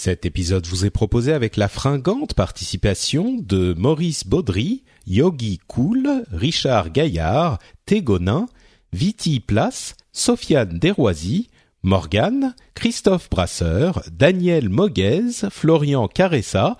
[0.00, 6.92] Cet épisode vous est proposé avec la fringante participation de Maurice Baudry, Yogi Cool, Richard
[6.92, 8.46] Gaillard, Tégonin,
[8.92, 11.48] Viti Place, Sofiane Desroisy,
[11.82, 16.76] Morgane, Christophe Brasseur, Daniel Moguez, Florian Caressa,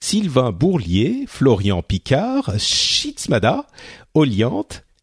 [0.00, 3.66] Sylvain Bourlier, Florian Picard, Schizmada,
[4.14, 4.82] Oliante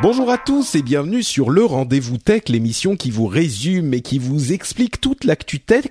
[0.00, 4.20] Bonjour à tous et bienvenue sur le Rendez-vous Tech, l'émission qui vous résume et qui
[4.20, 5.90] vous explique toute l'actu tech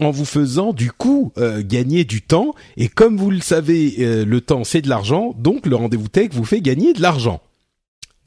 [0.00, 2.54] en vous faisant du coup euh, gagner du temps.
[2.78, 6.30] Et comme vous le savez, euh, le temps c'est de l'argent, donc le Rendez-vous Tech
[6.32, 7.42] vous fait gagner de l'argent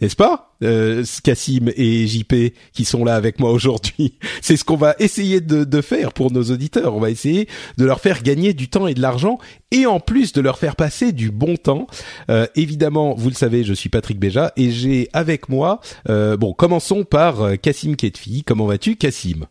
[0.02, 4.14] n'est-ce pas, euh, Cassim et JP qui sont là avec moi aujourd'hui.
[4.42, 6.96] C'est ce qu'on va essayer de, faire pour nos auditeurs.
[6.96, 7.48] On va essayer
[7.78, 9.40] de leur faire gagner du temps et de l'argent,
[9.72, 11.88] et en plus de leur faire passer du bon temps.
[12.30, 15.80] Euh, évidemment, vous le savez, je suis Patrick Béja et j'ai avec moi.
[16.10, 18.44] Euh, bon, commençons par euh, Cassim Ketfi.
[18.44, 19.46] Comment vas-tu, Cassim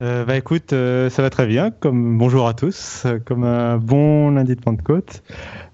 [0.00, 1.70] euh, bah écoute, euh, ça va très bien.
[1.72, 5.24] Comme bonjour à tous, euh, comme un bon lundi de Pentecôte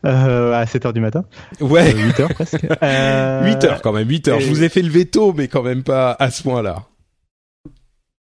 [0.06, 1.25] euh, à 7 h du matin.
[1.61, 2.62] Ouais, 8 heures presque.
[2.62, 4.38] 8 heures quand même, 8 heures.
[4.38, 4.41] Et...
[4.41, 6.84] Je vous ai fait lever tôt, mais quand même pas à ce point-là.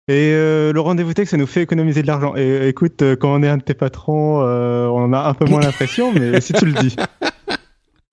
[0.07, 2.33] Et le rendez-vous tech, ça nous fait économiser de l'argent.
[2.35, 6.11] Et écoute, quand on est un de tes patrons, on a un peu moins l'impression,
[6.11, 6.95] mais si tu le dis.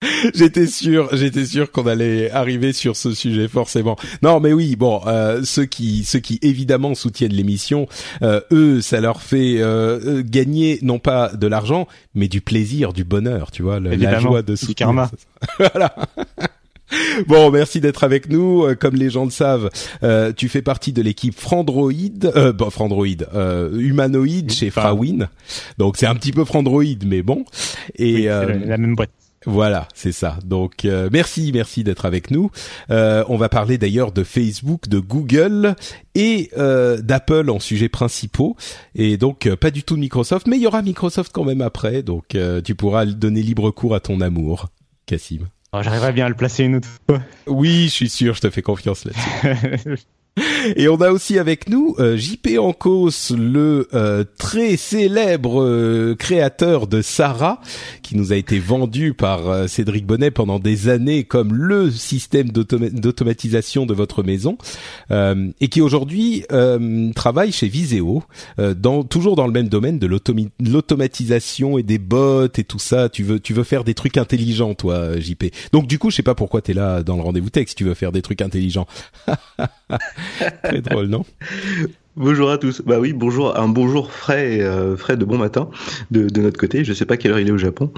[0.33, 3.97] j'étais sûr, j'étais sûr qu'on allait arriver sur ce sujet forcément.
[4.21, 7.87] Non, mais oui, bon, euh, ceux qui, ceux qui évidemment soutiennent l'émission,
[8.21, 13.03] euh, eux, ça leur fait euh, gagner non pas de l'argent, mais du plaisir, du
[13.03, 14.75] bonheur, tu vois, le, la joie de soutenir.
[14.75, 15.11] Karma.
[15.59, 15.93] voilà.
[17.27, 18.65] Bon, merci d'être avec nous.
[18.79, 19.69] Comme les gens le savent,
[20.03, 21.91] euh, tu fais partie de l'équipe Frandroid,
[22.23, 23.05] euh, bon, Frandroid,
[23.35, 25.29] euh, humanoïde chez Frawin.
[25.77, 27.45] Donc c'est un petit peu Frandroid, mais bon.
[27.95, 29.11] Et oui, la, la même boîte.
[29.45, 30.37] Voilà, c'est ça.
[30.43, 32.51] Donc euh, merci, merci d'être avec nous.
[32.89, 35.75] Euh, on va parler d'ailleurs de Facebook, de Google
[36.15, 38.57] et euh, d'Apple en sujets principaux.
[38.95, 41.61] Et donc euh, pas du tout de Microsoft, mais il y aura Microsoft quand même
[41.61, 42.03] après.
[42.03, 44.67] Donc euh, tu pourras donner libre cours à ton amour,
[45.05, 45.47] Cassim.
[45.71, 47.21] Oh, J'arriverai bien à le placer une autre fois.
[47.47, 50.03] Oui, je suis sûr, je te fais confiance là-dessus.
[50.75, 56.87] Et on a aussi avec nous euh, JP Ancos, le euh, très célèbre euh, créateur
[56.87, 57.61] de Sarah,
[58.03, 62.49] qui nous a été vendu par euh, Cédric Bonnet pendant des années comme le système
[62.51, 64.57] d'automatisation de votre maison,
[65.11, 66.45] euh, et qui aujourd'hui
[67.15, 68.23] travaille chez Viséo,
[68.57, 73.09] dans toujours dans le même domaine de l'automatisation et des bots et tout ça.
[73.09, 75.45] Tu veux tu veux faire des trucs intelligents, toi, JP.
[75.71, 77.77] Donc du coup, je sais pas pourquoi t'es là dans le rendez-vous texte.
[77.77, 78.87] Tu veux faire des trucs intelligents.
[80.63, 81.25] Très drôle, non?
[82.19, 82.81] Bonjour à tous.
[82.85, 85.69] Bah oui, bonjour, un bonjour frais, euh, frais de bon matin
[86.11, 86.83] de, de, notre côté.
[86.83, 87.93] Je sais pas quelle heure il est au Japon.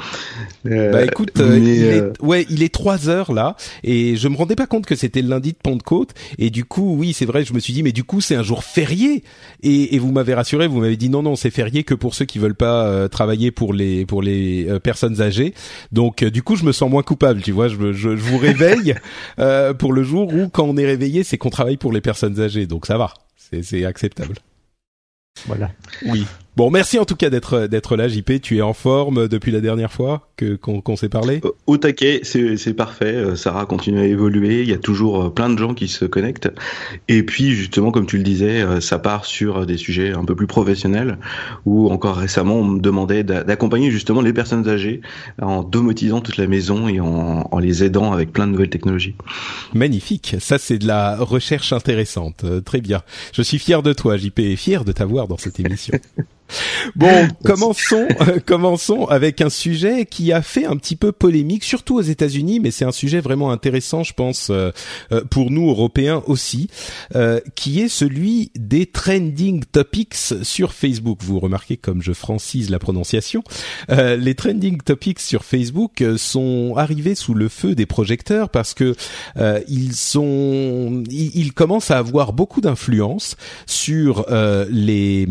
[0.67, 4.35] Euh, bah écoute, mais, il est, ouais, il est 3 heures là, et je me
[4.35, 6.11] rendais pas compte que c'était le lundi de Pentecôte.
[6.37, 8.43] Et du coup, oui, c'est vrai, je me suis dit, mais du coup, c'est un
[8.43, 9.23] jour férié.
[9.63, 12.25] Et, et vous m'avez rassuré, vous m'avez dit non, non, c'est férié que pour ceux
[12.25, 15.55] qui veulent pas euh, travailler pour les pour les euh, personnes âgées.
[15.91, 17.69] Donc, du coup, je me sens moins coupable, tu vois.
[17.69, 18.93] Je, je, je vous réveille
[19.79, 22.67] pour le jour où, quand on est réveillé, c'est qu'on travaille pour les personnes âgées.
[22.67, 23.15] Donc, ça va
[23.63, 24.35] c'est acceptable.
[25.45, 25.71] Voilà.
[26.03, 26.25] Oui.
[26.57, 28.41] Bon, merci en tout cas d'être d'être là, JP.
[28.41, 31.39] Tu es en forme depuis la dernière fois que qu'on qu s'est parlé?
[31.65, 33.15] Au taquet, c'est c'est parfait.
[33.15, 34.61] Euh, Sarah continue à évoluer.
[34.61, 36.49] Il y a toujours euh, plein de gens qui se connectent.
[37.07, 40.35] Et puis justement, comme tu le disais, euh, ça part sur des sujets un peu
[40.35, 41.19] plus professionnels.
[41.65, 44.99] Ou encore récemment, on me demandait d'accompagner justement les personnes âgées
[45.41, 49.15] en domotisant toute la maison et en, en les aidant avec plein de nouvelles technologies.
[49.73, 50.35] Magnifique.
[50.41, 52.43] Ça, c'est de la recherche intéressante.
[52.65, 53.03] Très bien.
[53.31, 55.97] Je suis fier de toi, JP, et fier de t'avoir dans cette émission.
[56.95, 61.97] Bon, commençons, euh, commençons avec un sujet qui a fait un petit peu polémique, surtout
[61.97, 64.71] aux États-Unis, mais c'est un sujet vraiment intéressant, je pense, euh,
[65.11, 66.69] euh, pour nous Européens aussi,
[67.55, 71.19] qui est celui des trending topics sur Facebook.
[71.21, 73.43] Vous remarquez comme je francise la prononciation.
[73.89, 78.95] les trending topics sur Facebook sont arrivés sous le feu des projecteurs parce que
[79.67, 85.25] ils sont, ils, commencent à avoir beaucoup d'influence sur les,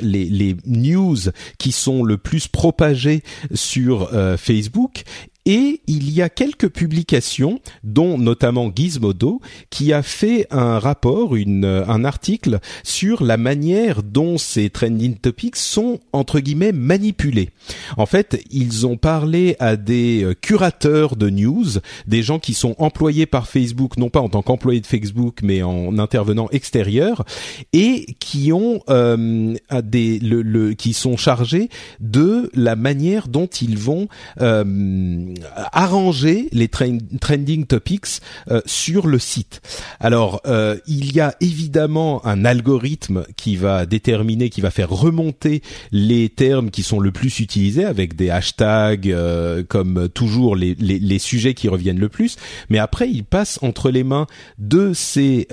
[0.00, 1.16] les, les news
[1.58, 3.22] qui sont le plus propagées
[3.54, 5.04] sur euh, Facebook
[5.46, 11.64] et il y a quelques publications, dont notamment Gizmodo, qui a fait un rapport, une,
[11.64, 17.50] un article sur la manière dont ces trending topics sont entre guillemets manipulés.
[17.96, 21.64] En fait, ils ont parlé à des euh, curateurs de news,
[22.06, 25.62] des gens qui sont employés par Facebook, non pas en tant qu'employés de Facebook, mais
[25.62, 27.24] en intervenant extérieur,
[27.72, 31.68] et qui ont euh, des le, le, qui sont chargés
[32.00, 34.08] de la manière dont ils vont
[34.40, 35.33] euh,
[35.72, 38.20] arranger les trending topics
[38.50, 39.60] euh, sur le site.
[40.00, 45.62] Alors, euh, il y a évidemment un algorithme qui va déterminer, qui va faire remonter
[45.92, 50.98] les termes qui sont le plus utilisés avec des hashtags euh, comme toujours les, les,
[50.98, 52.36] les, sujets qui reviennent le plus.
[52.68, 54.26] Mais après, il passe entre les mains
[54.58, 55.48] de ces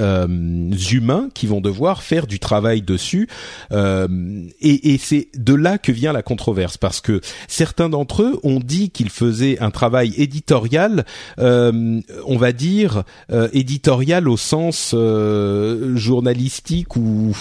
[0.91, 3.27] humains qui vont devoir faire du travail dessus.
[3.71, 8.59] et, et c'est de là que vient la controverse parce que certains d'entre eux ont
[8.59, 11.05] dit qu'ils faisaient un travail éditorial,
[11.39, 17.35] euh, on va dire euh, éditorial au sens euh, journalistique ou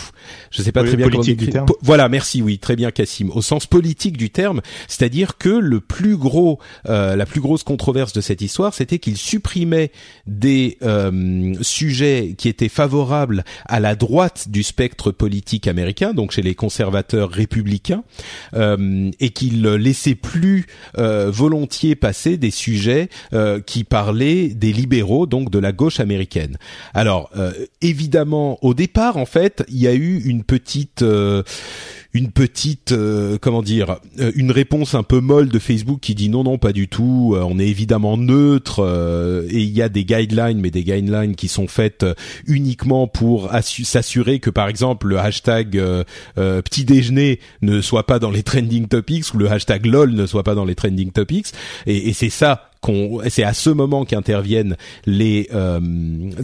[0.51, 1.67] je sais pas très bien politique du terme.
[1.83, 3.31] Voilà, merci, oui, très bien, Cassim.
[3.31, 8.21] Au sens politique du terme, c'est-à-dire que le plus gros, la plus grosse controverse de
[8.21, 9.93] cette histoire, c'était qu'il supprimait
[10.27, 10.79] des
[11.63, 17.31] sujets qui étaient favorables à la droite du spectre politique américain, donc chez les conservateurs
[17.31, 18.03] républicains,
[18.57, 20.67] et qu'il laissait plus
[20.97, 26.57] volontiers passer des sujets euh, qui parlaient des libéraux, donc de la gauche américaine.
[26.95, 31.43] Alors, euh, évidemment, au départ, en fait, il y a eu une petite euh,
[32.13, 32.95] une petite
[33.41, 33.99] comment dire
[34.35, 37.59] une réponse un peu molle de Facebook qui dit non non pas du tout on
[37.59, 42.05] est évidemment neutre et il y a des guidelines mais des guidelines qui sont faites
[42.47, 45.81] uniquement pour s'assurer que par exemple le hashtag
[46.35, 50.43] petit déjeuner ne soit pas dans les trending topics ou le hashtag lol ne soit
[50.43, 51.53] pas dans les trending topics
[51.87, 52.70] et, et c'est ça
[53.29, 55.81] c'est à ce moment qu'interviennent les euh,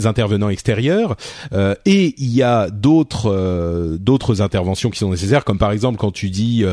[0.05, 1.17] intervenants extérieurs.
[1.53, 5.99] Euh, et il y a d'autres euh, d'autres interventions qui sont nécessaires comme par exemple
[5.99, 6.65] quand tu dis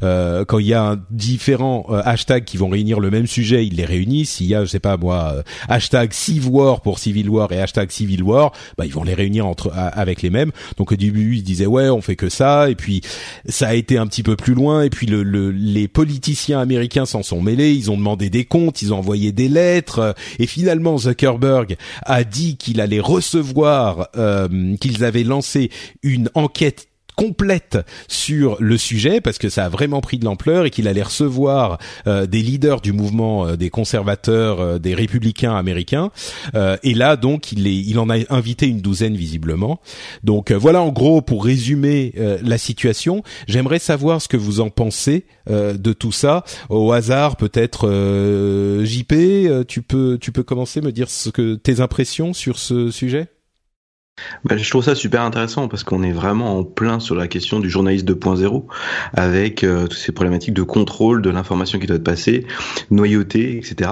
[0.00, 3.84] quand il y a un différents hashtags qui vont réunir le même sujet ils les
[3.84, 4.40] réunissent.
[4.40, 7.90] Il y a je sais pas moi hashtag Civil War pour Civil War et hashtag
[7.90, 10.52] Civil War bah ils vont les réunir entre avec les mêmes.
[10.76, 12.70] Donc au début ils disaient ouais on fait que ça.
[12.70, 13.02] Et puis
[13.46, 14.82] ça a été un petit peu plus loin.
[14.82, 17.72] Et puis le, le les politiciens américains s'en sont mêlés.
[17.72, 22.56] Ils ont demandé des comptes ils ont envoyé des lettres et finalement Zuckerberg a dit
[22.56, 25.70] qu'il allait recevoir, euh, qu'ils avaient lancé
[26.04, 26.86] une enquête
[27.22, 27.78] complète
[28.08, 31.78] sur le sujet parce que ça a vraiment pris de l'ampleur et qu'il allait recevoir
[32.08, 36.10] euh, des leaders du mouvement euh, des conservateurs euh, des républicains américains.
[36.82, 39.80] Et là donc il est il en a invité une douzaine visiblement.
[40.24, 43.22] Donc voilà en gros pour résumer la situation.
[43.46, 46.44] J'aimerais savoir ce que vous en pensez de tout ça.
[46.68, 47.86] Au hasard peut-être
[48.84, 53.28] JP tu peux tu peux commencer me dire ce que tes impressions sur ce sujet?
[54.44, 57.60] Bah, je trouve ça super intéressant parce qu'on est vraiment en plein sur la question
[57.60, 58.64] du journaliste 2.0
[59.14, 62.46] avec euh, toutes ces problématiques de contrôle de l'information qui doit être passée,
[62.90, 63.90] noyauté, etc.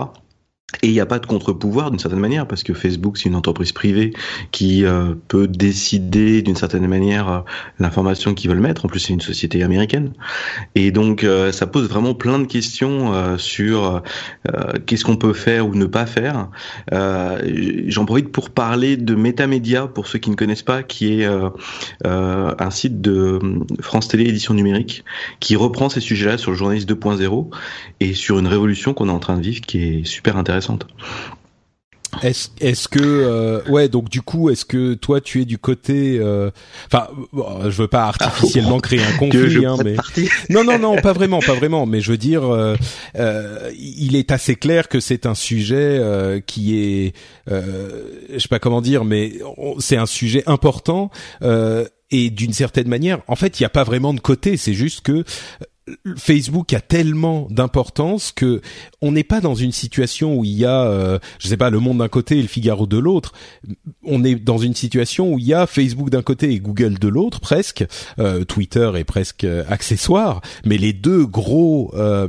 [0.83, 3.35] Et il n'y a pas de contre-pouvoir d'une certaine manière, parce que Facebook, c'est une
[3.35, 4.13] entreprise privée
[4.53, 7.41] qui euh, peut décider d'une certaine manière euh,
[7.79, 8.85] l'information qu'ils veulent mettre.
[8.85, 10.13] En plus, c'est une société américaine.
[10.77, 14.03] Et donc, euh, ça pose vraiment plein de questions sur
[14.87, 16.49] qu'est-ce qu'on peut faire ou ne pas faire.
[16.91, 21.29] J'en profite pour parler de Metamedia, pour ceux qui ne connaissent pas, qui est
[22.05, 23.39] un site de
[23.81, 25.05] France Télé Édition Numérique,
[25.41, 27.51] qui reprend ces sujets-là sur le journaliste 2.0
[28.01, 30.60] et sur une révolution qu'on est en train de vivre qui est super intéressante
[32.23, 36.19] est-ce est-ce que euh, ouais donc du coup est-ce que toi tu es du côté
[36.19, 36.51] euh,
[36.87, 39.97] enfin je veux pas artificiellement ah, créer un conflit hein, mais
[40.51, 42.77] non non non pas vraiment pas vraiment mais je veux dire euh,
[43.79, 47.15] il est assez clair que c'est un sujet qui est
[47.49, 49.35] je sais pas comment dire mais
[49.79, 51.11] c'est un sujet important
[52.11, 55.03] et d'une certaine manière en fait il n'y a pas vraiment de côté c'est juste
[55.03, 55.25] que
[56.17, 58.61] Facebook a tellement d'importance que
[59.01, 61.79] on n'est pas dans une situation où il y a, euh, je sais pas, le
[61.79, 63.33] Monde d'un côté et le Figaro de l'autre.
[64.05, 67.09] On est dans une situation où il y a Facebook d'un côté et Google de
[67.09, 67.85] l'autre, presque.
[68.19, 72.29] Euh, Twitter est presque accessoire, mais les deux gros euh,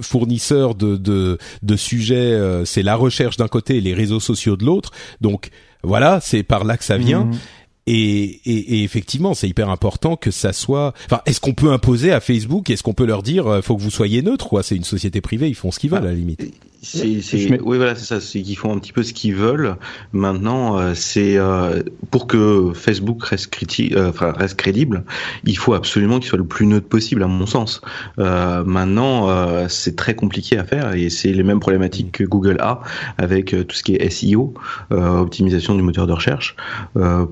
[0.00, 4.64] fournisseurs de de, de sujets, c'est la recherche d'un côté et les réseaux sociaux de
[4.64, 4.92] l'autre.
[5.20, 5.50] Donc
[5.82, 7.24] voilà, c'est par là que ça vient.
[7.24, 7.38] Mmh.
[7.86, 10.92] Et, et, et, effectivement, c'est hyper important que ça soit.
[11.04, 13.82] Enfin, est-ce qu'on peut imposer à Facebook Est-ce qu'on peut leur dire, euh, faut que
[13.82, 14.64] vous soyez neutre Quoi?
[14.64, 16.52] C'est une société privée, ils font ce qu'ils veulent à la limite.
[16.86, 18.20] C'est, c'est, oui, voilà, c'est ça.
[18.20, 19.74] C'est qu'ils font un petit peu ce qu'ils veulent.
[20.12, 25.02] Maintenant, euh, c'est euh, pour que Facebook reste critique, euh, enfin reste crédible,
[25.42, 27.80] il faut absolument qu'il soit le plus neutre possible, à mon sens.
[28.16, 32.80] maintenant, c'est très compliqué à faire et c'est les mêmes problématiques que Google a
[33.18, 34.54] avec tout ce qui est SEO,
[34.90, 36.54] optimisation du moteur de recherche,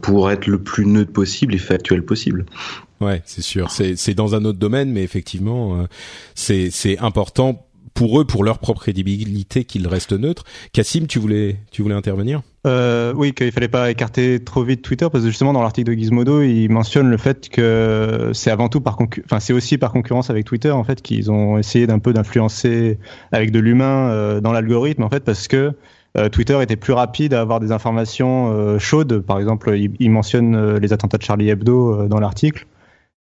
[0.03, 2.47] pour être le plus neutre possible et factuel possible.
[3.01, 3.71] Ouais, c'est sûr.
[3.71, 5.87] C'est, c'est dans un autre domaine, mais effectivement,
[6.35, 7.64] c'est, c'est important
[7.95, 10.45] pour eux, pour leur propre crédibilité, qu'ils restent neutres.
[10.73, 12.43] Cassim, tu voulais, tu voulais intervenir?
[12.67, 15.97] Euh, Oui, qu'il fallait pas écarter trop vite Twitter parce que justement dans l'article de
[15.99, 20.31] Gizmodo, il mentionne le fait que c'est avant tout par enfin c'est aussi par concurrence
[20.31, 22.99] avec Twitter en fait qu'ils ont essayé d'un peu d'influencer
[23.33, 25.73] avec de l'humain euh, dans l'algorithme en fait parce que
[26.17, 29.21] euh, Twitter était plus rapide à avoir des informations chaudes.
[29.21, 32.67] Par exemple, il, il mentionne les attentats de Charlie Hebdo dans l'article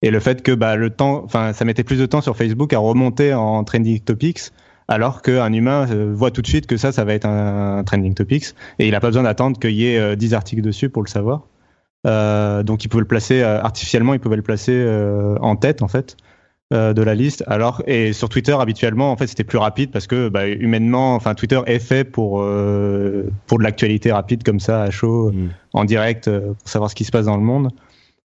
[0.04, 2.78] et le fait que bah, le temps, ça mettait plus de temps sur Facebook à
[2.78, 4.50] remonter en trending topics
[4.88, 8.14] alors qu'un humain euh, voit tout de suite que ça, ça va être un, trending
[8.14, 11.02] topics, et il n'a pas besoin d'attendre qu'il y ait 10 euh, articles dessus pour
[11.02, 11.42] le savoir.
[12.06, 14.86] Euh, donc il pouvait le placer artificiellement, il pouvait le placer
[15.40, 16.16] en tête en fait
[16.70, 17.44] de la liste.
[17.46, 21.34] Alors et sur Twitter habituellement en fait c'était plus rapide parce que bah, humainement, enfin
[21.34, 22.44] Twitter est fait pour
[23.46, 25.48] pour de l'actualité rapide comme ça à chaud mm.
[25.72, 27.70] en direct pour savoir ce qui se passe dans le monde.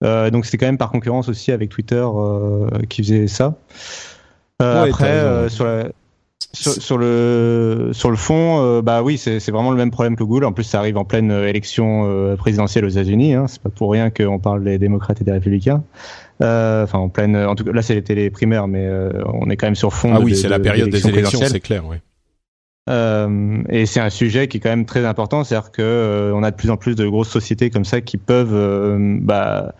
[0.02, 2.04] donc c'était quand même par concurrence aussi avec Twitter
[2.90, 3.54] qui faisait ça.
[4.58, 5.84] après sur la
[6.52, 10.44] sur, le sur le fond, euh, bah oui, c'est vraiment le même problème que Google.
[10.44, 13.34] En plus, ça arrive en pleine euh, élection euh, présidentielle aux États-Unis.
[13.34, 13.46] Hein.
[13.48, 15.82] C'est pas pour rien qu'on parle des démocrates et des républicains.
[16.40, 17.36] Enfin, en pleine.
[17.36, 18.88] En tout cas, là, c'était les primaires, mais
[19.26, 20.12] on est quand même sur fond.
[20.14, 21.98] Ah oui, c'est la période des élections, c'est clair, oui.
[23.70, 26.56] et c'est un sujet qui est quand même très important, c'est-à-dire que on a de
[26.56, 29.74] plus en plus de grosses sociétés comme ça qui peuvent bah,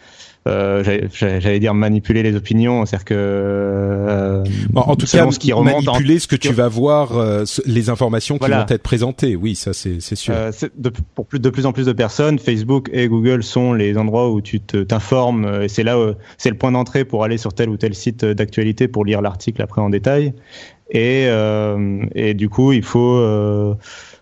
[0.48, 0.82] euh,
[1.12, 4.44] j'allais dire manipuler les opinions, c'est-à-dire que euh,
[4.74, 8.50] en tout cas, ce qui manipuler ce que tu vas voir, euh, les informations qui
[8.50, 9.36] vont être présentées.
[9.36, 10.34] Oui, ça c'est sûr.
[10.36, 13.96] Euh, de, pour plus, de plus en plus de personnes, Facebook et Google sont les
[13.96, 15.96] endroits où tu t'informes et c'est là,
[16.38, 19.62] c'est le point d'entrée pour aller sur tel ou tel site d'actualité pour lire l'article
[19.62, 20.32] après en détail.
[20.90, 21.28] Et,
[22.14, 23.76] et du coup, il faut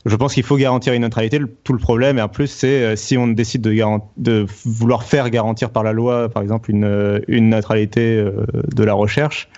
[0.06, 1.40] je pense qu'il faut garantir une neutralité.
[1.64, 3.76] tout le problème, et en plus, c'est euh, si on décide de,
[4.16, 8.84] de, vouloir faire garantir par la loi, par exemple, une, euh, une neutralité euh, de
[8.84, 9.48] la recherche,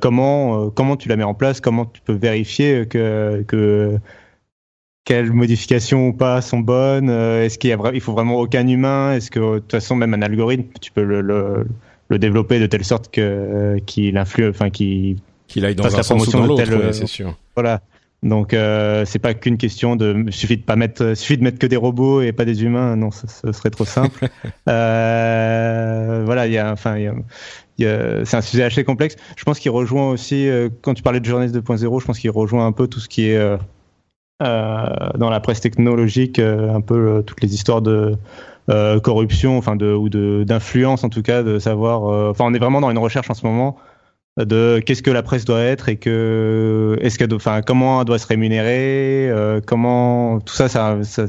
[0.00, 1.60] comment, comment tu la mets en place?
[1.60, 3.98] Comment tu peux vérifier que, que
[5.04, 7.10] quelles modifications ou pas sont bonnes?
[7.10, 9.14] Est-ce qu'il faut vraiment aucun humain?
[9.14, 11.66] Est-ce que de toute façon même un algorithme tu peux le, le,
[12.08, 15.16] le développer de telle sorte qu'il influe, enfin qui
[15.48, 17.36] qu'il aille dans un sens ou dans l'autre, c'est sûr.
[17.56, 17.80] Voilà.
[18.24, 21.66] Donc euh, c'est pas qu'une question de suffit de pas mettre suffit de mettre que
[21.66, 24.28] des robots et pas des humains non ce, serait trop simple.
[24.68, 27.12] euh, voilà il y a enfin il
[27.78, 29.16] y a, c'est un sujet assez complexe.
[29.36, 32.30] Je pense qu'il rejoint aussi euh, quand tu parlais de journaliste 2.0 je pense qu'il
[32.30, 33.58] rejoint un peu tout ce qui est euh,
[34.42, 34.86] euh
[35.18, 38.16] dans la presse technologique un peu toutes les histoires de
[39.02, 42.80] corruption enfin de ou de d'influence en tout cas de savoir enfin on est vraiment
[42.80, 43.76] dans une recherche en ce moment
[44.36, 48.18] de qu'est-ce que la presse doit être et que est-ce qu'elle enfin comment elle doit
[48.18, 51.26] se rémunérer euh, comment tout ça ça, ça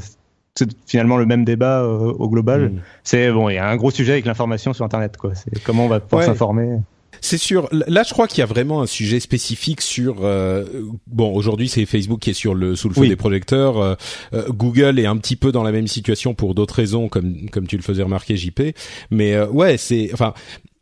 [0.56, 2.80] c'est finalement le même débat euh, au global mm.
[3.04, 5.84] c'est bon il y a un gros sujet avec l'information sur internet quoi c'est comment
[5.84, 6.78] on va pouvoir s'informer
[7.22, 7.68] c'est sûr.
[7.72, 10.18] Là, je crois qu'il y a vraiment un sujet spécifique sur.
[10.20, 10.64] Euh,
[11.06, 13.96] bon, aujourd'hui, c'est Facebook qui est sur le sous le feu des projecteurs.
[14.50, 17.78] Google est un petit peu dans la même situation pour d'autres raisons, comme comme tu
[17.78, 18.60] le faisais remarquer, JP.
[19.10, 20.10] Mais ouais, c'est.
[20.12, 20.34] Enfin,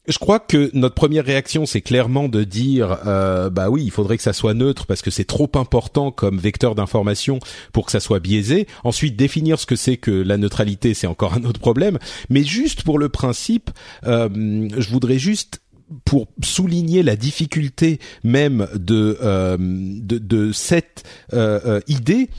[0.07, 4.17] je crois que notre première réaction, c'est clairement de dire, euh, bah oui, il faudrait
[4.17, 7.39] que ça soit neutre parce que c'est trop important comme vecteur d'information
[7.73, 8.67] pour que ça soit biaisé.
[8.85, 11.99] Ensuite, définir ce que c'est que la neutralité, c'est encore un autre problème.
[12.29, 13.71] Mais juste pour le principe,
[14.07, 14.29] euh,
[14.77, 15.61] je voudrais juste
[16.05, 22.31] pour souligner la difficulté même de euh, de, de, cette euh, idée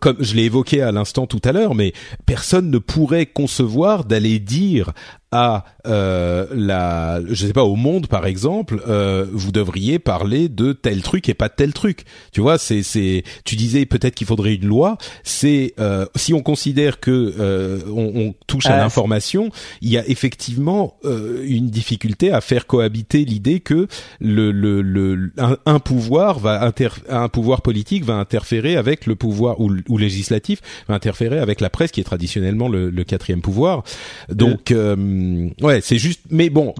[0.00, 1.92] comme je l'ai évoqué à l'instant tout à l'heure, mais
[2.24, 4.92] personne ne pourrait concevoir d'aller dire
[5.32, 10.72] à euh, la, je sais pas, au monde par exemple, euh, vous devriez parler de
[10.72, 12.04] tel truc et pas de tel truc.
[12.32, 14.98] Tu vois, c'est, c'est, tu disais peut-être qu'il faudrait une loi.
[15.24, 19.50] C'est euh, si on considère que euh, on, on, touche à ah, l'information,
[19.82, 23.88] il y a effectivement euh, une difficulté à faire cohabiter l'idée que
[24.20, 29.60] le, le, le un, pouvoir va inter, un pouvoir politique va interférer avec le pouvoir
[29.60, 33.84] ou, ou, législatif va interférer avec la presse qui est traditionnellement le, le quatrième pouvoir.
[34.28, 36.20] Donc euh, euh, ouais, c'est juste.
[36.30, 36.74] Mais bon,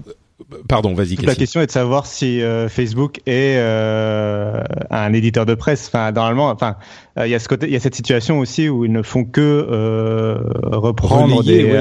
[0.67, 1.15] Pardon, vas-y.
[1.15, 5.87] La question est de savoir si euh, Facebook est euh, un éditeur de presse.
[5.87, 6.75] Enfin, normalement, enfin,
[7.17, 9.25] il y a ce côté, il y a cette situation aussi où ils ne font
[9.25, 11.75] que reprendre des.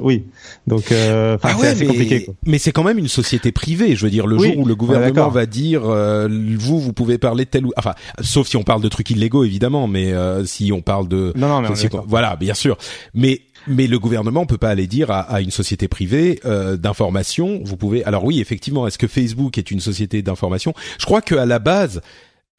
[0.00, 0.24] Oui.
[0.68, 2.28] Donc, ah c'est assez compliqué.
[2.46, 3.96] Mais c'est quand même une société privée.
[3.96, 7.50] Je veux dire, le jour où le gouvernement va dire, vous, vous pouvez parler de
[7.50, 11.08] tel ou, enfin, sauf si on parle de trucs illégaux évidemment, mais si on parle
[11.08, 12.78] de, non, non, mais voilà, bien sûr.
[13.14, 17.60] Mais mais le gouvernement peut pas aller dire à, à une société privée euh, d'information.
[17.64, 18.04] Vous pouvez.
[18.04, 20.74] Alors oui, effectivement, est-ce que Facebook est une société d'information?
[20.98, 22.00] Je crois qu'à la base,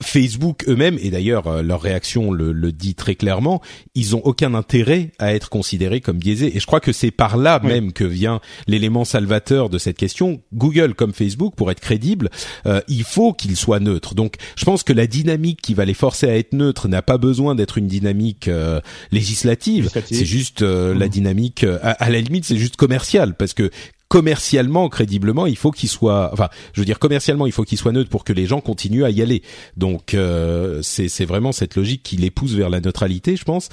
[0.02, 3.62] Facebook eux-mêmes, et d'ailleurs euh, leur réaction le, le, dit très clairement,
[3.96, 6.56] ils ont aucun intérêt à être considérés comme biaisés.
[6.56, 10.42] Et je crois que c'est par là même que vient l'élément salvateur de cette question.
[10.54, 12.30] Google comme Facebook, pour être crédible,
[12.66, 14.16] euh, il faut qu'ils soient neutres.
[14.16, 17.18] Donc je pense que la dynamique qui va les forcer à être neutres n'a pas
[17.18, 18.82] besoin d'être une dynamique euh,
[19.12, 19.90] législative.
[20.06, 21.10] C'est juste la mmh.
[21.10, 23.72] dynamique, à, à, la limite, c'est juste commercial, parce que
[24.12, 27.94] commercialement, crédiblement, il faut qu'il soit, enfin, je veux dire commercialement, il faut qu'il soit
[27.94, 29.42] neutre pour que les gens continuent à y aller.
[29.78, 33.70] Donc euh, c'est vraiment cette logique qui les pousse vers la neutralité, je pense.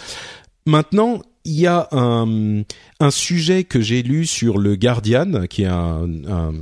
[0.64, 2.62] Maintenant, il y a un,
[3.00, 6.52] un sujet que j'ai lu sur le Guardian, qui est un, un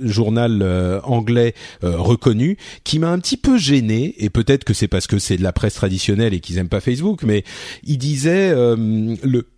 [0.00, 1.52] journal euh, anglais
[1.84, 5.36] euh, reconnu, qui m'a un petit peu gêné, et peut-être que c'est parce que c'est
[5.36, 7.44] de la presse traditionnelle et qu'ils aiment pas Facebook, mais
[7.82, 9.48] il disait le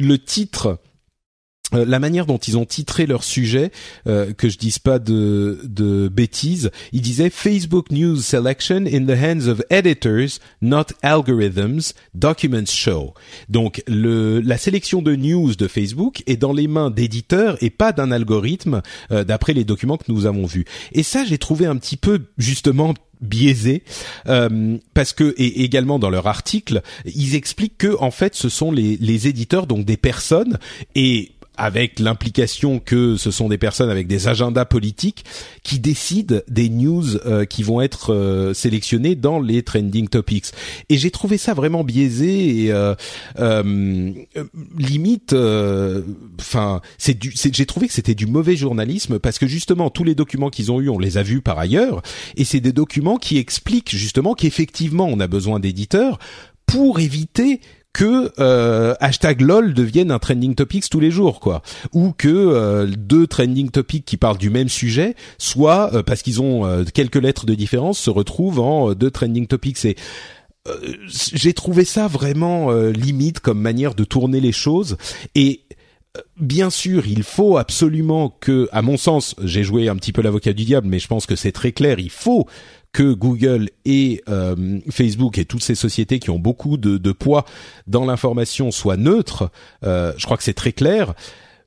[0.00, 0.80] le titre
[1.74, 3.70] euh, la manière dont ils ont titré leur sujet,
[4.06, 9.18] euh, que je dise pas de, de bêtises, ils disaient Facebook News Selection in the
[9.18, 13.14] hands of editors, not algorithms, documents show.
[13.48, 17.92] Donc le, la sélection de news de Facebook est dans les mains d'éditeurs et pas
[17.92, 20.64] d'un algorithme, euh, d'après les documents que nous avons vus.
[20.92, 23.84] Et ça, j'ai trouvé un petit peu justement biaisé
[24.26, 28.72] euh, parce que et également dans leur article ils expliquent que en fait ce sont
[28.72, 30.58] les, les éditeurs donc des personnes
[30.96, 31.30] et
[31.62, 35.24] avec l'implication que ce sont des personnes avec des agendas politiques
[35.62, 40.46] qui décident des news euh, qui vont être euh, sélectionnées dans les trending topics.
[40.88, 42.94] Et j'ai trouvé ça vraiment biaisé et euh,
[44.76, 45.36] limite,
[46.40, 50.50] enfin, c'est j'ai trouvé que c'était du mauvais journalisme parce que justement tous les documents
[50.50, 52.02] qu'ils ont eu, on les a vus par ailleurs,
[52.36, 56.18] et c'est des documents qui expliquent justement qu'effectivement on a besoin d'éditeurs
[56.66, 57.60] pour éviter
[57.92, 61.62] que euh, hashtag lol devienne un trending topics tous les jours quoi.
[61.92, 66.40] Ou que euh, deux trending topics qui parlent du même sujet soit euh, parce qu'ils
[66.40, 69.84] ont euh, quelques lettres de différence se retrouvent en deux trending topics.
[69.84, 69.96] Et
[71.08, 74.96] j'ai trouvé ça vraiment limite comme manière de tourner les choses.
[75.34, 75.62] Et
[76.38, 80.52] bien sûr, il faut absolument que, à mon sens, j'ai joué un petit peu l'avocat
[80.52, 82.46] du diable, mais je pense que c'est très clair, il faut
[82.92, 87.44] que Google et euh, Facebook et toutes ces sociétés qui ont beaucoup de, de poids
[87.86, 89.50] dans l'information soient neutres.
[89.84, 91.14] Euh, je crois que c'est très clair.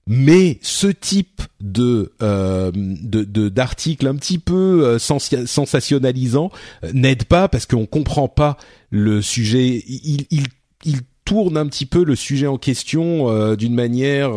[0.08, 6.52] Mais ce type de euh, d'article un petit peu euh, sensationnalisant
[6.84, 8.58] euh, n'aide pas parce qu'on comprend pas
[8.92, 9.84] le sujet.
[9.88, 10.44] Il, il,
[10.84, 14.32] il tourne un petit peu le sujet en question d'une manière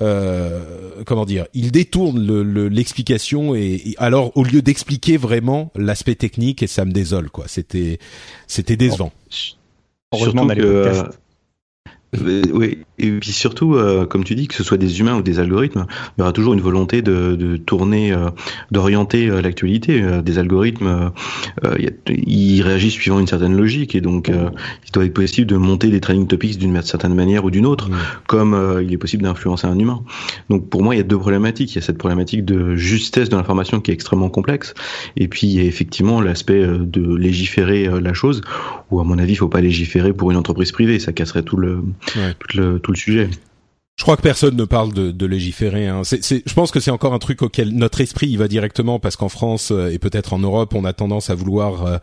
[0.00, 6.62] euh, comment dire, il détourne l'explication le, et, alors au lieu d'expliquer vraiment l'aspect technique
[6.62, 7.44] et ça me désole quoi.
[7.46, 7.98] C'était
[8.48, 9.12] c'était décevant.
[10.12, 15.00] Heureusement, que, euh, oui, et puis surtout, euh, comme tu dis, que ce soit des
[15.00, 18.30] humains ou des algorithmes, il y aura toujours une volonté de, de tourner, euh,
[18.70, 20.02] d'orienter euh, l'actualité.
[20.22, 21.10] des algorithmes,
[22.08, 26.00] ils réagissent suivant une certaine logique, et donc il doit être possible de monter des
[26.00, 27.90] training topics d'une certaine manière ou d'une autre,
[28.26, 30.02] comme il est possible d'influencer un humain.
[30.50, 31.72] Donc pour moi, il y a deux problématiques.
[31.72, 34.74] Il y a cette problématique de justesse de l'information qui est extrêmement complexe,
[35.16, 38.42] et puis il y a effectivement l'aspect de légiférer la chose,
[38.90, 41.56] où à mon avis, il faut pas légiférer pour une entreprise privée, ça casserait tout
[41.56, 41.82] le,
[42.44, 43.30] tout le le sujet.
[43.96, 45.86] Je crois que personne ne parle de, de légiférer.
[45.86, 46.02] Hein.
[46.02, 49.14] C'est, je pense que c'est encore un truc auquel notre esprit y va directement parce
[49.14, 51.98] qu'en France euh, et peut-être en Europe, on a tendance à vouloir euh,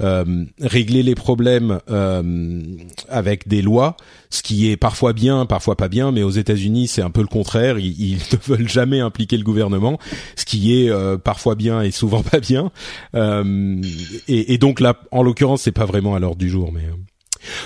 [0.00, 2.62] euh, régler les problèmes euh,
[3.08, 3.96] avec des lois,
[4.28, 6.10] ce qui est parfois bien, parfois pas bien.
[6.10, 7.78] Mais aux États-Unis, c'est un peu le contraire.
[7.78, 10.00] Ils, ils, ne veulent jamais impliquer le gouvernement,
[10.34, 12.72] ce qui est euh, parfois bien et souvent pas bien.
[13.14, 16.82] Et, et, donc là, en l'occurrence, c'est pas vraiment à l'ordre du jour, mais.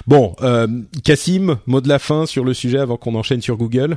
[0.06, 0.66] Bon, euh,
[1.04, 3.96] Cassim, mot de la fin sur le sujet avant qu'on enchaîne sur Google.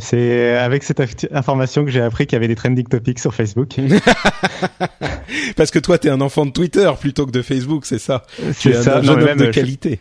[0.00, 3.76] C'est avec cette information que j'ai appris qu'il y avait des trending topics sur Facebook.
[5.56, 8.72] Parce que toi, t'es un enfant de Twitter plutôt que de Facebook, c'est ça C'est
[8.72, 8.98] ça.
[8.98, 10.00] Un jeune homme de qualité.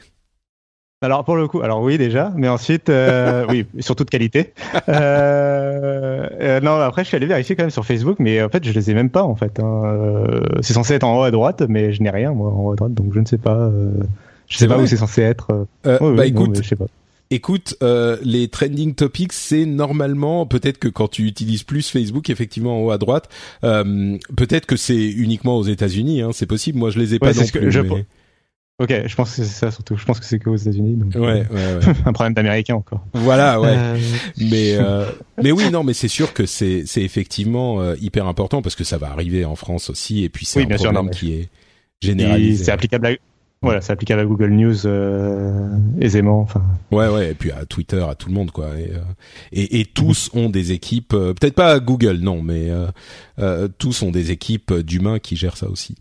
[1.03, 4.53] Alors pour le coup, alors oui déjà, mais ensuite, euh, oui, surtout de qualité.
[4.87, 8.63] Euh, euh, non, après je suis allé vérifier quand même sur Facebook, mais en fait
[8.63, 9.59] je les ai même pas en fait.
[9.59, 9.83] Hein.
[9.85, 12.71] Euh, c'est censé être en haut à droite, mais je n'ai rien moi en haut
[12.71, 13.57] à droite, donc je ne sais pas.
[13.57, 13.91] Euh,
[14.47, 15.67] je sais pas où c'est censé être.
[15.85, 16.85] Oui, bah non, écoute, je sais pas.
[17.31, 22.77] Écoute, euh, les trending topics, c'est normalement peut-être que quand tu utilises plus Facebook, effectivement
[22.79, 23.27] en haut à droite,
[23.63, 26.21] euh, peut-être que c'est uniquement aux États-Unis.
[26.21, 26.77] Hein, c'est possible.
[26.77, 28.05] Moi, je les ai pas Ouais, non ce que je mais-
[28.79, 29.95] Ok, je pense que c'est ça surtout.
[29.95, 30.95] Je pense que c'est qu'aux États-Unis.
[30.95, 31.93] Donc, Ouais, ouais, ouais.
[32.05, 33.05] un problème d'américain encore.
[33.13, 33.75] voilà, ouais.
[33.77, 33.97] Euh,
[34.39, 35.05] Mais euh,
[35.41, 38.83] mais oui, non, mais c'est sûr que c'est c'est effectivement euh, hyper important parce que
[38.83, 41.11] ça va arriver en France aussi et puis c'est Oui, un bien sûr, problème non,
[41.11, 41.49] mais- qui est et
[42.01, 42.63] généralisé.
[42.65, 43.11] c'est applicable à
[43.61, 45.69] voilà, c'est applicable à Google News euh,
[46.01, 46.41] aisément.
[46.41, 48.77] Enfin, Ouais, ouais, et puis à Twitter, à tout le monde, quoi.
[48.77, 48.99] Et, euh,
[49.53, 52.87] et, et tous ont des équipes, euh, peut-être pas à Google, non, mais euh,
[53.39, 55.95] euh, tous ont des équipes d'humains qui gèrent ça aussi.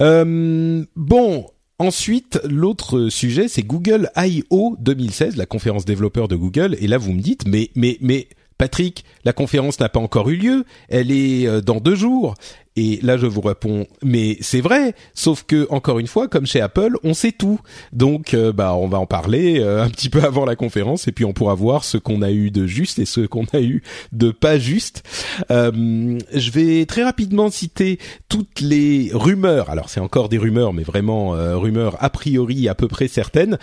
[0.00, 1.46] Euh, bon.
[1.78, 4.76] Ensuite, l'autre sujet, c'est Google I.O.
[4.80, 6.74] 2016, la conférence développeur de Google.
[6.80, 10.36] Et là, vous me dites, mais, mais, mais, Patrick, la conférence n'a pas encore eu
[10.36, 10.64] lieu.
[10.88, 12.36] Elle est euh, dans deux jours.
[12.78, 14.94] Et là, je vous réponds, mais c'est vrai.
[15.14, 17.58] Sauf que, encore une fois, comme chez Apple, on sait tout.
[17.94, 21.12] Donc, euh, bah, on va en parler euh, un petit peu avant la conférence, et
[21.12, 23.82] puis on pourra voir ce qu'on a eu de juste et ce qu'on a eu
[24.12, 25.02] de pas juste.
[25.48, 29.70] Je vais très rapidement citer toutes les rumeurs.
[29.70, 33.58] Alors, c'est encore des rumeurs, mais vraiment rumeurs a priori à peu près certaines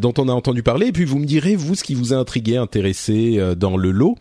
[0.00, 0.86] dont on a entendu parler.
[0.86, 4.16] Et puis, vous me direz vous ce qui vous a intrigué, intéressé dans le lot.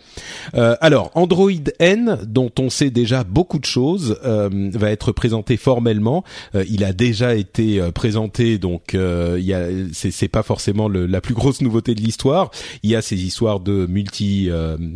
[0.83, 6.25] Alors, Android N, dont on sait déjà beaucoup de choses, euh, va être présenté formellement.
[6.55, 11.61] Euh, il a déjà été euh, présenté, donc il c'est, pas forcément la plus grosse
[11.61, 12.51] nouveauté de l'histoire.
[12.83, 14.49] Il y a ces histoires de multi,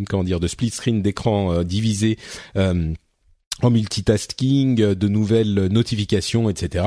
[0.10, 2.17] comment dire, de split screen d'écran divisé.
[2.56, 6.86] en multitasking, de nouvelles notifications, etc.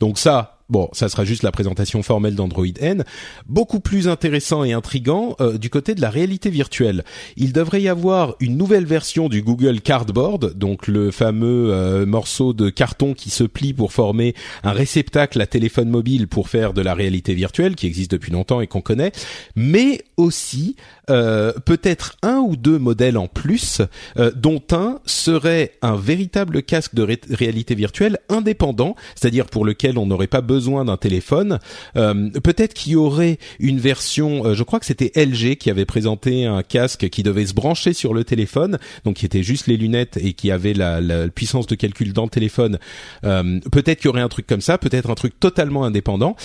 [0.00, 3.04] Donc ça, bon, ça sera juste la présentation formelle d'Android N.
[3.46, 7.04] Beaucoup plus intéressant et intrigant euh, du côté de la réalité virtuelle.
[7.36, 12.52] Il devrait y avoir une nouvelle version du Google Cardboard, donc le fameux euh, morceau
[12.52, 16.82] de carton qui se plie pour former un réceptacle à téléphone mobile pour faire de
[16.82, 19.12] la réalité virtuelle, qui existe depuis longtemps et qu'on connaît,
[19.56, 20.76] mais aussi
[21.10, 23.82] euh, peut-être un ou deux modèles en plus,
[24.18, 29.98] euh, dont un serait un véritable casque de ré- réalité virtuelle indépendant, c'est-à-dire pour lequel
[29.98, 31.58] on n'aurait pas besoin d'un téléphone.
[31.96, 35.84] Euh, peut-être qu'il y aurait une version, euh, je crois que c'était LG qui avait
[35.84, 39.76] présenté un casque qui devait se brancher sur le téléphone, donc qui était juste les
[39.76, 42.78] lunettes et qui avait la, la puissance de calcul dans le téléphone.
[43.24, 46.36] Euh, peut-être qu'il y aurait un truc comme ça, peut-être un truc totalement indépendant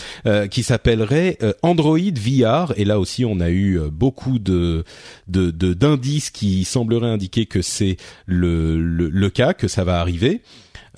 [0.52, 2.73] qui s'appellerait Android VR.
[2.78, 7.98] Et là aussi, on a eu beaucoup de de d'indices qui sembleraient indiquer que c'est
[8.26, 10.42] le, le le cas, que ça va arriver.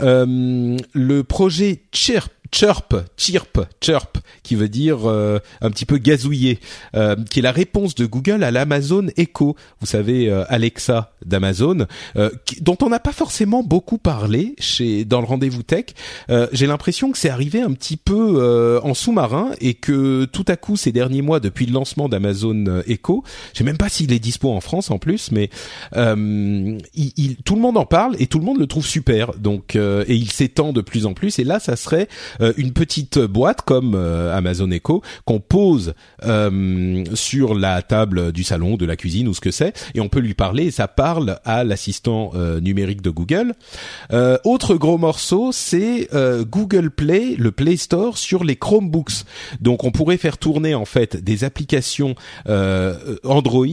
[0.01, 6.60] Euh, le projet Chirp, Chirp, Chirp, Chirp, qui veut dire euh, un petit peu gazouiller,
[6.95, 9.55] euh, qui est la réponse de Google à l'Amazon Echo.
[9.81, 12.29] Vous savez, euh, Alexa d'Amazon, euh,
[12.62, 15.86] dont on n'a pas forcément beaucoup parlé chez dans le rendez-vous tech.
[16.51, 20.77] J'ai l'impression que c'est arrivé un petit peu en sous-marin et que tout à coup
[20.77, 24.51] ces derniers mois, depuis le lancement d'Amazon Echo, je sais même pas s'il est dispo
[24.51, 25.49] en France en plus, mais
[25.95, 26.79] il,
[27.17, 29.34] il- tout le monde en parle et tout le monde le trouve super.
[29.34, 31.39] Donc euh, et il s'étend de plus en plus.
[31.39, 32.08] Et là, ça serait
[32.41, 35.93] euh, une petite boîte comme euh, Amazon Echo qu'on pose
[36.24, 40.10] euh, sur la table du salon, de la cuisine ou ce que c'est, et on
[40.10, 40.65] peut lui parler.
[40.65, 43.54] Et ça parle à l'assistant euh, numérique de Google.
[44.43, 46.10] Autre gros morceau, c'est
[46.50, 49.24] Google Play, le Play Store sur les Chromebooks.
[49.62, 52.15] Donc on pourrait faire tourner en fait des applications
[53.24, 53.65] Android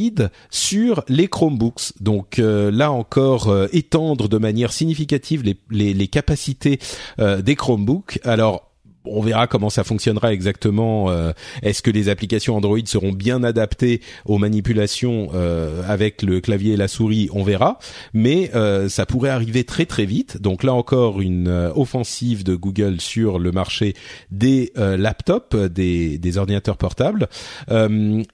[0.51, 1.93] sur les Chromebooks.
[2.01, 6.79] Donc là encore étendre de manière significative les, les, les capacités
[7.19, 8.21] euh, des Chromebooks.
[8.25, 8.72] Alors
[9.05, 11.11] on verra comment ça fonctionnera exactement.
[11.11, 16.75] euh, Est-ce que les applications Android seront bien adaptées aux manipulations euh, avec le clavier
[16.75, 17.79] et la souris On verra.
[18.13, 20.41] Mais euh, ça pourrait arriver très très vite.
[20.41, 23.95] Donc là encore une offensive de Google sur le marché
[24.31, 27.29] des laptops, des, des ordinateurs portables.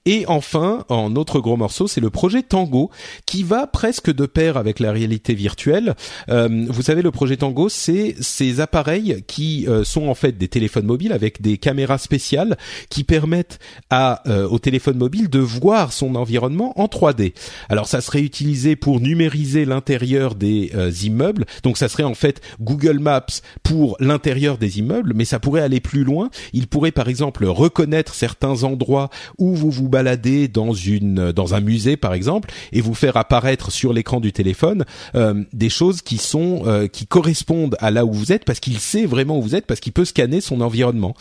[0.05, 2.89] Et enfin, en autre gros morceau, c'est le projet Tango
[3.25, 5.95] qui va presque de pair avec la réalité virtuelle.
[6.27, 11.13] Vous savez, le projet Tango, c'est ces appareils qui sont en fait des téléphones mobiles
[11.13, 12.57] avec des caméras spéciales
[12.89, 17.33] qui permettent à au téléphone mobile de voir son environnement en 3D.
[17.69, 20.71] Alors ça serait utilisé pour numériser l'intérieur des
[21.05, 21.45] immeubles.
[21.63, 25.79] Donc ça serait en fait Google Maps pour l'intérieur des immeubles, mais ça pourrait aller
[25.79, 26.29] plus loin.
[26.53, 31.61] Il pourrait par exemple reconnaître certains endroits où vous vous baladez dans une dans un
[31.61, 36.17] musée par exemple et vous faire apparaître sur l'écran du téléphone euh, des choses qui
[36.17, 39.55] sont euh, qui correspondent à là où vous êtes parce qu'il sait vraiment où vous
[39.55, 41.15] êtes parce qu'il peut scanner son environnement.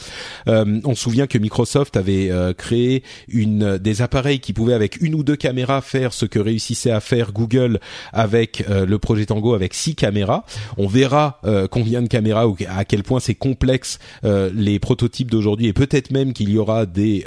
[0.48, 5.14] Euh, on se souvient que Microsoft avait créé une des appareils qui pouvaient avec une
[5.14, 7.80] ou deux caméras faire ce que réussissait à faire Google
[8.12, 10.44] avec le projet Tango avec six caméras.
[10.76, 15.72] On verra combien de caméras ou à quel point c'est complexe les prototypes d'aujourd'hui et
[15.72, 17.24] peut-être même qu'il y aura des,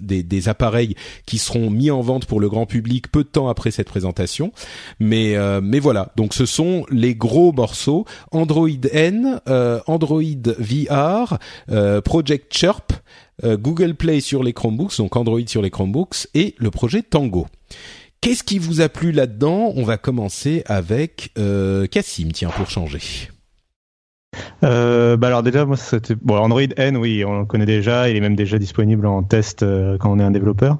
[0.00, 0.94] des, appareils
[1.26, 4.52] qui seront mis en vente pour le grand public peu de temps après cette présentation.
[5.00, 10.22] Mais euh, mais voilà, donc ce sont les gros morceaux Android N, euh, Android
[10.58, 11.11] VR,
[11.70, 12.92] euh, Project Chirp,
[13.44, 17.48] Google Play sur les Chromebooks, donc Android sur les Chromebooks et le projet Tango.
[18.20, 19.72] Qu'est-ce qui vous a plu là-dedans?
[19.74, 21.32] On va commencer avec
[21.90, 23.00] Cassim, tiens, pour changer
[24.64, 28.16] euh, bah alors déjà moi c'était bon Android N oui on le connaît déjà il
[28.16, 30.78] est même déjà disponible en test euh, quand on est un développeur.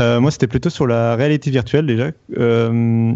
[0.00, 2.10] Euh, moi c'était plutôt sur la réalité virtuelle déjà.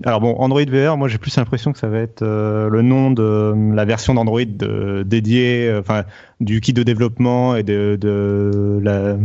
[0.05, 3.55] Alors bon Android VR moi j'ai plus l'impression que ça va être le nom de
[3.75, 4.41] la version d'Android
[5.05, 6.05] dédiée enfin
[6.41, 9.17] du kit de développement et de de, la,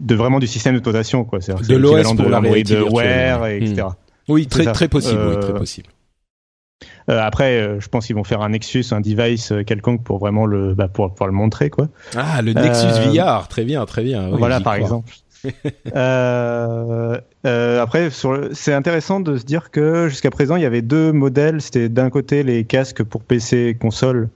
[0.00, 1.40] de vraiment du système d'exploitation quoi.
[1.40, 4.32] C'est de l'OS pour la réalité Wear etc hmm.
[4.32, 5.88] oui très très possible oui, très possible
[7.18, 10.46] après, euh, je pense qu'ils vont faire un Nexus, un device euh, quelconque pour vraiment
[10.46, 11.88] le, bah, pour, pour le montrer, quoi.
[12.16, 14.28] Ah, le Nexus VR, très bien, très bien.
[14.30, 15.12] voilà, par exemple.
[15.96, 18.10] euh, euh, après,
[18.52, 21.60] c'est intéressant de se dire que jusqu'à présent, il y avait deux modèles.
[21.60, 24.28] C'était d'un côté les casques pour PC et console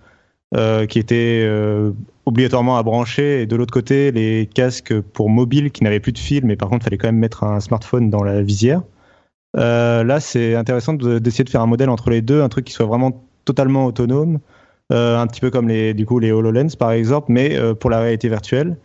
[0.55, 1.91] euh, qui étaient euh,
[2.27, 6.19] obligatoirement à brancher, et de l'autre côté les casques pour mobile qui n'avaient plus de
[6.19, 8.83] fil, mais par contre, il fallait quand même mettre un smartphone dans la visière.
[9.57, 12.73] Euh, là, c'est intéressant d'essayer de, faire un modèle entre les deux, un truc qui
[12.73, 14.41] soit vraiment totalement autonome,
[14.93, 17.91] euh, un petit peu comme les, du coup, les HoloLens par exemple, mais euh, pour
[17.91, 18.77] la réalité virtuelle.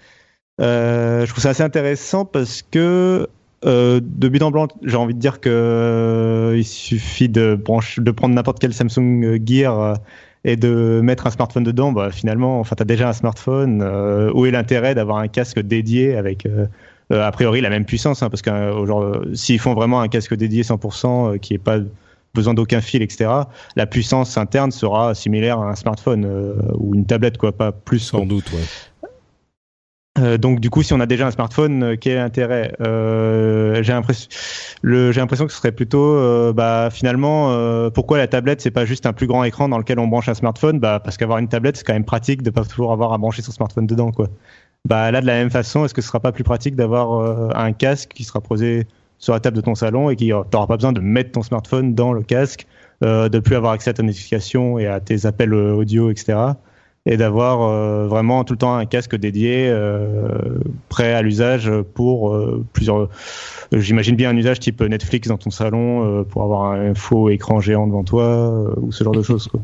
[0.59, 3.27] je trouve ça assez intéressant parce que
[3.63, 8.73] de but en blanc, j'ai envie de dire que il suffit de prendre n'importe quel
[8.73, 9.97] Samsung Gear
[10.45, 11.91] et de mettre un smartphone dedans.
[11.91, 13.83] Bah, finalement, enfin, tu as déjà un smartphone.
[14.33, 16.47] où est l'intérêt d'avoir un casque dédié avec
[17.11, 20.35] euh, a priori la même puissance, hein, parce que euh, s'ils font vraiment un casque
[20.35, 21.79] dédié 100% euh, qui n'est pas
[22.35, 23.31] besoin d'aucun fil, etc.
[23.75, 27.99] La puissance interne sera similaire à un smartphone ou une tablette, quoi, pas plus.
[27.99, 30.37] Sans doute, ouais.
[30.37, 32.75] donc du coup, si on a déjà un smartphone, quel est l'intérêt?
[32.79, 34.29] J'ai l'impression,
[34.83, 39.13] j'ai l'impression que ce serait plutôt, bah, finalement, pourquoi la tablette c'est pas juste un
[39.13, 40.79] plus grand écran dans lequel on branche un smartphone?
[40.79, 43.41] Bah parce qu'avoir une tablette c'est quand même pratique de pas toujours avoir à brancher
[43.41, 44.27] son smartphone dedans, quoi.
[44.87, 47.49] Bah là, de la même façon, est-ce que ce sera pas plus pratique d'avoir euh,
[47.53, 48.87] un casque qui sera posé
[49.19, 51.43] sur la table de ton salon et qui euh, t'auras pas besoin de mettre ton
[51.43, 52.65] smartphone dans le casque,
[53.03, 56.39] euh, de plus avoir accès à ta notification et à tes appels euh, audio, etc.
[57.05, 59.73] Et d'avoir vraiment tout le temps un casque dédié,
[60.89, 62.37] prêt à l'usage pour
[62.73, 63.09] plusieurs.
[63.71, 67.87] J'imagine bien un usage type Netflix dans ton salon pour avoir un faux écran géant
[67.87, 69.47] devant toi ou ce genre de choses.
[69.47, 69.61] Quoi.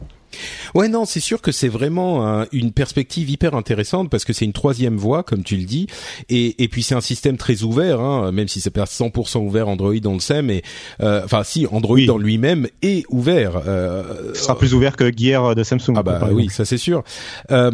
[0.73, 4.53] Ouais, non, c'est sûr que c'est vraiment une perspective hyper intéressante parce que c'est une
[4.53, 5.87] troisième voie, comme tu le dis,
[6.29, 9.67] et, et puis c'est un système très ouvert, hein, même si c'est pas 100% ouvert
[9.67, 10.61] Android, on le sait, mais
[11.01, 13.61] euh, enfin si Android en lui-même est ouvert.
[13.67, 15.93] Euh, Ce sera plus ouvert que Gear de Samsung.
[15.95, 17.03] Ah bah oui, ça c'est sûr.
[17.51, 17.71] Euh,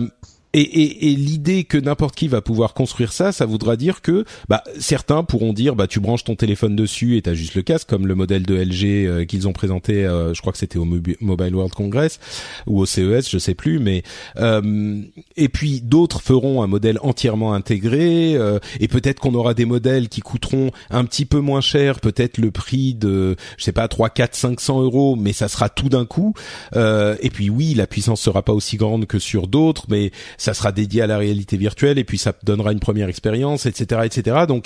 [0.54, 4.26] et, et, et l'idée que n'importe qui va pouvoir construire ça, ça voudra dire que
[4.50, 7.88] bah, certains pourront dire bah tu branches ton téléphone dessus et t'as juste le casque,
[7.88, 10.86] comme le modèle de LG euh, qu'ils ont présenté, euh, je crois que c'était au
[10.86, 12.20] Mobile World Congress
[12.68, 14.04] ou au CES, je sais plus, mais
[14.38, 15.02] euh,
[15.38, 20.10] et puis d'autres feront un modèle entièrement intégré euh, et peut-être qu'on aura des modèles
[20.10, 24.10] qui coûteront un petit peu moins cher, peut-être le prix de je sais pas 3,
[24.10, 26.34] 4, 500 euros, mais ça sera tout d'un coup.
[26.76, 30.12] et puis oui, la puissance sera pas aussi grande que sur d'autres, mais
[30.42, 34.02] ça sera dédié à la réalité virtuelle et puis ça donnera une première expérience, etc.,
[34.06, 34.46] etc.
[34.48, 34.66] Donc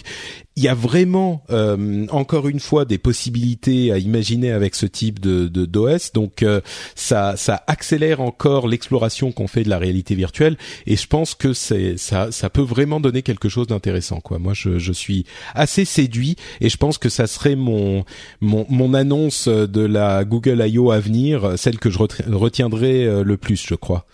[0.56, 5.20] il y a vraiment euh, encore une fois des possibilités à imaginer avec ce type
[5.20, 6.14] de d'OS.
[6.14, 6.62] Donc euh,
[6.96, 11.54] ça ça accélère encore l'exploration qu'on fait de la réalité virtuelle et je pense que
[11.54, 14.40] c'est ça ça peut vraiment donner quelque chose d'intéressant quoi.
[14.40, 18.06] Moi je, je suis assez séduit et je pense que ça serait mon
[18.40, 20.92] mon mon annonce de la Google I.O.
[20.92, 24.06] à venir, celle que je retiendrai euh, le plus, je crois.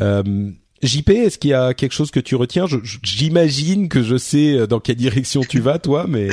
[0.00, 0.50] Euh,
[0.82, 2.66] JP, est-ce qu'il y a quelque chose que tu retiens?
[3.02, 6.28] J'imagine que je sais dans quelle direction tu vas, toi, mais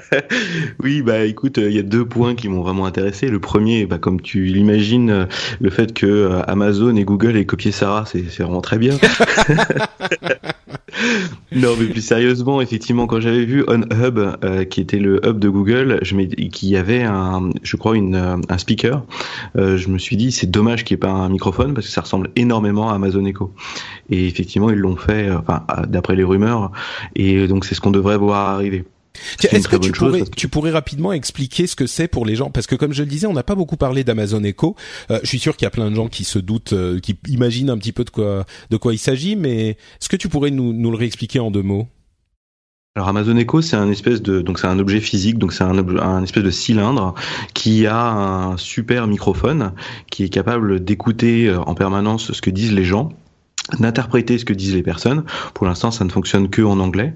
[0.82, 3.28] oui, bah écoute, il y a deux points qui m'ont vraiment intéressé.
[3.28, 5.26] Le premier, bah comme tu l'imagines,
[5.60, 8.96] le fait que Amazon et Google aient copié Sarah, c'est vraiment très bien.
[11.52, 15.48] non, mais plus sérieusement, effectivement, quand j'avais vu OnHub, euh, qui était le hub de
[15.48, 16.16] Google, je
[16.48, 19.04] qui avait un, je crois, une, euh, un speaker,
[19.56, 21.92] euh, je me suis dit, c'est dommage qu'il n'y ait pas un microphone parce que
[21.92, 23.52] ça ressemble énormément à Amazon Echo.
[24.10, 25.28] Et effectivement, ils l'ont fait,
[25.88, 26.72] d'après les rumeurs,
[27.14, 28.84] et donc c'est ce qu'on devrait voir arriver.
[29.42, 32.50] Est-ce que tu pourrais, tu pourrais rapidement expliquer ce que c'est pour les gens?
[32.50, 34.76] Parce que comme je le disais, on n'a pas beaucoup parlé d'Amazon Echo.
[35.10, 37.18] Euh, je suis sûr qu'il y a plein de gens qui se doutent, euh, qui
[37.28, 40.50] imaginent un petit peu de quoi, de quoi il s'agit, mais est-ce que tu pourrais
[40.50, 41.86] nous, nous le réexpliquer en deux mots?
[42.96, 45.78] Alors Amazon Echo, c'est un espèce de donc c'est un objet physique, donc c'est un,
[46.00, 47.14] un espèce de cylindre
[47.54, 49.72] qui a un super microphone
[50.10, 53.10] qui est capable d'écouter euh, en permanence ce que disent les gens
[53.78, 55.24] d'interpréter ce que disent les personnes.
[55.54, 57.14] Pour l'instant, ça ne fonctionne que en anglais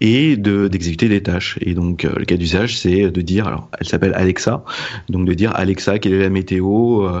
[0.00, 1.58] et de d'exécuter des tâches.
[1.60, 4.64] Et donc, euh, le cas d'usage, c'est de dire, alors, elle s'appelle Alexa,
[5.08, 7.20] donc de dire Alexa, quelle est la météo, euh,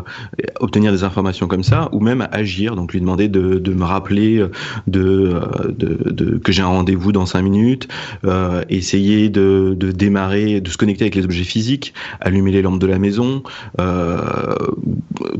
[0.60, 4.38] obtenir des informations comme ça, ou même agir, donc lui demander de, de me rappeler
[4.38, 4.50] euh,
[4.86, 7.88] de, de, de que j'ai un rendez-vous dans cinq minutes,
[8.68, 12.86] essayer de, de démarrer, de se connecter avec les objets physiques, allumer les lampes de
[12.86, 13.42] la maison,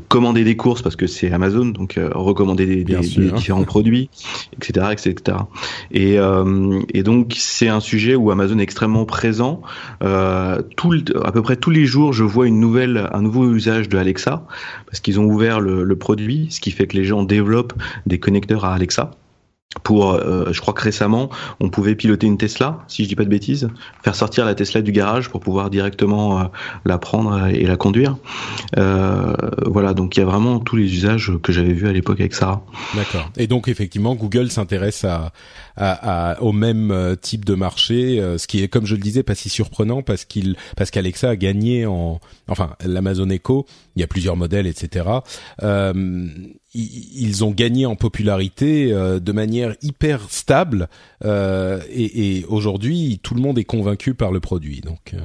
[0.08, 2.96] commander des courses parce que c'est Amazon, donc recommander des, des
[3.36, 4.10] différents produits,
[4.54, 5.38] etc., etc.
[5.90, 9.62] Et, euh, et donc c'est un sujet où Amazon est extrêmement présent.
[10.02, 10.62] Euh,
[11.24, 14.46] à peu près tous les jours, je vois un nouveau usage de Alexa
[14.86, 17.74] parce qu'ils ont ouvert le produit, ce qui fait que les gens développent
[18.06, 19.12] des connecteurs à Alexa
[19.82, 23.24] pour, euh, je crois que récemment, on pouvait piloter une Tesla, si je dis pas
[23.24, 23.68] de bêtises,
[24.02, 26.44] faire sortir la Tesla du garage pour pouvoir directement euh,
[26.84, 28.16] la prendre et la conduire.
[28.76, 29.34] Euh,
[29.66, 32.34] voilà, donc il y a vraiment tous les usages que j'avais vus à l'époque avec
[32.34, 32.64] Sarah.
[32.94, 33.30] D'accord.
[33.36, 35.32] Et donc effectivement, Google s'intéresse à,
[35.76, 39.34] à, au même euh, type de marché, ce qui est, comme je le disais, pas
[39.34, 44.06] si surprenant parce qu'il, parce qu'Alexa a gagné en, enfin, l'Amazon Echo, il y a
[44.06, 45.04] plusieurs modèles, etc.
[46.78, 50.88] Ils ont gagné en popularité euh, de manière hyper stable
[51.24, 54.82] euh, et, et aujourd'hui tout le monde est convaincu par le produit.
[54.82, 55.20] Donc euh,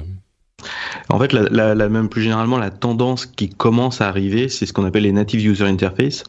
[1.08, 4.72] en fait, la, la, même plus généralement, la tendance qui commence à arriver, c'est ce
[4.72, 6.24] qu'on appelle les native user interface,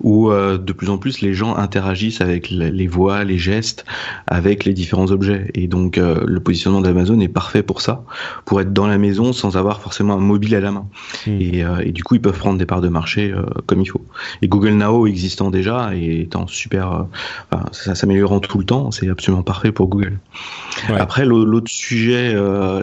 [0.00, 3.84] où euh, de plus en plus les gens interagissent avec les voix, les gestes,
[4.26, 5.50] avec les différents objets.
[5.54, 8.04] Et donc, euh, le positionnement d'Amazon est parfait pour ça,
[8.44, 10.86] pour être dans la maison sans avoir forcément un mobile à la main.
[11.26, 11.40] Hmm.
[11.40, 13.34] Et, euh, et, du coup, ils peuvent prendre des parts de marché
[13.66, 14.04] comme il faut.
[14.42, 17.06] Et Google Now existant déjà et étant super,
[17.50, 20.18] enfin, ça s'améliorant tout le temps, c'est absolument parfait pour Google.
[20.88, 22.36] Après, l'autre sujet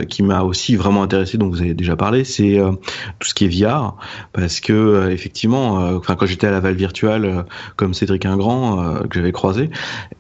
[0.10, 2.72] qui m'a aussi vraiment intéressé, dont vous avez déjà parlé, c'est euh,
[3.20, 3.96] tout ce qui est VR,
[4.34, 9.02] parce que euh, effectivement, euh, enfin quand j'étais à la Val virtuelle, comme Cédric Ingrand
[9.10, 9.70] que j'avais croisé,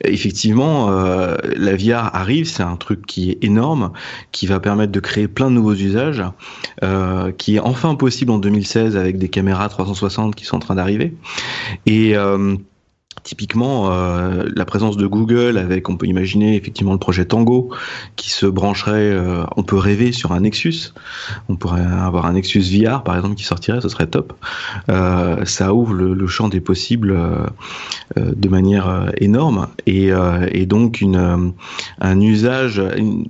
[0.03, 3.91] effectivement, la VR arrive, c'est un truc qui est énorme,
[4.31, 6.23] qui va permettre de créer plein de nouveaux usages,
[7.37, 11.13] qui est enfin possible en 2016 avec des caméras 360 qui sont en train d'arriver,
[11.85, 12.15] et
[13.21, 17.69] Typiquement, euh, la présence de Google avec, on peut imaginer effectivement le projet Tango
[18.15, 20.93] qui se brancherait, euh, on peut rêver sur un Nexus,
[21.47, 24.33] on pourrait avoir un Nexus VR par exemple qui sortirait, ce serait top.
[24.89, 27.15] Euh, ça ouvre le, champ des possibles
[28.15, 30.09] de manière énorme et,
[30.51, 31.53] et donc une,
[31.99, 32.81] un usage,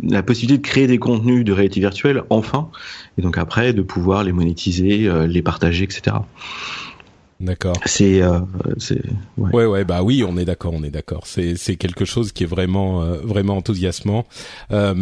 [0.04, 2.70] la possibilité de créer des contenus de réalité virtuelle enfin,
[3.18, 6.16] et donc après de pouvoir les monétiser, les partager, etc.
[7.44, 7.76] D'accord.
[7.86, 8.40] C'est, euh,
[9.38, 9.52] ouais.
[9.52, 9.66] ouais.
[9.66, 11.24] ouais bah oui, on est d'accord, on est d'accord.
[11.26, 14.26] C'est c'est quelque chose qui est vraiment euh, vraiment enthousiasmant.
[14.72, 14.94] Euh,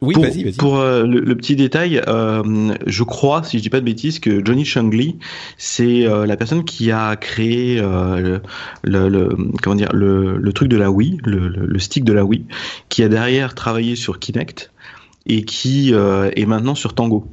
[0.00, 0.52] oui, vas-y, vas-y.
[0.52, 4.94] Pour le, petit détail, je crois, si je dis pas de bêtises, que Johnny Chung
[5.56, 8.40] c'est la personne qui a créé le,
[8.84, 12.44] le, comment dire le, le truc de la Wii, le, le, stick de la Wii,
[12.88, 14.70] qui a derrière travaillé sur Kinect
[15.26, 17.26] et qui est maintenant sur Tango.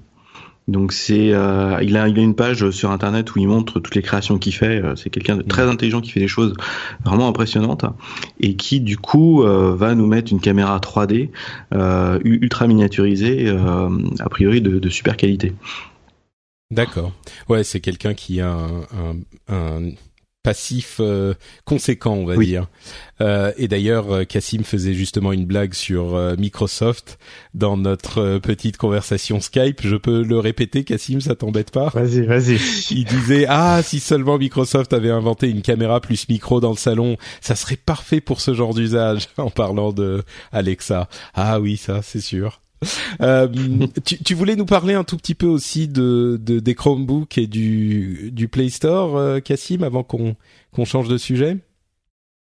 [0.67, 3.93] Donc c'est, euh, il a, il a une page sur internet où il montre toutes
[3.93, 4.83] les créations qu'il fait.
[4.83, 6.55] Euh, c'est quelqu'un de très intelligent qui fait des choses
[7.03, 7.85] vraiment impressionnantes
[8.39, 11.29] et qui du coup euh, va nous mettre une caméra 3D
[12.23, 15.53] ultra miniaturisée, a priori de, de super qualité.
[16.71, 17.11] D'accord.
[17.47, 18.81] Ouais, c'est quelqu'un qui a un,
[19.49, 19.91] un, un
[20.45, 21.33] passif euh,
[21.65, 22.67] conséquent, on va dire.
[23.19, 27.17] Euh, et d'ailleurs, euh, Cassim faisait justement une blague sur Microsoft
[27.55, 29.81] dans notre petite conversation Skype.
[29.81, 31.89] Je peux le répéter, Cassim, ça t'embête pas?
[31.89, 32.59] Vas-y, vas-y.
[32.91, 37.17] Il disait ah si seulement Microsoft avait inventé une caméra plus micro dans le salon,
[37.41, 39.29] ça serait parfait pour ce genre d'usage.
[39.37, 41.09] En parlant de Alexa.
[41.33, 42.59] Ah oui, ça c'est sûr.
[43.21, 43.47] Euh,
[44.03, 48.49] tu, voulais nous parler un tout petit peu aussi de, de des Chromebooks et du,
[48.51, 50.35] Play Store, euh, Cassim, avant qu'on
[50.85, 51.57] change de sujet?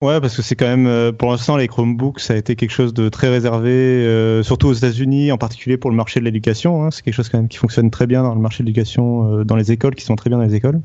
[0.02, 2.72] Ouais, parce que c'est quand même, euh, pour l'instant, les Chromebooks, ça a été quelque
[2.72, 6.84] chose de très réservé, surtout aux États-Unis, en particulier pour le marché de l'éducation.
[6.84, 6.92] Hein.
[6.92, 9.56] C'est quelque chose quand même qui fonctionne très bien dans le marché de l'éducation, dans
[9.56, 10.82] les écoles, qui sont très bien dans les écoles.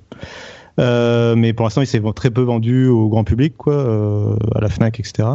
[0.78, 5.00] mais pour l'instant, il s'est très peu vendu au grand public, quoi, à la Fnac,
[5.00, 5.28] etc.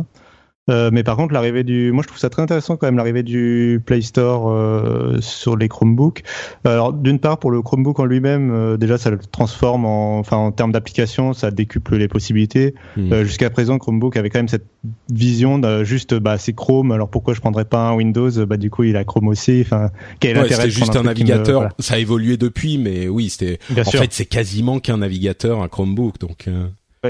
[0.69, 3.21] Euh, mais par contre, l'arrivée du, moi je trouve ça très intéressant quand même l'arrivée
[3.21, 6.23] du Play Store euh, sur les Chromebooks.
[6.63, 10.37] Alors d'une part pour le Chromebook en lui-même, euh, déjà ça le transforme en, enfin
[10.37, 12.73] en termes d'application, ça décuple les possibilités.
[12.97, 14.65] Euh, jusqu'à présent, Chromebook avait quand même cette
[15.11, 18.31] vision de juste, bah c'est Chrome, alors pourquoi je prendrais pas un Windows?
[18.47, 19.61] Bah du coup il a Chrome aussi.
[19.61, 21.69] Enfin, quel ouais, C'était juste un, navigateur.
[21.77, 23.59] Ça a évolué depuis, mais oui, c'était.
[23.77, 26.49] En fait, c'est quasiment qu'un navigateur, un Chromebook, donc.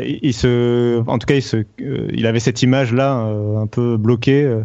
[0.01, 3.97] Il se, en tout cas, il, se, euh, il avait cette image-là euh, un peu
[3.97, 4.61] bloquée.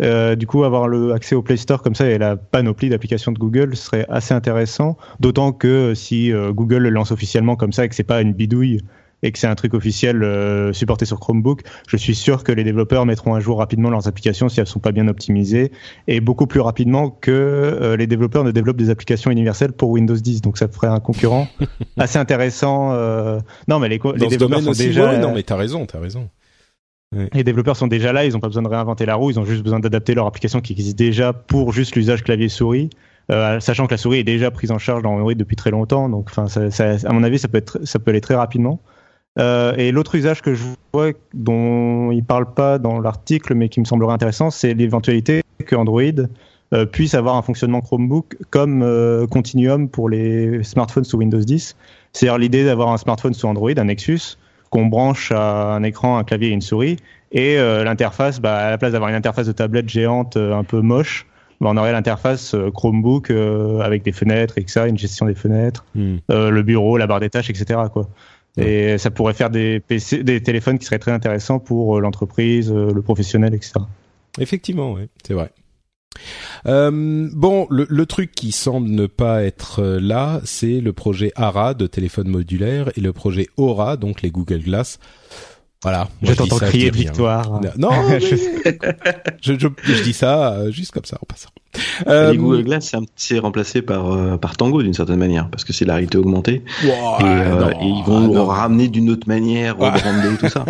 [0.00, 3.32] Euh, du coup, avoir le accès au Play Store comme ça et la panoplie d'applications
[3.32, 4.96] de Google serait assez intéressant.
[5.20, 8.80] D'autant que si Google le lance officiellement comme ça et que c'est pas une bidouille
[9.22, 12.64] et que c'est un truc officiel euh, supporté sur Chromebook, je suis sûr que les
[12.64, 15.72] développeurs mettront à jour rapidement leurs applications si elles sont pas bien optimisées
[16.08, 20.16] et beaucoup plus rapidement que euh, les développeurs ne développent des applications universelles pour Windows
[20.16, 20.40] 10.
[20.40, 21.48] Donc ça ferait un concurrent
[21.98, 22.92] assez intéressant.
[22.92, 23.40] Euh...
[23.68, 25.18] Non, mais les, les développeurs sont déjà.
[25.18, 26.28] non, mais t'as raison, t'as raison.
[27.32, 29.44] Les développeurs sont déjà là, ils n'ont pas besoin de réinventer la roue, ils ont
[29.44, 32.88] juste besoin d'adapter leur application qui existe déjà pour juste l'usage clavier-souris.
[33.32, 36.08] Euh, sachant que la souris est déjà prise en charge dans Android depuis très longtemps,
[36.08, 38.80] donc enfin, ça, ça, à mon avis, ça peut être, ça peut aller très rapidement.
[39.38, 43.80] Euh, et l'autre usage que je vois dont il parle pas dans l'article, mais qui
[43.80, 46.02] me semblerait intéressant, c'est l'éventualité que Android
[46.72, 51.76] euh, puisse avoir un fonctionnement Chromebook comme euh, Continuum pour les smartphones sous Windows 10.
[52.12, 54.36] C'est-à-dire l'idée d'avoir un smartphone sous Android, un Nexus,
[54.70, 56.96] qu'on branche à un écran, un clavier et une souris,
[57.32, 61.26] et l'interface, bah, à la place d'avoir une interface de tablette géante un peu moche,
[61.60, 66.18] bah, on aurait l'interface Chromebook avec des fenêtres, etc., une gestion des fenêtres, hmm.
[66.28, 67.80] le bureau, la barre des tâches, etc.
[67.92, 68.08] Quoi.
[68.56, 72.70] Et ça pourrait faire des PC, des téléphones qui seraient très intéressants pour euh, l'entreprise,
[72.70, 73.74] euh, le professionnel, etc.
[74.38, 75.52] Effectivement, oui, c'est vrai.
[76.66, 81.74] Euh, bon, le, le, truc qui semble ne pas être là, c'est le projet ARA
[81.74, 84.98] de téléphone modulaire et le projet Aura, donc les Google Glass.
[85.82, 86.08] Voilà.
[86.22, 87.60] je t'entends crier victoire.
[87.78, 88.36] Non, je...
[89.40, 91.50] je, je, dis ça juste comme ça en passant.
[92.08, 95.72] Euh, les Google Glass, c'est remplacé par euh, par Tango d'une certaine manière parce que
[95.72, 100.48] c'est la réalité augmentée euh, et, ils vont le ramener d'une autre manière, rebrander tout
[100.48, 100.64] ça.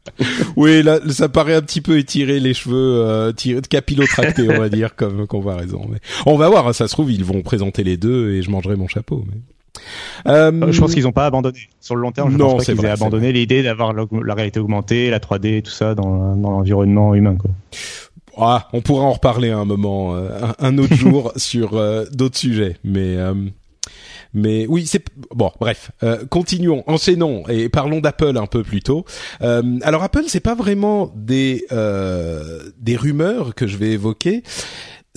[0.56, 3.32] oui, là, ça paraît un petit peu étirer les cheveux, euh,
[3.68, 5.86] capillotracté, on va dire, comme comparaison.
[5.90, 6.66] Mais on va voir.
[6.66, 9.24] Hein, ça se trouve, ils vont présenter les deux et je mangerai mon chapeau.
[9.28, 9.38] Mais...
[10.26, 11.58] Euh, je pense qu'ils n'ont pas abandonné.
[11.80, 14.60] Sur le long terme, je non, pense pas qu'ils aient abandonné l'idée d'avoir la réalité
[14.60, 17.36] augmentée, la 3D, tout ça dans, dans l'environnement humain.
[17.36, 17.50] Quoi.
[18.40, 22.38] Ah, on pourra en reparler à un moment, euh, un, autre jour sur euh, d'autres
[22.38, 23.34] sujets, mais euh,
[24.34, 25.04] mais oui, c'est
[25.34, 25.50] bon.
[25.58, 25.90] Bref,
[26.28, 29.06] continuons, enchaînons et parlons d'Apple un peu plus tôt.
[29.40, 31.66] alors Apple, c'est pas vraiment des
[32.78, 34.42] des rumeurs que je vais évoquer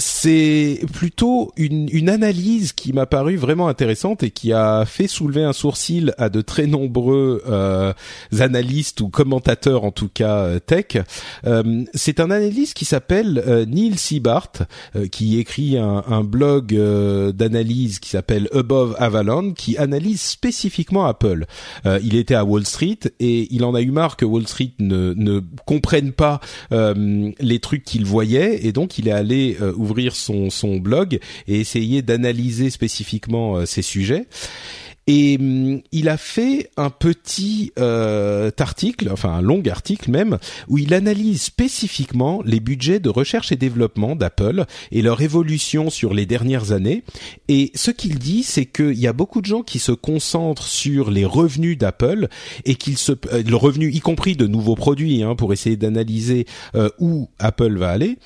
[0.02, 5.44] c'est plutôt une, une, analyse qui m'a paru vraiment intéressante et qui a fait soulever
[5.44, 7.94] un sourcil à de très nombreux euh,
[8.40, 10.98] analystes ou commentateurs en tout cas euh, tech.
[11.46, 14.52] Euh, c'est un analyste qui s'appelle euh, Neil Seabart
[15.12, 16.74] qui écrit un, un blog
[17.34, 21.46] d'analyse qui s'appelle Above Avalon qui analyse spécifiquement Apple.
[21.86, 25.14] il était à Wall Street et il en a eu marre que Wall Street ne,
[25.16, 26.40] ne comprenne pas
[26.72, 32.02] les trucs qu'il voyait et donc il est allé ouvrir son, son blog et essayer
[32.02, 34.26] d'analyser spécifiquement euh, ces sujets.
[35.08, 40.38] Et hum, il a fait un petit euh, article, enfin un long article même,
[40.68, 46.14] où il analyse spécifiquement les budgets de recherche et développement d'Apple et leur évolution sur
[46.14, 47.04] les dernières années.
[47.48, 51.10] Et ce qu'il dit, c'est qu'il y a beaucoup de gens qui se concentrent sur
[51.12, 52.28] les revenus d'Apple
[52.66, 56.46] et qu'ils se, euh, le revenu y compris de nouveaux produits, hein, pour essayer d'analyser
[56.76, 58.18] euh, où Apple va aller.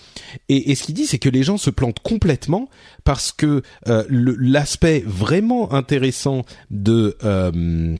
[0.50, 2.70] Et, et ce qu'il dit, c'est que les gens se plantent complètement
[3.06, 7.96] parce que euh, l'aspect vraiment intéressant de euh,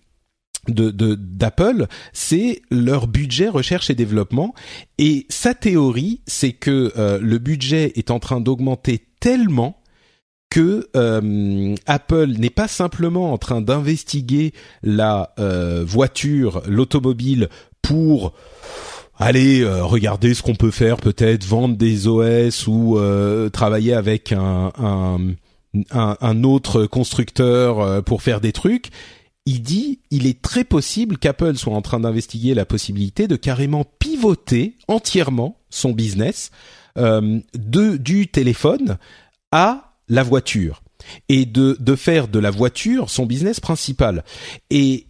[0.68, 4.56] d'Apple, c'est leur budget recherche et développement.
[4.98, 9.82] Et sa théorie, c'est que euh, le budget est en train d'augmenter tellement
[10.50, 10.88] que
[11.86, 14.54] Apple n'est pas simplement en train d'investiguer
[14.84, 15.34] la
[15.86, 17.50] voiture, l'automobile
[17.82, 18.34] pour
[19.18, 24.34] allez euh, regarder ce qu'on peut faire peut-être vendre des OS ou euh, travailler avec
[24.34, 24.72] un,
[25.92, 28.90] un, autre constructeur euh, pour faire des trucs.
[29.46, 33.86] Il dit il est très possible qu'Apple soit en train d'investiguer la possibilité de carrément
[34.00, 36.52] pivoter entièrement son business
[36.98, 38.98] de du téléphone
[39.52, 40.82] à la voiture
[41.28, 44.24] et de de faire de la voiture son business principal.
[44.72, 45.06] Et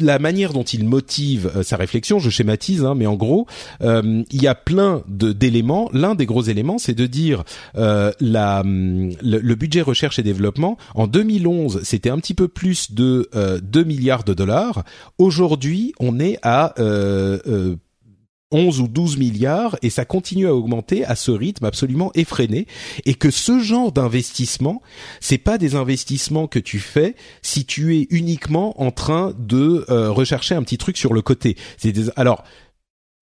[0.00, 3.46] la manière dont il motive euh, sa réflexion, je schématise, hein, mais en gros,
[3.82, 5.90] euh, il y a plein d'éléments.
[5.92, 7.44] L'un des gros éléments, c'est de dire
[7.76, 12.92] euh, la, hum, le, budget recherche et développement en 2011, c'était un petit peu plus
[12.92, 13.28] de
[13.62, 14.84] 2 milliards de dollars.
[15.18, 16.74] Aujourd'hui, on est à
[18.52, 22.66] 11 ou 12 milliards et ça continue à augmenter à ce rythme absolument effréné
[23.04, 24.82] et que ce genre d'investissement,
[25.20, 30.10] c'est pas des investissements que tu fais si tu es uniquement en train de euh,
[30.10, 31.56] rechercher un petit truc sur le côté.
[31.76, 32.44] C'est alors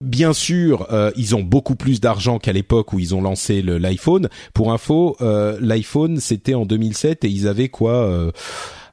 [0.03, 4.31] Bien sûr, euh, ils ont beaucoup plus d'argent qu'à l'époque où ils ont lancé l'iPhone.
[4.55, 8.33] Pour info, euh, l'iPhone c'était en 2007 et ils avaient quoi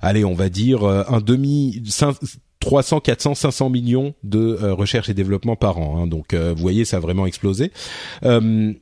[0.02, 1.82] Allez, on va dire un demi
[2.68, 5.98] 300, 400, 500 millions de euh, recherche et développement par an.
[5.98, 6.08] Hein.
[6.08, 7.72] donc euh, vous voyez, ça a vraiment explosé.
[8.24, 8.74] Euh,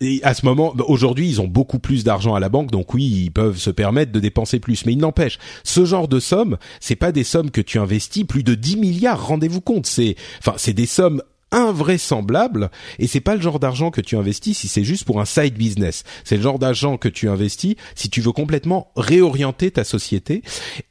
[0.00, 2.94] et à ce moment, bah, aujourd'hui, ils ont beaucoup plus d'argent à la banque, donc
[2.94, 4.86] oui, ils peuvent se permettre de dépenser plus.
[4.86, 8.42] Mais il n'empêche, ce genre de sommes, c'est pas des sommes que tu investis plus
[8.42, 9.26] de 10 milliards.
[9.26, 14.00] Rendez-vous compte, c'est, enfin, c'est des sommes invraisemblable et c'est pas le genre d'argent que
[14.00, 16.04] tu investis si c'est juste pour un side business.
[16.24, 20.42] C'est le genre d'argent que tu investis si tu veux complètement réorienter ta société.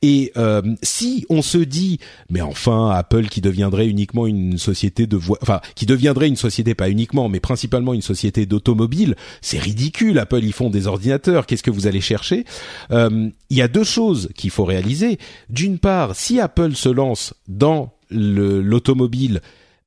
[0.01, 1.99] Et euh, si on se dit
[2.29, 6.75] mais enfin Apple qui deviendrait uniquement une société de voix, enfin qui deviendrait une société
[6.75, 10.19] pas uniquement mais principalement une société d'automobile, c'est ridicule.
[10.19, 11.45] Apple ils font des ordinateurs.
[11.45, 12.45] Qu'est-ce que vous allez chercher?
[12.91, 15.19] Euh, Il y a deux choses qu'il faut réaliser.
[15.49, 19.41] D'une part, si Apple se lance dans l'automobile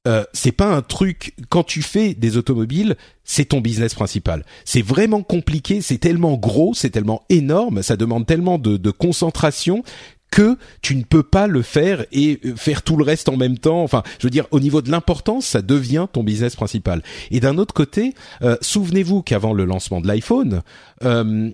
[0.09, 4.45] euh, c'est pas un truc quand tu fais des automobiles, c'est ton business principal.
[4.65, 9.83] C'est vraiment compliqué, c'est tellement gros, c'est tellement énorme, ça demande tellement de, de, concentration
[10.31, 13.59] que tu ne peux pas le faire et euh, faire tout le reste en même
[13.59, 13.83] temps.
[13.83, 17.03] Enfin, je veux dire, au niveau de l'importance, ça devient ton business principal.
[17.31, 20.63] Et d'un autre côté, euh, souvenez-vous qu'avant le lancement de l'iPhone,
[21.05, 21.51] euh,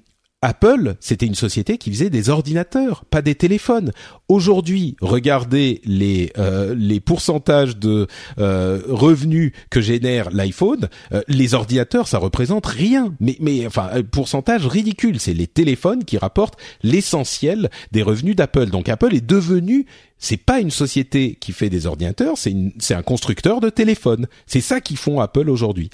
[0.47, 3.91] Apple, c'était une société qui faisait des ordinateurs, pas des téléphones.
[4.29, 8.07] Aujourd'hui, regardez les euh, les pourcentages de
[8.39, 10.89] euh, revenus que génère l'iPhone.
[11.11, 15.19] Euh, les ordinateurs, ça représente rien, mais enfin pourcentage ridicule.
[15.19, 18.67] C'est les téléphones qui rapportent l'essentiel des revenus d'Apple.
[18.67, 19.87] Donc Apple est devenu
[20.19, 24.29] c'est pas une société qui fait des ordinateurs, c'est c'est un constructeur de téléphones.
[24.47, 25.91] C'est ça qu'ils font Apple aujourd'hui.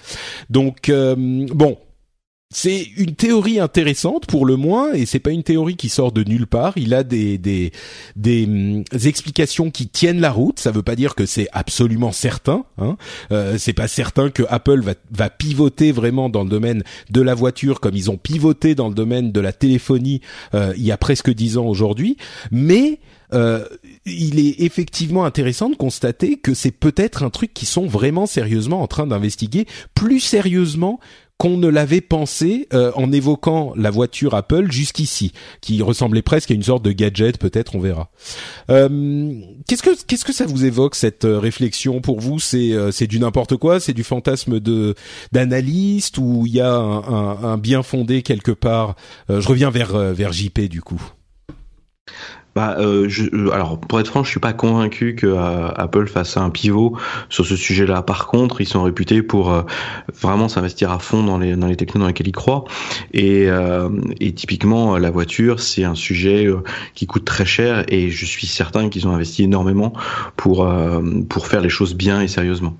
[0.50, 1.78] Donc bon,
[2.52, 6.22] c'est une théorie intéressante pour le moins et c'est pas une théorie qui sort de
[6.22, 6.74] nulle part.
[6.76, 7.72] Il a des des
[8.16, 10.58] des, hum, explications qui tiennent la route.
[10.58, 12.64] Ça veut pas dire que c'est absolument certain.
[12.78, 12.96] Hein.
[13.32, 17.34] Euh, c'est pas certain que Apple va va pivoter vraiment dans le domaine de la
[17.34, 20.20] voiture comme ils ont pivoté dans le domaine de la téléphonie
[20.54, 22.16] euh, il y a presque dix ans aujourd'hui.
[22.50, 23.00] Mais
[23.32, 23.64] euh,
[24.04, 28.82] il est effectivement intéressant de constater que c'est peut-être un truc qui sont vraiment sérieusement
[28.82, 31.00] en train d'investiguer, plus sérieusement
[31.42, 36.54] qu'on ne l'avait pensé euh, en évoquant la voiture Apple jusqu'ici, qui ressemblait presque à
[36.54, 38.12] une sorte de gadget, peut-être, on verra.
[38.70, 42.38] Euh, qu'est-ce que qu'est-ce que ça vous évoque cette euh, réflexion pour vous?
[42.38, 44.94] C'est c'est du n'importe quoi, c'est du fantasme de
[45.32, 48.94] d'analyste ou il y a un, un, bien fondé quelque part?
[49.28, 51.02] Je reviens vers vers JP du coup.
[52.54, 56.06] Bah, euh, je, euh, alors pour être franc, je suis pas convaincu que euh, Apple
[56.06, 56.96] fasse un pivot
[57.30, 58.02] sur ce sujet-là.
[58.02, 59.62] Par contre, ils sont réputés pour euh,
[60.20, 62.64] vraiment s'investir à fond dans les dans les technos dans lesquels ils croient.
[63.14, 63.48] Et,
[64.20, 66.48] et typiquement, la voiture, c'est un sujet
[66.94, 67.84] qui coûte très cher.
[67.88, 69.92] Et je suis certain qu'ils ont investi énormément
[70.36, 70.68] pour
[71.28, 72.76] pour faire les choses bien et sérieusement.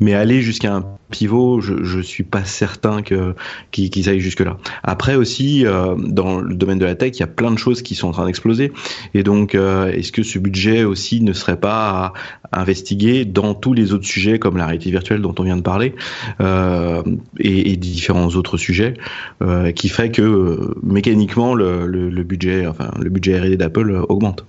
[0.00, 3.34] Mais aller jusqu'à un pivot, je, je suis pas certain que
[3.70, 4.56] qu'ils aillent jusque là.
[4.82, 5.64] Après aussi,
[5.96, 8.12] dans le domaine de la tech, il y a plein de choses qui sont en
[8.12, 8.72] train d'exploser.
[9.14, 12.12] Et donc, euh, est-ce que ce budget aussi ne serait pas
[12.52, 15.62] à investiguer dans tous les autres sujets comme la réalité virtuelle dont on vient de
[15.62, 15.94] parler
[16.40, 17.02] euh,
[17.38, 18.94] et, et, différents autres sujets
[19.42, 24.44] euh, qui ferait que mécaniquement le, le, le, budget, enfin le budget R&D d'Apple augmente?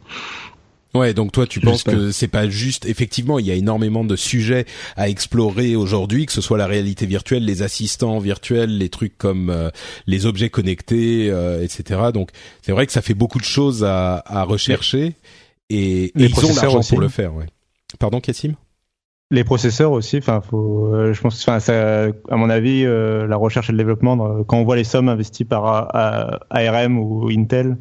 [0.98, 4.16] Ouais, donc toi tu penses que c'est pas juste effectivement, il y a énormément de
[4.16, 9.18] sujets à explorer aujourd'hui, que ce soit la réalité virtuelle, les assistants virtuels, les trucs
[9.18, 9.70] comme euh,
[10.08, 12.10] les objets connectés, euh, etc.
[12.14, 12.32] Donc
[12.62, 15.16] c'est vrai que ça fait beaucoup de choses à, à rechercher
[15.70, 17.36] et, ils ont l'argent pour le faire.
[17.36, 17.46] Ouais.
[18.00, 18.56] Pardon, Cassim?
[19.30, 23.70] Les processeurs aussi, enfin, faut, euh, je pense, enfin, ça, à mon avis, la recherche
[23.70, 25.90] et le développement, quand on voit les sommes investies par
[26.50, 27.78] ARM ou Intel,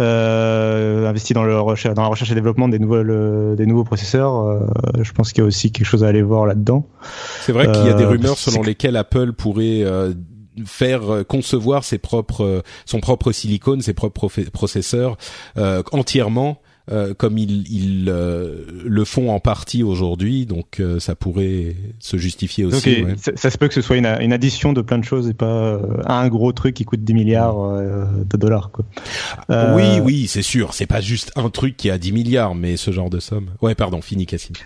[0.00, 4.36] euh, investi dans, le recherche, dans la recherche et développement des, nouvelles, des nouveaux processeurs.
[4.36, 4.60] Euh,
[5.02, 6.86] je pense qu'il y a aussi quelque chose à aller voir là-dedans.
[7.40, 10.12] C'est vrai qu'il y a des euh, rumeurs selon lesquelles Apple pourrait euh,
[10.64, 15.16] faire concevoir ses propres, son propre silicone, ses propres processeurs
[15.92, 16.60] entièrement
[16.90, 22.16] euh, comme ils, ils euh, le font en partie aujourd'hui, donc euh, ça pourrait se
[22.16, 23.02] justifier aussi.
[23.02, 23.14] Okay.
[23.16, 25.34] Ça, ça, se peut que ce soit une, une, addition de plein de choses et
[25.34, 28.70] pas un gros truc qui coûte 10 milliards de dollars.
[28.70, 28.84] Quoi.
[29.74, 30.74] Oui, oui, c'est sûr.
[30.74, 33.50] C'est pas juste un truc qui a 10 milliards, mais ce genre de somme.
[33.62, 34.56] Ouais, pardon, fini Cassine.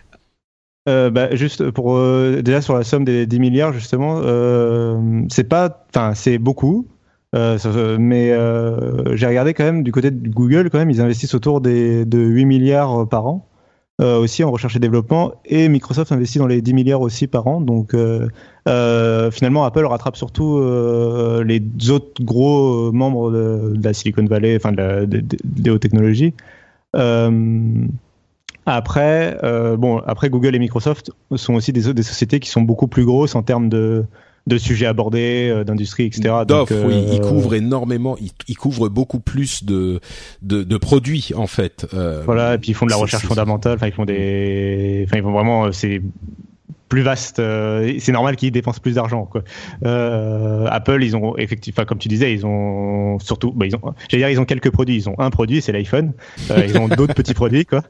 [0.88, 5.44] Euh, bah, juste pour euh, déjà sur la somme des 10 milliards justement, euh, c'est
[5.44, 6.88] pas, enfin c'est beaucoup,
[7.34, 8.28] euh, mais
[9.16, 12.18] j'ai regardé quand même du côté de Google quand même ils investissent autour des, de
[12.18, 13.48] 8 milliards par an.
[14.00, 15.34] Aussi en recherche et développement.
[15.44, 17.60] Et Microsoft investit dans les 10 milliards aussi par an.
[17.60, 17.94] Donc
[18.66, 20.58] finalement Apple rattrape surtout
[21.44, 26.34] les autres gros membres de, la Silicon Valley, enfin de des de, hautes technologies.
[28.66, 33.04] Après, euh, bon, après Google et Microsoft sont aussi des sociétés qui sont beaucoup plus
[33.04, 34.04] grosses en termes de,
[34.46, 36.34] de sujets abordés, euh, d'industrie, etc.
[36.46, 40.00] D'offres, euh, oui, ils couvrent énormément, ils, ils, couvrent beaucoup plus de,
[40.42, 41.86] de, de produits en fait.
[41.94, 43.74] Euh, voilà, et puis ils font de la recherche fondamentale.
[43.74, 46.02] Enfin, ils font des, enfin, ils font vraiment, c'est
[46.92, 47.38] plus vaste.
[47.38, 49.24] Euh, c'est normal qu'ils dépensent plus d'argent.
[49.24, 49.42] Quoi.
[49.86, 53.80] Euh, Apple, ils ont effectivement, comme tu disais, ils ont surtout, bah, ils ont,
[54.10, 54.96] j'allais dire, ils ont quelques produits.
[54.96, 56.12] Ils ont un produit, c'est l'iPhone.
[56.50, 57.80] Euh, ils ont d'autres petits produits, quoi.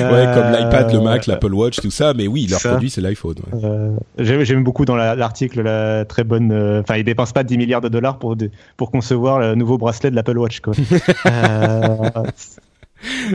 [0.00, 2.12] Ouais, comme l'iPad, le Mac, l'Apple Watch, tout ça.
[2.12, 2.70] Mais oui, leur ça.
[2.70, 3.36] produit, c'est l'iPhone.
[3.52, 4.44] Ouais.
[4.44, 6.52] J'aime beaucoup dans l'article la très bonne.
[6.80, 8.36] Enfin, ils dépensent pas 10 milliards de dollars pour
[8.76, 10.74] pour concevoir le nouveau bracelet de l'Apple Watch, quoi.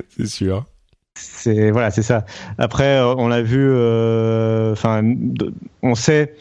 [0.10, 0.66] c'est sûr.
[1.16, 2.26] C'est voilà, c'est ça.
[2.58, 3.66] Après, euh, on l'a vu.
[3.70, 5.02] Euh, enfin,
[5.82, 6.36] on sait.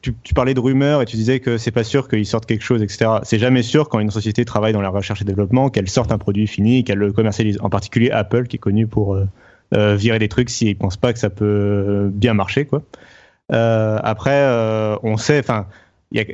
[0.00, 2.82] Tu, parlais de rumeurs et tu disais que c'est pas sûr qu'ils sortent quelque chose,
[2.82, 3.18] etc.
[3.22, 6.18] C'est jamais sûr quand une société travaille dans la recherche et développement qu'elle sorte un
[6.18, 7.58] produit fini, qu'elle le commercialise.
[7.60, 11.20] En particulier Apple, qui est connu pour euh, virer des trucs s'ils pensent pas que
[11.20, 12.82] ça peut bien marcher, quoi.
[13.52, 14.44] Euh, après,
[15.04, 15.38] on sait.
[15.38, 15.68] Enfin,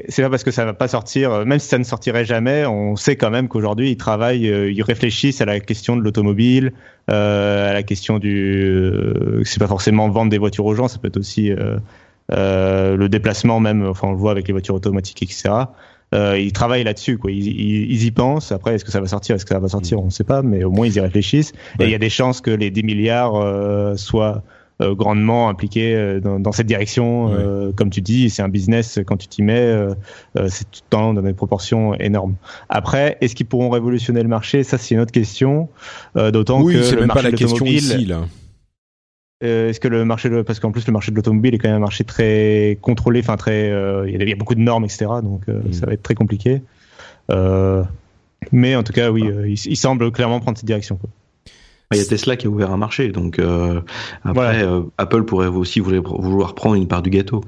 [0.08, 2.66] c'est pas parce que ça va pas sortir, euh, même si ça ne sortirait jamais,
[2.66, 6.72] on sait quand même qu'aujourd'hui ils travaillent, euh, ils réfléchissent à la question de l'automobile,
[7.10, 10.98] euh, à la question du, euh, c'est pas forcément vendre des voitures aux gens, ça
[10.98, 11.52] peut être aussi
[12.30, 15.54] le déplacement même, enfin on le voit avec les voitures automatiques, etc.
[16.12, 17.30] ils travaillent là-dessus, quoi.
[17.30, 18.52] Ils, ils, ils, y pensent.
[18.52, 20.42] Après, est-ce que ça va sortir, est-ce que ça va sortir, on ne sait pas,
[20.42, 21.52] mais au moins ils y réfléchissent.
[21.78, 21.84] Ouais.
[21.84, 24.42] Et il y a des chances que les 10 milliards soient
[24.80, 27.32] grandement impliqué euh, dans, dans, cette direction.
[27.32, 29.74] Euh, comme tu dis, c'est un business, quand tu t'y mets,
[30.48, 32.34] c'est tout le temps dans des proportions énormes.
[32.68, 34.62] Après, est-ce qu'ils pourront révolutionner le marché?
[34.62, 35.68] Ça, c'est une autre question.
[36.14, 38.22] D'autant oui, que c'est même pas la question de ici, là.
[39.44, 41.68] Euh, Est-ce que le marché, de, parce qu'en plus le marché de l'automobile est quand
[41.68, 45.06] même un marché très contrôlé, enfin très, euh, il y a beaucoup de normes, etc.
[45.22, 45.72] Donc euh, mmh.
[45.72, 46.62] ça va être très compliqué.
[48.52, 50.96] mais en tout cas, oui, il, il, semble clairement prendre cette direction.
[50.96, 51.10] Quoi.
[51.92, 53.80] Il y a Tesla qui a ouvert un marché, donc euh,
[54.22, 54.72] après voilà.
[54.72, 57.42] euh, Apple pourrait aussi vouloir prendre une part du gâteau.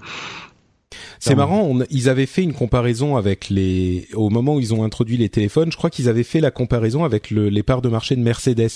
[1.19, 4.83] C'est marrant, on, ils avaient fait une comparaison avec les au moment où ils ont
[4.83, 7.91] introduit les téléphones, je crois qu'ils avaient fait la comparaison avec le, les parts de
[7.91, 8.71] marché de Mercedes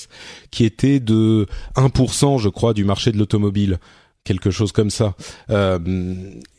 [0.50, 1.46] qui étaient de
[1.76, 3.78] 1% je crois du marché de l'automobile
[4.24, 5.14] quelque chose comme ça.
[5.50, 5.78] Euh,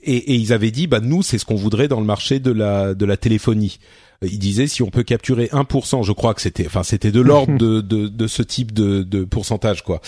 [0.04, 2.52] et, et, ils avaient dit, bah nous, c'est ce qu'on voudrait dans le marché de
[2.52, 3.80] la de la téléphonie.
[4.22, 7.58] Il disait si on peut capturer 1%, je crois que c'était, enfin c'était de l'ordre
[7.58, 10.02] de, de, de, ce type de, de pourcentage quoi.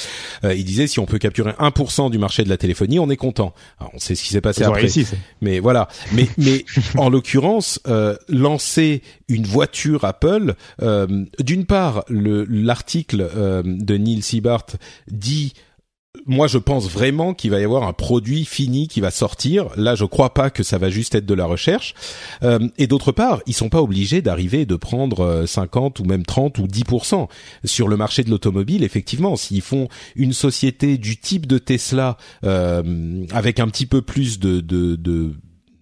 [0.43, 3.17] Euh, il disait si on peut capturer 1% du marché de la téléphonie, on est
[3.17, 3.53] content.
[3.79, 4.81] Alors, on sait ce qui s'est passé après.
[4.81, 5.05] Réussi,
[5.41, 5.87] mais voilà.
[6.13, 6.65] Mais mais
[6.97, 14.67] en l'occurrence, euh, lancer une voiture Apple, euh, d'une part, l'article euh, de Neil Seabart
[15.11, 15.53] dit
[16.25, 19.67] moi, je pense vraiment qu'il va y avoir un produit fini qui va sortir.
[19.75, 21.93] Là, je crois pas que ça va juste être de la recherche.
[22.43, 26.57] Euh, et d'autre part, ils sont pas obligés d'arriver de prendre 50 ou même 30
[26.59, 27.27] ou 10%
[27.63, 28.83] sur le marché de l'automobile.
[28.83, 34.39] Effectivement, s'ils font une société du type de Tesla euh, avec un petit peu plus
[34.39, 35.33] de, de, de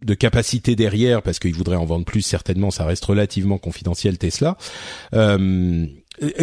[0.04, 4.56] de capacité derrière parce qu'ils voudraient en vendre plus certainement ça reste relativement confidentiel Tesla
[5.14, 5.88] euh,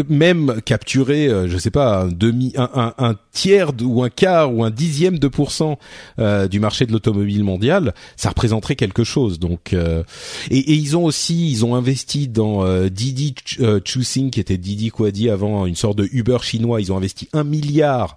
[0.08, 4.10] même capturer, euh, je sais pas, un demi, un, un, un, tiers de, ou un
[4.10, 5.78] quart ou un dixième de pourcent
[6.18, 9.38] euh, du marché de l'automobile mondial, ça représenterait quelque chose.
[9.38, 10.02] Donc, euh,
[10.50, 14.58] et, et, ils ont aussi, ils ont investi dans euh, Didi euh, Chuxing, qui était
[14.58, 16.80] Didi Kuadi avant, une sorte de Uber chinois.
[16.80, 18.16] Ils ont investi un milliard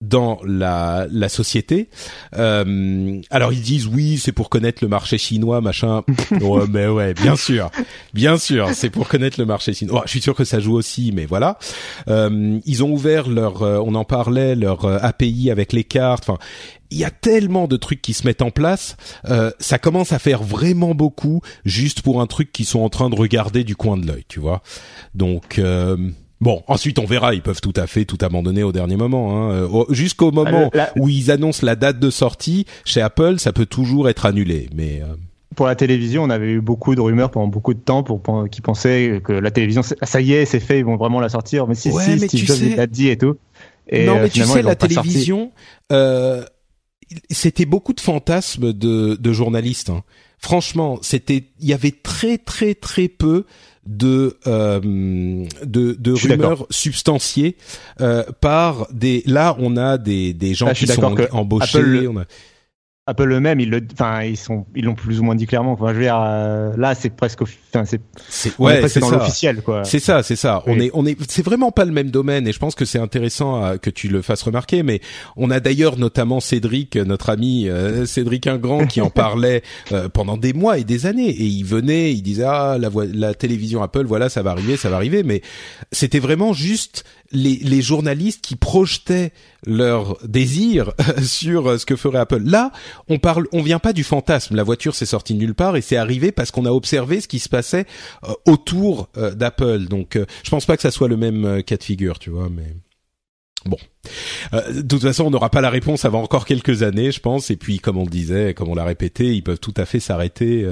[0.00, 1.88] dans la, la société.
[2.36, 6.02] Euh, alors ils disent oui, c'est pour connaître le marché chinois, machin.
[6.40, 7.70] ouais, mais ouais, bien sûr,
[8.14, 10.00] bien sûr, c'est pour connaître le marché chinois.
[10.00, 11.58] Oh, je suis sûr que ça joue aussi, mais voilà.
[12.08, 16.28] Euh, ils ont ouvert leur, euh, on en parlait, leur euh, API avec les cartes.
[16.28, 16.38] Enfin,
[16.90, 18.96] il y a tellement de trucs qui se mettent en place,
[19.26, 23.10] euh, ça commence à faire vraiment beaucoup juste pour un truc qu'ils sont en train
[23.10, 24.62] de regarder du coin de l'œil, tu vois.
[25.14, 25.96] Donc euh,
[26.40, 29.50] Bon, ensuite on verra, ils peuvent tout à fait tout abandonner au dernier moment.
[29.50, 29.68] Hein.
[29.90, 33.66] Jusqu'au moment Ah, la- où ils annoncent la date de sortie, chez Apple, ça peut
[33.66, 34.68] toujours être annulé.
[34.74, 35.06] Mais euh,
[35.56, 38.60] pour la télévision, on avait eu beaucoup de rumeurs pendant beaucoup de temps pour, qui
[38.60, 41.66] pensaient que la télévision, ça y est, c'est fait, ils vont vraiment la sortir.
[41.66, 43.36] Mais si, si, Steve Jobs l'a dit et tout.
[43.88, 45.50] Et non, mais tu sais, la télévision,
[45.90, 46.44] euh,
[47.30, 49.90] c'était beaucoup de fantasmes de, de journalistes.
[49.90, 50.04] Hein.
[50.38, 53.44] Franchement, c'était, il y avait très très très peu
[53.86, 57.56] de euh, de, de rumeurs substantiées
[58.00, 59.22] euh, par des.
[59.26, 62.08] Là, on a des des gens ah, qui sont embauchés.
[62.08, 62.24] on a...
[63.08, 65.72] Apple eux-mêmes, ils le, enfin, ils sont, ils l'ont plus ou moins dit clairement.
[65.72, 69.62] Enfin, je veux dire, euh, là, c'est presque, enfin, c'est, c'est, ouais, c'est dans l'officiel,
[69.62, 69.82] quoi.
[69.84, 70.62] C'est ça, c'est ça.
[70.66, 72.98] On est, on est, c'est vraiment pas le même domaine, et je pense que c'est
[72.98, 74.82] intéressant euh, que tu le fasses remarquer.
[74.82, 75.00] Mais
[75.38, 79.62] on a d'ailleurs notamment Cédric, notre ami euh, Cédric Ingrand, qui en parlait
[80.12, 83.82] pendant des mois et des années, et il venait, il disait ah la, la télévision
[83.82, 85.40] Apple, voilà, ça va arriver, ça va arriver, mais
[85.92, 89.32] c'était vraiment juste les, les journalistes qui projetaient
[89.66, 90.92] leur désir
[91.22, 92.42] sur ce que ferait Apple.
[92.44, 92.70] Là,
[93.08, 94.56] on parle, on vient pas du fantasme.
[94.56, 97.38] La voiture s'est sortie nulle part et c'est arrivé parce qu'on a observé ce qui
[97.38, 97.86] se passait
[98.24, 99.86] euh, autour euh, d'Apple.
[99.86, 102.48] Donc, euh, je pense pas que ça soit le même cas de figure, tu vois,
[102.48, 102.74] mais.
[103.66, 103.76] Bon,
[104.52, 107.50] de toute façon, on n'aura pas la réponse avant encore quelques années, je pense.
[107.50, 109.98] Et puis, comme on le disait, comme on l'a répété, ils peuvent tout à fait
[109.98, 110.64] s'arrêter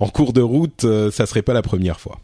[0.00, 0.86] en cours de route.
[1.12, 2.18] ça serait pas la première fois.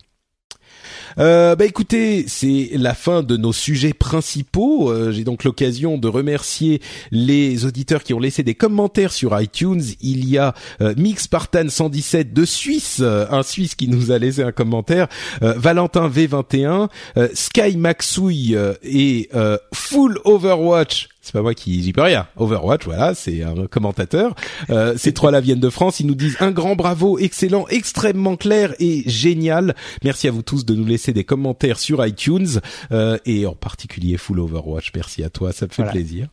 [1.19, 4.91] Euh, bah écoutez, c'est la fin de nos sujets principaux.
[4.91, 6.81] Euh, j'ai donc l'occasion de remercier
[7.11, 9.83] les auditeurs qui ont laissé des commentaires sur iTunes.
[10.01, 14.19] Il y a euh, Mix Spartan 117 de Suisse, euh, un Suisse qui nous a
[14.19, 15.09] laissé un commentaire.
[15.41, 16.89] Valentin V21,
[17.35, 19.29] Sky Maxouille et
[19.73, 22.27] Full Overwatch c'est pas moi qui j'y peux rien.
[22.37, 24.35] Overwatch, voilà, c'est un commentateur.
[24.71, 26.01] Euh, ces trois-là viennent de France.
[26.01, 29.75] Ils nous disent un grand bravo, excellent, extrêmement clair et génial.
[30.05, 32.61] Merci à vous tous de nous laisser des commentaires sur iTunes
[32.93, 34.91] euh, et en particulier Full Overwatch.
[34.95, 36.29] Merci à toi, ça me fait plaisir.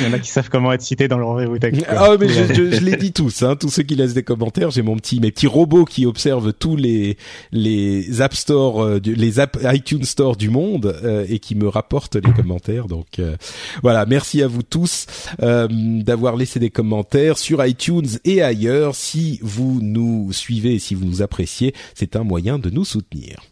[0.00, 1.56] Il y en a qui savent comment être cités dans le rendez-vous.
[1.86, 4.70] Ah mais je, je, je l'ai dit tous, hein, tous ceux qui laissent des commentaires.
[4.70, 7.18] J'ai mon petit, mes petits robots qui observent tous les
[7.52, 12.16] les App Store, euh, les app, iTunes Store du monde euh, et qui me rapportent
[12.16, 12.86] les commentaires.
[12.86, 13.36] Donc euh,
[13.82, 15.06] voilà, merci à vous tous
[15.38, 18.94] d'avoir laissé des commentaires sur iTunes et ailleurs.
[18.94, 23.42] Si vous nous suivez et si vous nous appréciez, c'est un moyen de nous soutenir.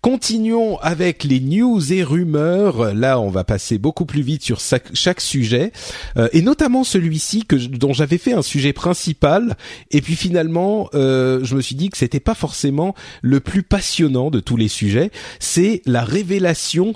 [0.00, 2.94] Continuons avec les news et rumeurs.
[2.94, 5.72] Là, on va passer beaucoup plus vite sur chaque sujet,
[6.16, 9.56] euh, et notamment celui-ci que dont j'avais fait un sujet principal.
[9.90, 14.30] Et puis finalement, euh, je me suis dit que c'était pas forcément le plus passionnant
[14.30, 15.10] de tous les sujets.
[15.40, 16.94] C'est la révélation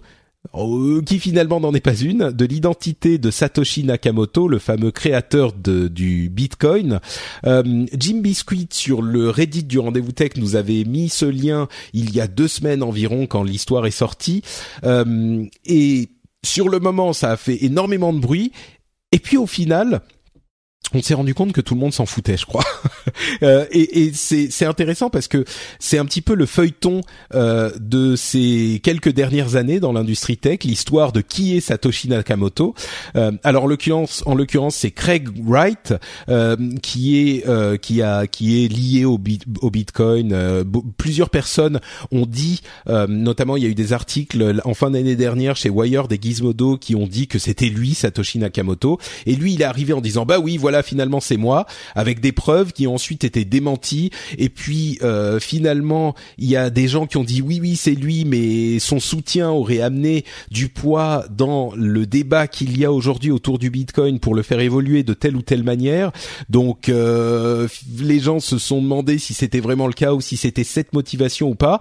[1.06, 6.28] qui finalement n'en est pas une, de l'identité de Satoshi Nakamoto, le fameux créateur du
[6.28, 7.00] Bitcoin.
[7.46, 12.14] Euh, Jim Biscuit sur le Reddit du Rendez-vous Tech nous avait mis ce lien il
[12.14, 14.42] y a deux semaines environ quand l'histoire est sortie.
[14.84, 16.08] Euh, et
[16.44, 18.52] sur le moment, ça a fait énormément de bruit.
[19.12, 20.02] Et puis au final,
[20.94, 22.64] on s'est rendu compte que tout le monde s'en foutait, je crois.
[23.42, 25.44] euh, et, et c'est intéressant parce que
[25.78, 27.00] c'est un petit peu le feuilleton
[27.34, 32.74] euh, de ces quelques dernières années dans l'industrie tech, l'histoire de qui est Satoshi Nakamoto.
[33.16, 35.94] Euh, alors en l'occurrence, en l'occurrence, c'est Craig Wright
[36.28, 39.18] euh, qui est euh, qui a qui est lié au,
[39.60, 40.32] au Bitcoin.
[40.32, 40.64] Euh,
[40.96, 41.80] plusieurs personnes
[42.10, 42.60] ont dit,
[43.08, 46.76] notamment il y a eu des articles en fin d'année dernière chez Wired et Gizmodo
[46.76, 48.98] qui ont dit que c'était lui Satoshi Nakamoto.
[49.26, 52.32] Et lui, il est arrivé en disant bah oui, voilà finalement c'est moi, avec des
[52.32, 54.10] preuves qui ont ensuite été démenties.
[54.38, 57.94] Et puis euh, finalement, il y a des gens qui ont dit oui, oui, c'est
[57.94, 63.30] lui, mais son soutien aurait amené du poids dans le débat qu'il y a aujourd'hui
[63.30, 66.12] autour du Bitcoin pour le faire évoluer de telle ou telle manière.
[66.48, 67.68] Donc euh,
[67.98, 71.50] les gens se sont demandé si c'était vraiment le cas ou si c'était cette motivation
[71.50, 71.80] ou pas.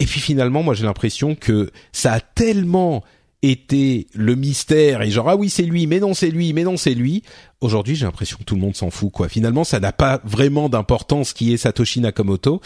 [0.00, 3.04] Et puis finalement, moi j'ai l'impression que ça a tellement
[3.42, 6.76] était le mystère et genre ah oui c'est lui mais non c'est lui mais non
[6.76, 7.24] c'est lui
[7.62, 9.28] aujourd'hui j'ai l'impression que tout le monde s'en fout quoi.
[9.28, 12.60] Finalement ça n'a pas vraiment d'importance qui est Satoshi Nakamoto.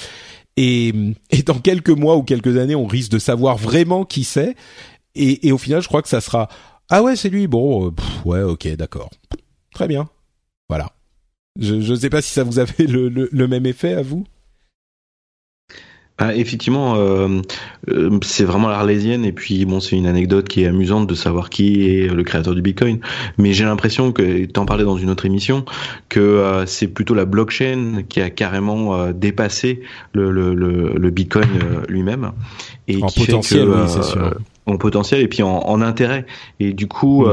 [0.57, 0.93] Et,
[1.31, 4.57] et dans quelques mois ou quelques années on risque de savoir vraiment qui c'est.
[5.15, 6.49] Et, et au final je crois que ça sera
[6.89, 7.47] ah ouais c'est lui.
[7.47, 7.91] Bon euh,
[8.25, 9.11] ouais ok d'accord.
[9.73, 10.09] Très bien.
[10.69, 10.93] Voilà.
[11.59, 14.25] Je ne sais pas si ça vous avait le, le même effet à vous
[16.19, 17.43] ah, effectivement, euh,
[17.91, 21.51] euh, c'est vraiment l'arlésienne et puis bon, c'est une anecdote qui est amusante de savoir
[21.51, 23.01] qui est le créateur du Bitcoin.
[23.37, 25.67] Mais j'ai l'impression que, t'en parlais dans une autre émission,
[26.09, 29.83] que euh, c'est plutôt la blockchain qui a carrément dépassé
[30.15, 31.49] le, le, le, Bitcoin
[31.89, 32.33] lui-même
[32.89, 34.35] et en potentiel, oui, c'est sûr.
[34.65, 36.25] En potentiel et puis en, en intérêt.
[36.61, 37.27] Et du coup,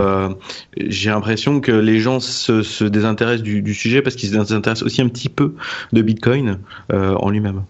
[0.77, 4.83] j'ai l'impression que les gens se, se désintéressent du, du sujet parce qu'ils se désintéressent
[4.83, 5.55] aussi un petit peu
[5.93, 6.59] de Bitcoin
[6.91, 7.63] en lui-même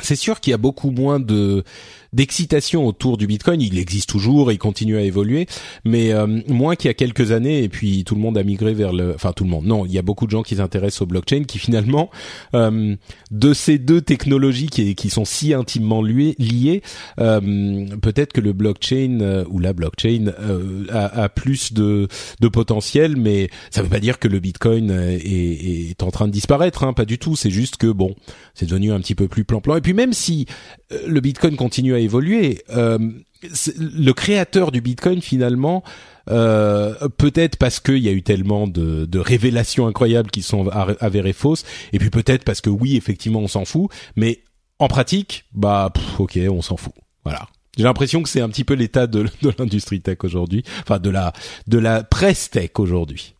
[0.00, 1.64] c'est sûr qu'il y a beaucoup moins de
[2.12, 3.60] d'excitation autour du Bitcoin.
[3.60, 5.46] Il existe toujours, il continue à évoluer,
[5.84, 7.62] mais euh, moins qu'il y a quelques années.
[7.62, 9.64] Et puis tout le monde a migré vers le, enfin tout le monde.
[9.64, 12.10] Non, il y a beaucoup de gens qui s'intéressent au blockchain, qui finalement
[12.54, 12.96] euh,
[13.30, 16.82] de ces deux technologies qui, qui sont si intimement liées,
[17.18, 20.32] euh, peut-être que le blockchain euh, ou la blockchain
[20.90, 22.08] a, a, plus de,
[22.40, 26.32] de potentiel, mais ça veut pas dire que le Bitcoin est, est en train de
[26.32, 26.84] disparaître.
[26.84, 27.36] Hein, pas du tout.
[27.36, 28.14] C'est juste que bon,
[28.54, 29.76] c'est devenu un petit peu plus plan-plan.
[29.76, 30.46] Et puis même si
[31.06, 32.98] le Bitcoin continue à évoluer, euh,
[33.76, 35.82] le créateur du Bitcoin finalement,
[36.30, 41.64] euh, peut-être parce qu'il y a eu tellement de, révélations incroyables qui sont avérées fausses,
[41.92, 44.42] et puis peut-être parce que oui, effectivement, on s'en fout, mais
[44.78, 46.94] en pratique, bah, ok, on s'en fout.
[47.24, 47.46] Voilà.
[47.76, 51.08] J'ai l'impression que c'est un petit peu l'état de, de l'industrie tech aujourd'hui, enfin de
[51.08, 51.32] la
[51.66, 53.34] de la presse tech aujourd'hui.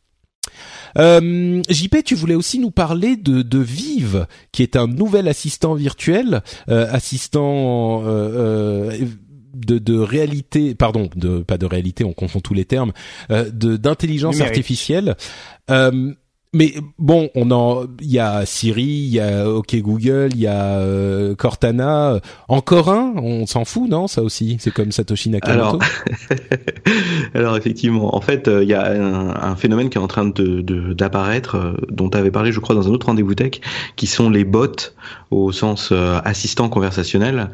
[0.99, 5.75] Euh, JP, tu voulais aussi nous parler de, de Vive, qui est un nouvel assistant
[5.75, 9.07] virtuel, euh, assistant euh, euh
[9.55, 12.93] de, de, réalité, pardon, de pas de réalité, on confond tous les termes,
[13.31, 15.15] euh, d'intelligence artificielle.
[16.55, 20.41] Euh, mais bon, on en, il y a Siri, il y a OK Google, il
[20.41, 25.31] y a euh, Cortana, encore un, on s'en fout, non Ça aussi, c'est comme Satoshi
[25.31, 25.63] Nakamoto?
[25.63, 25.79] Alors,
[27.35, 30.61] alors effectivement, en fait, euh, il y a un, phénomène qui est en train de
[30.93, 33.61] d'apparaître, euh, dont tu avais parlé, je crois, dans un autre rendez-vous tech,
[33.97, 34.93] qui sont les bots
[35.31, 35.93] au sens
[36.25, 37.51] assistant conversationnel,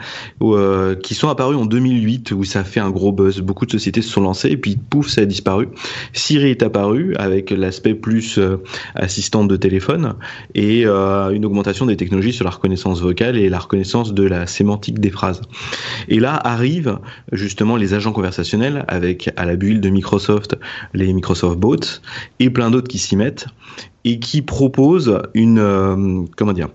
[1.03, 3.40] qui sont apparus en 2008 où ça fait un gros buzz.
[3.40, 5.68] Beaucoup de sociétés se sont lancées et puis pouf, ça a disparu.
[6.12, 8.40] Siri est apparu avec l'aspect plus
[8.95, 10.14] assistante de téléphone
[10.55, 14.47] et euh, une augmentation des technologies sur la reconnaissance vocale et la reconnaissance de la
[14.47, 15.41] sémantique des phrases.
[16.09, 16.99] Et là arrivent
[17.32, 20.57] justement les agents conversationnels avec à la bulle de Microsoft
[20.95, 22.01] les Microsoft Bots
[22.41, 23.47] et plein d'autres qui s'y mettent
[24.05, 26.68] et qui proposent une euh, comment dire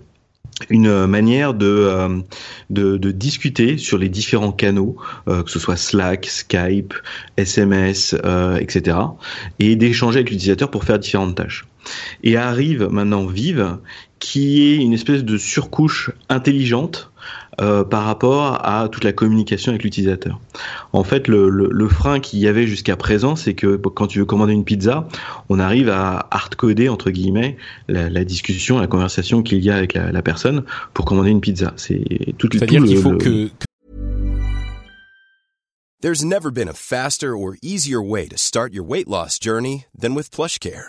[0.70, 2.20] une manière de, euh,
[2.70, 4.96] de, de, discuter sur les différents canaux,
[5.28, 6.94] euh, que ce soit Slack, Skype,
[7.36, 8.96] SMS, euh, etc.,
[9.58, 11.66] et d'échanger avec l'utilisateur pour faire différentes tâches.
[12.22, 13.78] Et arrive maintenant Vive,
[14.20, 17.10] qui est une espèce de surcouche intelligente
[17.60, 20.40] euh, par rapport à toute la communication avec l'utilisateur.
[20.92, 24.18] En fait, le, le, le frein qu'il y avait jusqu'à présent, c'est que quand tu
[24.18, 25.08] veux commander une pizza,
[25.48, 27.56] on arrive à hardcoder entre guillemets
[27.88, 31.40] la, la discussion, la conversation qu'il y a avec la, la, personne pour commander une
[31.40, 31.72] pizza.
[31.76, 33.50] C'est tout, C'est-à-dire qu'il faut que, que
[36.00, 40.14] There's never been a faster or easier way to start your weight loss journey than
[40.14, 40.88] with PlushCare.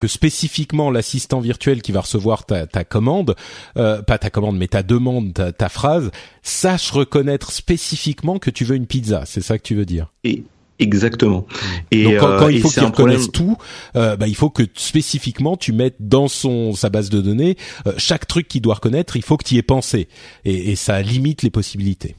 [0.00, 3.36] Que spécifiquement l'assistant virtuel qui va recevoir ta, ta commande,
[3.76, 6.10] euh, pas ta commande mais ta demande, ta, ta phrase,
[6.42, 9.24] sache reconnaître spécifiquement que tu veux une pizza.
[9.26, 10.12] C'est ça que tu veux dire?
[10.24, 10.44] Et
[10.80, 11.46] Exactement.
[11.90, 13.56] Et Donc quand, quand euh, il faut qu'il reconnaisse problème...
[13.56, 13.62] tout,
[13.96, 17.92] euh, bah, il faut que spécifiquement tu mettes dans son sa base de données euh,
[17.98, 19.16] chaque truc qu'il doit reconnaître.
[19.16, 20.08] Il faut que tu y aies pensé
[20.44, 22.16] et, et ça limite les possibilités.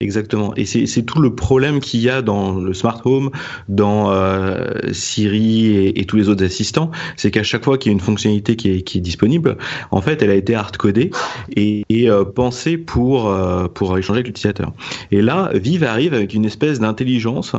[0.00, 0.52] Exactement.
[0.56, 3.30] Et c'est tout le problème qu'il y a dans le smart home,
[3.68, 7.94] dans euh, Siri et, tous les autres assistants, c'est qu'à chaque fois qu'il y a
[7.94, 9.56] une fonctionnalité qui est, qui est, disponible,
[9.92, 11.12] en fait, elle a été hard-codée
[11.54, 14.72] et, et euh, pensée pour euh, pour échanger avec l'utilisateur.
[15.12, 17.54] Et là, Vive arrive avec une espèce d'intelligence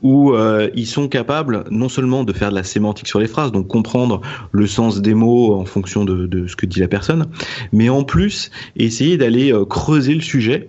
[0.00, 3.52] où euh, ils sont capables non seulement de faire de la sémantique sur les phrases,
[3.52, 7.26] donc comprendre le sens des mots en fonction de, de ce que dit la personne,
[7.72, 10.68] mais en plus essayer d'aller euh, creuser le sujet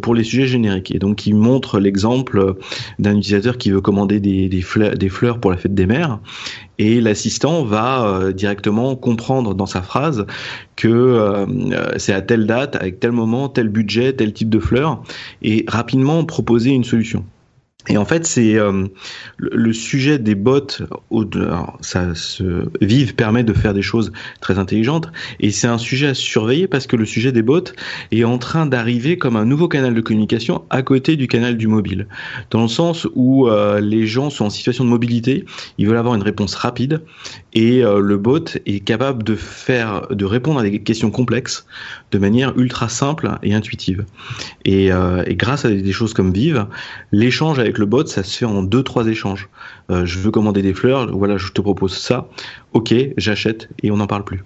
[0.00, 0.94] pour les sujets génériques.
[0.94, 2.56] Et donc, il montre l'exemple
[2.98, 6.20] d'un utilisateur qui veut commander des, fleurs, pour la fête des mères.
[6.78, 10.26] Et l'assistant va euh, directement comprendre dans sa phrase
[10.76, 11.46] que euh,
[11.98, 15.02] c'est à telle date, avec tel moment, tel budget, tel type de fleurs,
[15.42, 17.24] et rapidement proposer une solution.
[17.88, 18.86] Et en fait, c'est euh,
[19.36, 20.66] le, sujet des bots.
[21.80, 24.10] Ça se Vive permet de faire des choses
[24.40, 25.08] très intelligentes,
[25.40, 27.64] et c'est un sujet à surveiller parce que le sujet des bots
[28.10, 31.66] est en train d'arriver comme un nouveau canal de communication à côté du canal du
[31.66, 32.06] mobile,
[32.50, 35.44] dans le sens où euh, les gens sont en situation de mobilité,
[35.76, 37.02] ils veulent avoir une réponse rapide,
[37.52, 41.66] et euh, le bot est capable de faire, de répondre à des questions complexes
[42.12, 44.04] de manière ultra simple et intuitive.
[44.64, 46.66] Et, et grâce à des choses comme Vive,
[47.12, 49.48] l'échange avec le bot, ça se fait en deux trois échanges.
[49.90, 52.28] Euh, je veux commander des fleurs, voilà, je te propose ça.
[52.72, 54.42] Ok, j'achète et on n'en parle plus.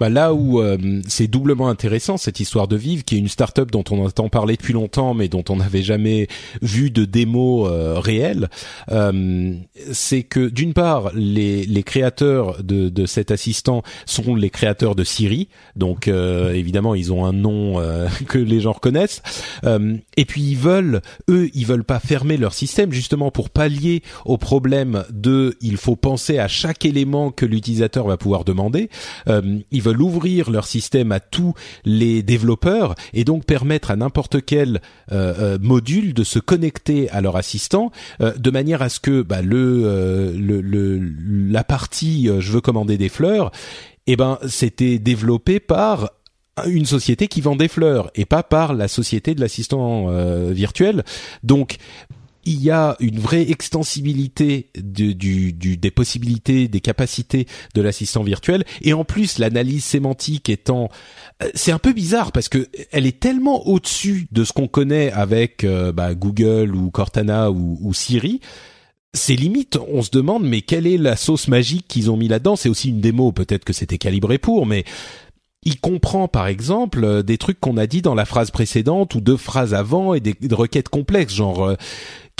[0.00, 3.70] Bah là où euh, c'est doublement intéressant cette histoire de Vive, qui est une start-up
[3.70, 6.28] dont on entend parler depuis longtemps, mais dont on n'avait jamais
[6.60, 8.48] vu de démo euh, réelle,
[8.90, 9.54] euh,
[9.92, 15.04] c'est que d'une part les, les créateurs de, de cet assistant sont les créateurs de
[15.04, 17.80] Siri, donc évidemment ils ont un nom
[18.28, 19.22] que les gens reconnaissent,
[19.64, 24.38] et puis ils veulent, eux, ils veulent pas fermer leur système justement pour pallier au
[24.38, 28.88] problème de il faut penser à chaque élément que l'utilisateur va pouvoir demander
[29.70, 31.54] ils veulent ouvrir leur système à tous
[31.84, 37.20] les développeurs et donc permettre à n'importe quel euh, euh, module de se connecter à
[37.20, 37.90] leur assistant
[38.20, 40.98] euh, de manière à ce que bah, le, le,
[41.50, 43.50] la partie je veux commander des fleurs,
[44.06, 46.10] eh ben c'était développé par
[46.66, 50.08] une société qui vend des fleurs et pas par la société de l'assistant
[50.50, 51.04] virtuel.
[51.42, 51.78] Donc
[52.44, 58.64] il y a une vraie extensibilité du, du, des possibilités, des capacités de l'assistant virtuel,
[58.82, 60.88] et en plus l'analyse sémantique étant,
[61.42, 65.12] euh, c'est un peu bizarre parce que elle est tellement au-dessus de ce qu'on connaît
[65.12, 68.40] avec euh, bah, Google ou Cortana ou, ou Siri.
[69.14, 72.56] C'est limite, on se demande mais quelle est la sauce magique qu'ils ont mis là-dedans?
[72.56, 74.84] C'est aussi une démo, peut-être que c'était calibré pour, mais
[75.64, 79.20] il comprend par exemple euh, des trucs qu'on a dit dans la phrase précédente ou
[79.20, 81.76] deux phrases avant et des, requêtes complexes genre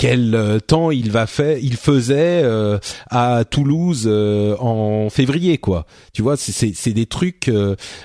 [0.03, 2.77] quel euh, temps il va faire, il faisait euh,
[3.09, 5.85] à Toulouse euh, en février, quoi.
[6.11, 7.49] Tu vois, c'est des trucs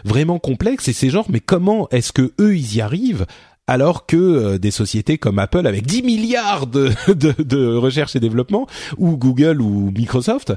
[0.04, 3.26] vraiment complexes et c'est genre, mais comment est-ce que eux ils y arrivent
[3.66, 8.68] alors que des sociétés comme Apple avec 10 milliards de, de, de, recherche et développement
[8.96, 10.52] ou Google ou Microsoft,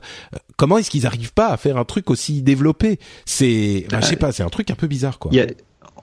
[0.58, 3.00] comment est-ce qu'ils arrivent pas à faire un truc aussi développé?
[3.26, 5.32] C'est, je sais pas, c'est un truc un peu bizarre quoi.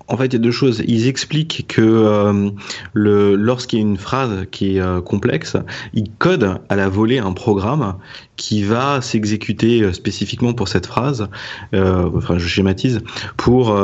[0.08, 0.82] En fait, il y a deux choses.
[0.86, 2.50] Ils expliquent que euh,
[2.94, 5.56] le, lorsqu'il y a une phrase qui est euh, complexe,
[5.92, 7.96] ils codent à la volée un programme
[8.36, 11.28] qui va s'exécuter euh, spécifiquement pour cette phrase.
[11.74, 13.00] Euh, enfin, je schématise
[13.36, 13.76] pour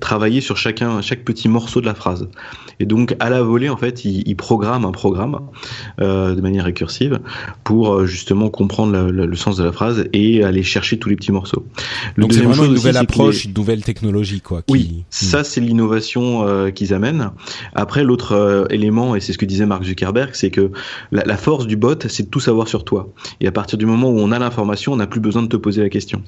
[0.00, 2.28] travailler sur chacun, chaque petit morceau de la phrase.
[2.80, 5.40] Et donc, à la volée, en fait, ils, ils programment un programme
[5.98, 7.20] de manière récursive
[7.62, 11.66] pour justement comprendre le sens de la phrase et aller chercher tous les petits morceaux.
[12.16, 14.62] Le donc, c'est vraiment une nouvelle approche, une nouvelle technologie, quoi.
[14.62, 14.72] Qui...
[14.72, 15.04] Oui
[15.34, 17.32] ça, c'est l'innovation euh, qu'ils amènent.
[17.74, 20.70] Après, l'autre euh, élément, et c'est ce que disait Mark Zuckerberg, c'est que
[21.10, 23.08] la, force du bot, c'est de tout savoir sur toi.
[23.40, 25.56] Et à partir du moment où on a l'information, on n'a plus besoin de te
[25.56, 26.22] poser la question.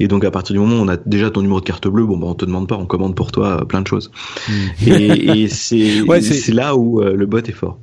[0.00, 2.06] Et donc à partir du moment où on a déjà ton numéro de carte bleue,
[2.06, 4.10] bon bah on te demande pas, on commande pour toi euh, plein de choses.
[4.48, 4.52] Hmm.
[4.86, 7.78] Et, et c'est là où le bot est fort.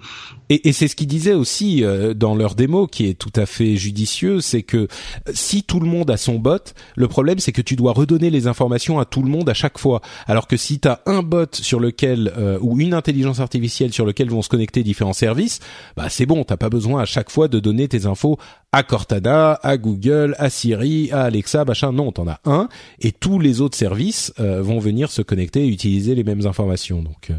[0.49, 3.45] Et, et c'est ce qu'ils disaient aussi euh, dans leur démo, qui est tout à
[3.45, 4.87] fait judicieux, c'est que euh,
[5.33, 6.57] si tout le monde a son bot,
[6.95, 9.77] le problème c'est que tu dois redonner les informations à tout le monde à chaque
[9.77, 10.01] fois.
[10.27, 14.29] Alors que si tu un bot sur lequel euh, ou une intelligence artificielle sur lequel
[14.29, 15.59] vont se connecter différents services,
[15.97, 18.37] bah c'est bon, t'as pas besoin à chaque fois de donner tes infos
[18.71, 21.91] à Cortana, à Google, à Siri, à Alexa, machin.
[21.91, 22.67] Non, t'en as un
[22.99, 27.01] et tous les autres services vont venir se connecter et utiliser les mêmes informations.
[27.01, 27.31] Donc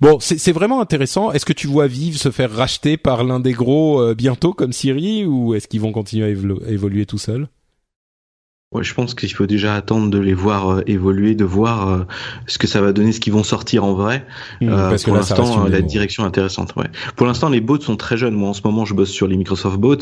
[0.00, 1.32] Bon, c'est vraiment intéressant.
[1.32, 4.72] Est-ce que tu vois Vive se faire racheter par l'un des gros euh, bientôt comme
[4.72, 7.48] Siri ou est-ce qu'ils vont continuer à, évoluer tout seuls?
[8.70, 12.04] Ouais, je pense qu'il faut déjà attendre de les voir euh, évoluer, de voir euh,
[12.46, 14.26] ce que ça va donner, ce qu'ils vont sortir en vrai.
[14.60, 16.76] Mmh, parce pour l'instant, la direction est intéressante.
[16.76, 16.84] Ouais.
[17.16, 18.34] Pour l'instant, les bots sont très jeunes.
[18.34, 19.96] Moi, en ce moment, je bosse sur les Microsoft Bots.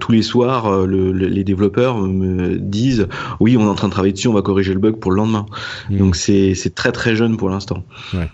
[0.00, 3.06] tous les soirs, le, les développeurs me disent
[3.38, 5.18] oui, on est en train de travailler dessus, on va corriger le bug pour le
[5.18, 5.44] lendemain.
[5.90, 5.98] Mmh.
[5.98, 7.84] Donc c'est très très jeune pour l'instant.
[8.14, 8.30] Ouais.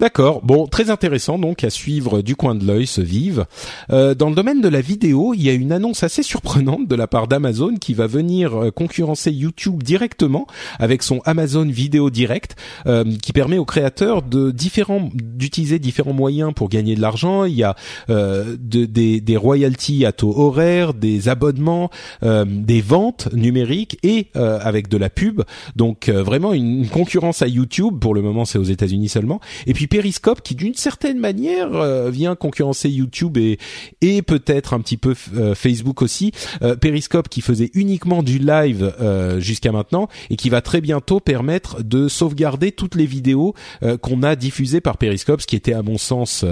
[0.00, 0.40] D'accord.
[0.42, 3.44] Bon, très intéressant donc à suivre du coin de l'œil ce Vive.
[3.90, 6.94] Euh, dans le domaine de la vidéo, il y a une annonce assez surprenante de
[6.94, 10.46] la part d'Amazon qui va venir euh, concurrencer YouTube directement
[10.78, 16.54] avec son Amazon Vidéo Direct, euh, qui permet aux créateurs de différents d'utiliser différents moyens
[16.54, 17.44] pour gagner de l'argent.
[17.44, 17.76] Il y a
[18.08, 21.90] de, des, des royalties à taux horaire, des abonnements,
[22.22, 25.42] des ventes numériques et avec de la pub.
[25.76, 27.98] Donc vraiment une concurrence à YouTube.
[28.00, 29.40] Pour le moment, c'est aux États-Unis seulement.
[29.66, 35.14] Et puis Periscope qui d'une certaine manière vient concurrencer YouTube et peut-être un petit peu
[35.54, 36.32] Facebook aussi.
[36.80, 38.94] Periscope qui faisait uniquement du live
[39.38, 43.54] jusqu'à maintenant et qui va très bientôt permettre de sauvegarder toutes les vidéos
[44.00, 46.44] qu'on a diffusées par Periscope, ce qui était à mon sens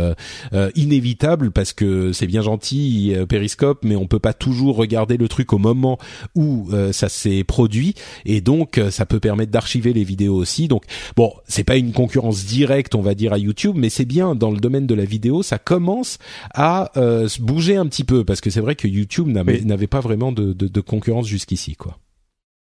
[0.75, 5.53] inévitable parce que c'est bien gentil Periscope, mais on peut pas toujours regarder le truc
[5.53, 5.99] au moment
[6.35, 7.95] où ça s'est produit
[8.27, 10.67] et donc ça peut permettre d'archiver les vidéos aussi.
[10.67, 10.83] Donc
[11.17, 14.51] bon, c'est pas une concurrence directe, on va dire à YouTube, mais c'est bien dans
[14.51, 16.19] le domaine de la vidéo, ça commence
[16.55, 20.33] à euh, bouger un petit peu parce que c'est vrai que YouTube n'avait pas vraiment
[20.33, 21.99] de, de, de concurrence jusqu'ici, quoi.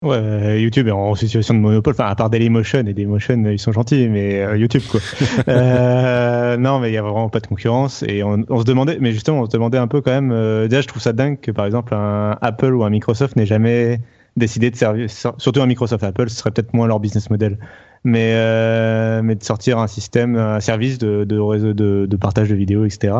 [0.01, 1.93] Ouais, YouTube est en situation de monopole.
[1.93, 5.01] Enfin, à part Dailymotion et Dailymotion, ils sont gentils, mais euh, YouTube quoi.
[5.49, 8.97] euh, non, mais il y a vraiment pas de concurrence et on, on, se demandait,
[9.01, 10.32] mais justement, on se demandait un peu quand même.
[10.32, 13.45] Euh, déjà, je trouve ça dingue que par exemple un Apple ou un Microsoft n'ait
[13.45, 13.99] jamais
[14.38, 17.57] décider de servir, surtout un Microsoft Apple, ce serait peut-être moins leur business model,
[18.04, 22.50] mais euh, mais de sortir un système, un service de de réseau de, de partage
[22.50, 23.14] de vidéos, etc.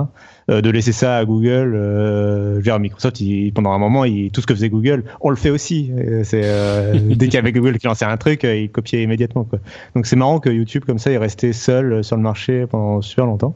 [0.50, 4.42] Euh, de laisser ça à Google, euh, vers Microsoft, il, pendant un moment, il, tout
[4.42, 5.92] ce que faisait Google, on le fait aussi.
[6.24, 9.44] C'est euh, dès qu'il y avait Google qui lançait un truc, euh, il copiait immédiatement.
[9.44, 9.60] Quoi.
[9.96, 13.26] Donc c'est marrant que YouTube comme ça est resté seul sur le marché pendant super
[13.26, 13.54] longtemps,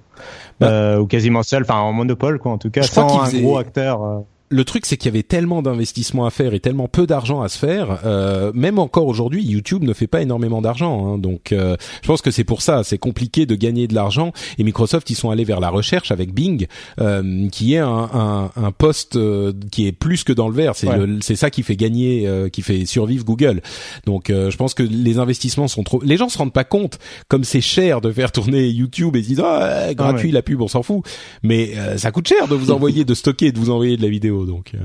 [0.59, 4.23] bah, ou quasiment seul, enfin en monopole quoi, en tout cas, sans un gros acteur
[4.53, 7.49] le truc, c'est qu'il y avait tellement d'investissements à faire et tellement peu d'argent à
[7.49, 7.99] se faire.
[8.05, 11.15] Euh, même encore aujourd'hui, YouTube ne fait pas énormément d'argent.
[11.15, 12.83] Hein, donc, euh, je pense que c'est pour ça.
[12.83, 14.31] C'est compliqué de gagner de l'argent.
[14.59, 16.67] Et Microsoft, ils sont allés vers la recherche avec Bing,
[17.01, 20.73] euh, qui est un, un, un poste euh, qui est plus que dans le vert.
[20.75, 23.61] C'est ça qui fait gagner, euh, qui fait survivre Google.
[24.05, 26.01] Donc, je pense que les investissements sont trop.
[26.03, 29.25] Les gens se rendent pas compte comme c'est cher de faire tourner YouTube et ils
[29.25, 31.03] disent ah, gratuit la pub, on s'en fout.
[31.41, 34.42] Mais ça coûte cher de vous envoyer, de stocker, de vous envoyer de la vidéo.
[34.45, 34.79] Donc euh.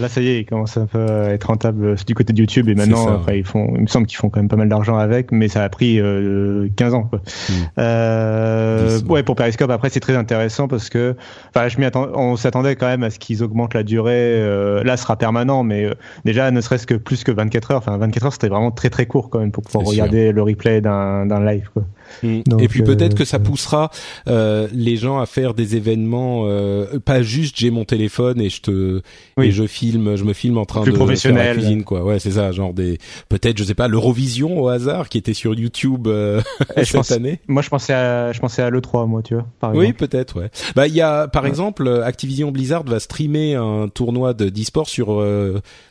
[0.00, 2.68] là, ça y est, il commence un peu à être rentable du côté de YouTube
[2.68, 4.96] et maintenant, après, ils font, il me semble qu'ils font quand même pas mal d'argent
[4.96, 7.04] avec, mais ça a pris euh, 15 ans.
[7.04, 7.20] Quoi.
[7.48, 7.52] Hmm.
[7.78, 11.16] Euh, ouais, pour Periscope, après, c'est très intéressant parce que,
[11.54, 14.12] enfin, je m'y on s'attendait quand même à ce qu'ils augmentent la durée.
[14.14, 17.78] Euh, là, ce sera permanent, mais euh, déjà, ne serait-ce que plus que 24 heures.
[17.78, 20.80] Enfin, 24 heures, c'était vraiment très très court quand même pour pouvoir regarder le replay
[20.80, 21.70] d'un live.
[21.72, 21.84] Quoi.
[22.22, 22.42] Mm.
[22.58, 23.90] et puis peut-être euh, que ça poussera
[24.28, 28.60] euh, les gens à faire des événements, euh, pas juste j'ai mon téléphone et je
[28.60, 29.02] te
[29.40, 32.04] et je filme, je me filme en train Plus de faire la cuisine quoi.
[32.04, 32.98] Ouais, c'est ça, genre des
[33.28, 36.40] peut-être je sais pas l'Eurovision au hasard qui était sur YouTube euh,
[36.82, 37.40] cette année.
[37.48, 39.46] Moi je pensais à je pensais à le 3 moi tu vois.
[39.60, 40.50] Par oui peut-être ouais.
[40.74, 45.24] Bah il y a par exemple Activision Blizzard va streamer un tournoi de d'e-sport sur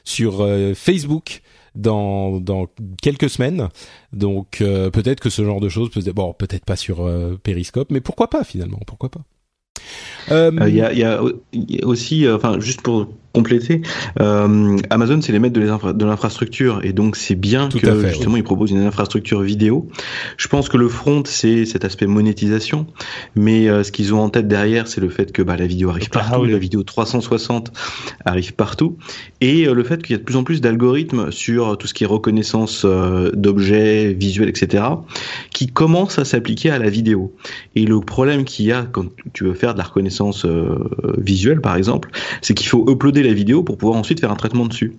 [0.03, 1.41] sur Facebook
[1.75, 2.67] dans dans
[3.01, 3.69] quelques semaines.
[4.11, 7.91] Donc euh, peut-être que ce genre de choses peut bon peut-être pas sur euh, Periscope,
[7.91, 9.21] mais pourquoi pas finalement, pourquoi pas.
[10.31, 11.21] Euh, il y, a, y, a,
[11.83, 13.81] aussi, enfin juste pour compléter.
[14.21, 18.71] Euh, Amazon, c'est les maîtres de l'infrastructure et donc c'est bien que justement ils proposent
[18.71, 19.89] une infrastructure vidéo.
[20.37, 22.85] Je pense que le front, c'est cet aspect monétisation,
[23.35, 25.89] mais euh, ce qu'ils ont en tête derrière, c'est le fait que bah, la vidéo
[25.89, 27.71] arrive partout, la vidéo 360
[28.23, 28.97] arrive partout,
[29.41, 31.95] et euh, le fait qu'il y a de plus en plus d'algorithmes sur tout ce
[31.95, 32.85] qui est reconnaissance
[33.33, 34.83] d'objets visuels, etc.,
[35.51, 37.35] qui commencent à s'appliquer à la vidéo.
[37.75, 40.45] Et le problème qu'il y a quand tu veux faire de la reconnaissance
[41.17, 42.11] visuelle, par exemple,
[42.41, 44.93] c'est qu'il faut uploader la vidéo pour pouvoir ensuite faire un traitement dessus.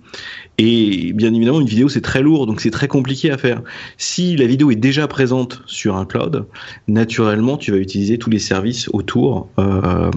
[0.57, 3.61] Et bien évidemment, une vidéo c'est très lourd, donc c'est très compliqué à faire.
[3.97, 6.45] Si la vidéo est déjà présente sur un cloud,
[6.87, 10.11] naturellement, tu vas utiliser tous les services autour euh,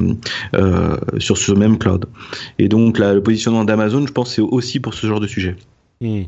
[0.55, 2.07] euh, sur ce même cloud.
[2.59, 5.57] Et donc, le positionnement d'Amazon, je pense, c'est aussi pour ce genre de sujet.
[6.01, 6.25] Mmh.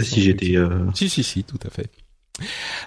[0.00, 0.56] si j'étais.
[0.56, 1.90] Euh, si, si, si, tout à fait.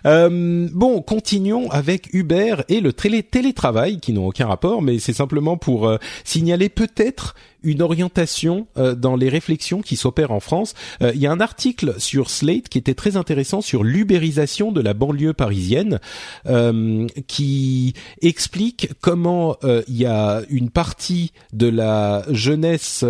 [0.05, 5.13] Euh, bon, continuons avec Uber et le télé télétravail qui n'ont aucun rapport, mais c'est
[5.13, 10.73] simplement pour euh, signaler peut-être une orientation euh, dans les réflexions qui s'opèrent en France.
[11.01, 14.81] Euh, il y a un article sur Slate qui était très intéressant sur l'ubérisation de
[14.81, 15.99] la banlieue parisienne,
[16.47, 23.03] euh, qui explique comment il y a une partie de la jeunesse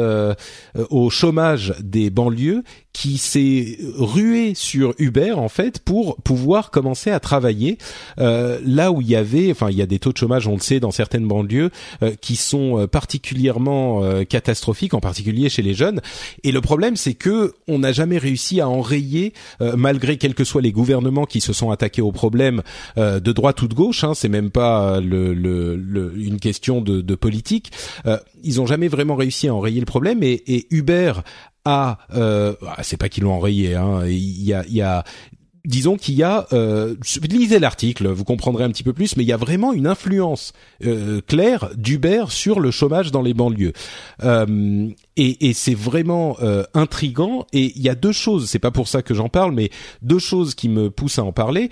[0.90, 7.20] au chômage des banlieues qui s'est ruée sur Uber en fait pour pouvoir commencer à
[7.20, 7.78] travailler
[8.18, 10.62] là où il y avait, enfin il y a des taux de chômage, on le
[10.62, 11.70] sait, dans certaines banlieues
[12.22, 16.00] qui sont particulièrement catastrophique, en particulier chez les jeunes.
[16.44, 20.44] Et le problème, c'est que on n'a jamais réussi à enrayer, euh, malgré quels que
[20.44, 22.62] soient les gouvernements qui se sont attaqués au problème
[22.98, 24.04] euh, de droite ou de gauche.
[24.04, 27.72] Hein, c'est même pas le, le, une question de, de politique.
[28.06, 30.22] Euh, ils ont jamais vraiment réussi à enrayer le problème.
[30.22, 31.14] Et, et Uber
[31.66, 35.04] a, euh, ah, c'est pas qu'ils l'ont enrayé, hein, il y a, il y a
[35.68, 36.96] disons qu'il y a, euh,
[37.30, 40.54] lisez l'article, vous comprendrez un petit peu plus, mais il y a vraiment une influence
[40.86, 43.74] euh, claire d'Uber sur le chômage dans les banlieues.
[44.24, 44.88] Euh,
[45.18, 47.46] et, et c'est vraiment euh, intrigant.
[47.52, 49.70] Et il y a deux choses, c'est pas pour ça que j'en parle, mais
[50.02, 51.70] deux choses qui me poussent à en parler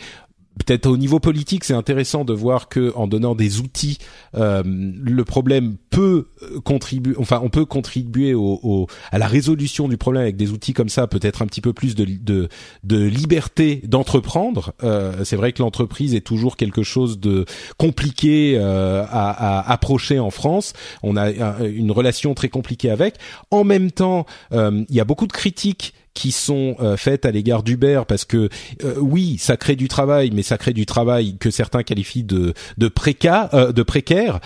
[0.58, 3.98] peut-être au niveau politique, c'est intéressant de voir que en donnant des outils,
[4.36, 6.28] euh, le problème peut
[6.64, 7.16] contribuer.
[7.18, 10.90] Enfin, on peut contribuer au, au, à la résolution du problème avec des outils comme
[10.90, 11.08] ça.
[11.08, 12.50] Peut-être un petit peu plus de de,
[12.84, 14.74] de liberté d'entreprendre.
[14.84, 17.46] Euh, c'est vrai que l'entreprise est toujours quelque chose de
[17.78, 20.74] compliqué euh, à, à, approcher en France.
[21.04, 21.32] On a
[21.66, 23.16] une relation très compliquée avec.
[23.52, 27.32] En même temps, euh, il y a beaucoup de critiques qui sont euh, faites à
[27.32, 28.50] l'égard d'Uber parce que
[28.84, 32.54] euh, oui, ça crée du travail, mais ça crée du travail que certains qualifient de
[32.78, 33.54] de précaire.
[33.54, 34.40] Euh, de précaire.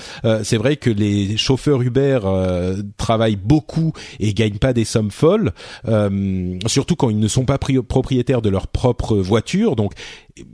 [0.43, 2.19] c'est vrai que les chauffeurs Uber
[2.97, 5.51] travaillent beaucoup et gagnent pas des sommes folles,
[6.65, 9.75] surtout quand ils ne sont pas propriétaires de leur propre voiture.
[9.75, 9.93] Donc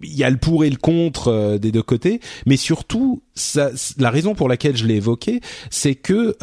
[0.04, 4.10] il y a le pour et le contre des deux côtés, mais surtout, ça, la
[4.10, 5.40] raison pour laquelle je l'ai évoqué,
[5.70, 6.36] c'est que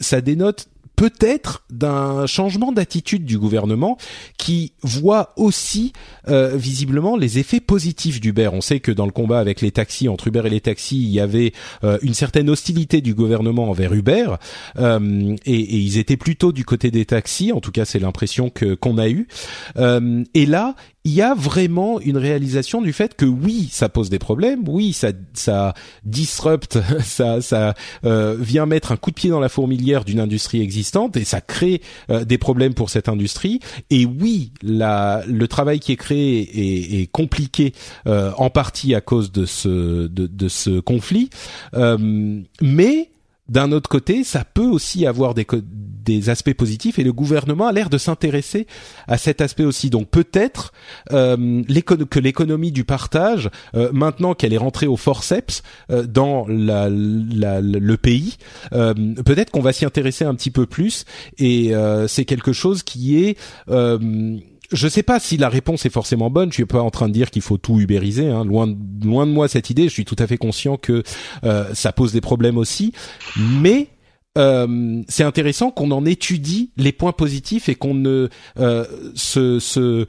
[0.00, 0.68] ça dénote
[1.02, 3.98] peut-être d'un changement d'attitude du gouvernement
[4.38, 5.92] qui voit aussi
[6.28, 8.50] euh, visiblement les effets positifs d'Uber.
[8.52, 11.10] On sait que dans le combat avec les taxis, entre Uber et les taxis, il
[11.10, 14.36] y avait euh, une certaine hostilité du gouvernement envers Uber
[14.78, 17.50] euh, et, et, ils étaient plutôt du côté des taxis.
[17.50, 19.26] En tout cas, c'est l'impression que qu'on a eue.
[20.34, 24.20] et là, il y a vraiment une réalisation du fait que oui, ça pose des
[24.20, 25.74] problèmes, oui, ça ça
[26.04, 27.74] disrupte, ça ça
[28.04, 31.40] euh, vient mettre un coup de pied dans la fourmilière d'une industrie existante et ça
[31.40, 33.60] crée euh, des problèmes pour cette industrie.
[33.90, 37.72] Et oui, le travail qui est créé est, compliqué
[38.06, 41.30] euh, en partie à cause de ce de, de ce conflit,
[42.60, 43.10] mais
[43.48, 45.46] d'un autre côté, ça peut aussi avoir des,
[46.04, 48.66] des aspects positifs et le gouvernement a l'air de s'intéresser
[49.06, 49.90] à cet aspect aussi.
[49.90, 50.72] Donc peut-être
[51.12, 51.62] euh,
[52.10, 57.60] que l'économie du partage, euh, maintenant qu'elle est rentrée au forceps euh, dans la, la,
[57.60, 58.36] le pays,
[58.72, 61.04] euh, peut-être qu'on va s'y intéresser un petit peu plus
[61.38, 63.36] et euh, c'est quelque chose qui est
[64.72, 66.50] je sais pas si la réponse est forcément bonne.
[66.50, 68.28] Je suis pas en train de dire qu'il faut tout ubériser.
[68.28, 68.44] Hein.
[68.44, 68.74] Loin,
[69.04, 69.84] loin de moi cette idée.
[69.84, 71.02] Je suis tout à fait conscient que
[71.44, 72.92] euh, ça pose des problèmes aussi.
[73.36, 73.88] Mais
[74.38, 78.28] euh, c'est intéressant qu'on en étudie les points positifs et qu'on ne
[78.58, 78.84] euh,
[79.76, 80.06] euh,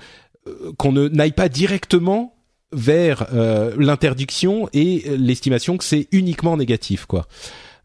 [1.09, 2.35] n'aille pas directement
[2.71, 3.27] vers
[3.77, 7.27] l'interdiction et l'estimation que c'est uniquement négatif, quoi.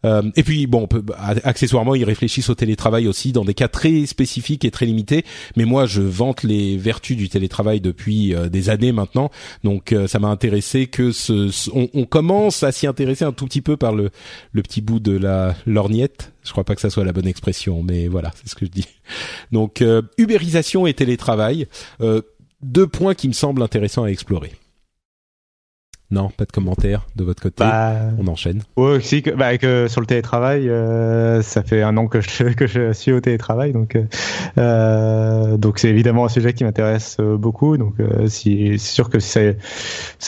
[0.04, 4.06] Euh, et puis bon, peut, accessoirement, ils réfléchissent au télétravail aussi dans des cas très
[4.06, 5.24] spécifiques et très limités.
[5.56, 9.30] Mais moi, je vante les vertus du télétravail depuis euh, des années maintenant,
[9.64, 13.60] donc euh, ça m'a intéressé que ce, on, commence à s'y intéresser un tout petit
[13.60, 14.10] peu par le,
[14.52, 16.32] le petit bout de la lorgnette.
[16.44, 18.70] Je crois pas que ça soit la bonne expression, mais voilà, c'est ce que je
[18.70, 18.86] dis.
[19.52, 19.84] Donc,
[20.16, 21.66] ubérisation et télétravail,
[22.62, 24.52] deux points qui me semblent intéressants à explorer.
[26.10, 27.56] Non, pas de commentaires de votre côté.
[27.58, 28.62] Bah, on enchaîne.
[28.78, 32.44] Oui, aussi que, bah, que sur le télétravail, euh, ça fait un an que je,
[32.56, 34.04] que je suis au télétravail, donc euh,
[34.56, 37.76] euh donc c'est évidemment un sujet qui m'intéresse euh, beaucoup.
[37.76, 39.58] Donc euh, si, c'est sûr que c'est,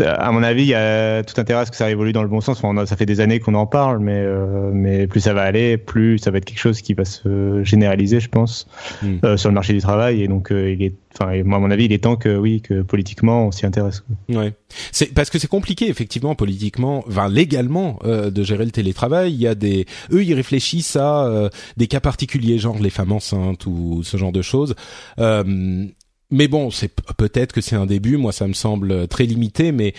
[0.04, 2.28] à mon avis, il y a tout intérêt à ce que ça évolue dans le
[2.28, 2.62] bon sens.
[2.62, 4.26] Enfin, ça fait des années qu'on en parle, mais
[4.72, 8.20] mais plus ça va aller, plus ça va être quelque chose qui va se généraliser,
[8.20, 8.66] je pense,
[9.02, 9.36] hmm.
[9.36, 10.22] sur le marché du travail.
[10.22, 12.82] Et donc il est, enfin, moi à mon avis, il est temps que oui, que
[12.82, 14.04] politiquement on s'y intéresse.
[14.28, 14.54] Ouais,
[14.92, 19.32] c'est parce que c'est compliqué effectivement politiquement, enfin légalement, euh, de gérer le télétravail.
[19.32, 23.12] Il y a des, eux, ils réfléchissent à euh, des cas particuliers, genre les femmes
[23.12, 24.74] enceintes ou ce genre de choses.
[25.18, 25.86] Euh,
[26.32, 28.16] mais bon, c'est peut-être que c'est un début.
[28.16, 29.94] Moi, ça me semble très limité, mais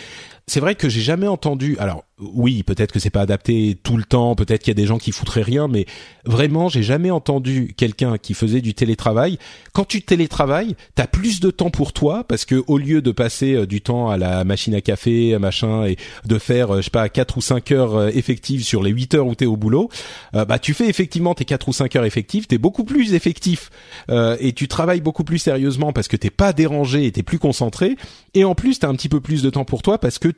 [0.51, 1.77] c'est vrai que j'ai jamais entendu.
[1.79, 4.85] Alors oui, peut-être que c'est pas adapté tout le temps, peut-être qu'il y a des
[4.85, 5.85] gens qui foutraient rien, mais
[6.25, 9.39] vraiment, j'ai jamais entendu quelqu'un qui faisait du télétravail.
[9.73, 13.53] Quand tu télétravailles, t'as plus de temps pour toi parce que au lieu de passer
[13.53, 15.95] euh, du temps à la machine à café, machin, et
[16.25, 19.15] de faire, euh, je sais pas, quatre ou cinq heures euh, effectives sur les 8
[19.15, 19.89] heures où t'es au boulot,
[20.33, 23.69] bah tu fais effectivement tes quatre ou cinq heures effectives, t'es beaucoup plus effectif
[24.09, 27.95] et tu travailles beaucoup plus sérieusement parce que t'es pas dérangé et t'es plus concentré.
[28.33, 30.29] Et en plus, t'as un petit peu plus de temps pour toi parce que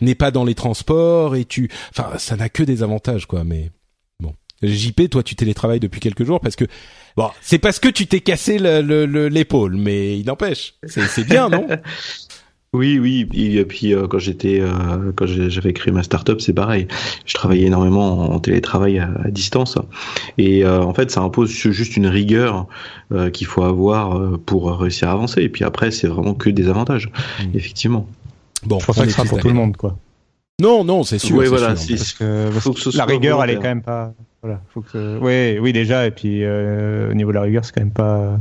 [0.00, 3.44] n'es pas dans les transports sport et tu, enfin, ça n'a que des avantages, quoi.
[3.44, 3.70] Mais
[4.20, 6.64] bon, JP, toi, tu télétravailles depuis quelques jours parce que
[7.16, 11.66] bon, c'est parce que tu t'es cassé l'épaule, mais il n'empêche, c'est bien, non?
[12.74, 13.28] Oui, oui.
[13.32, 16.88] Et puis euh, quand j'étais, euh, quand j'avais créé ma startup, c'est pareil.
[17.24, 19.78] Je travaillais énormément en télétravail à, distance,
[20.38, 22.66] et euh, en fait, ça impose juste une rigueur
[23.32, 25.40] qu'il faut avoir pour réussir à avancer.
[25.42, 27.42] Et puis après, c'est vraiment que des avantages, mmh.
[27.54, 28.08] effectivement.
[28.66, 29.96] Bon, je pense que ce sera pour tout le monde, quoi.
[30.60, 31.36] Non, non, c'est sûr.
[31.36, 31.74] Oui, voilà.
[32.94, 34.14] la rigueur, elle est quand même pas.
[34.42, 35.18] Voilà, faut que.
[35.20, 36.06] Oui, oui, déjà.
[36.06, 38.38] Et puis euh, au niveau de la rigueur, c'est quand même pas.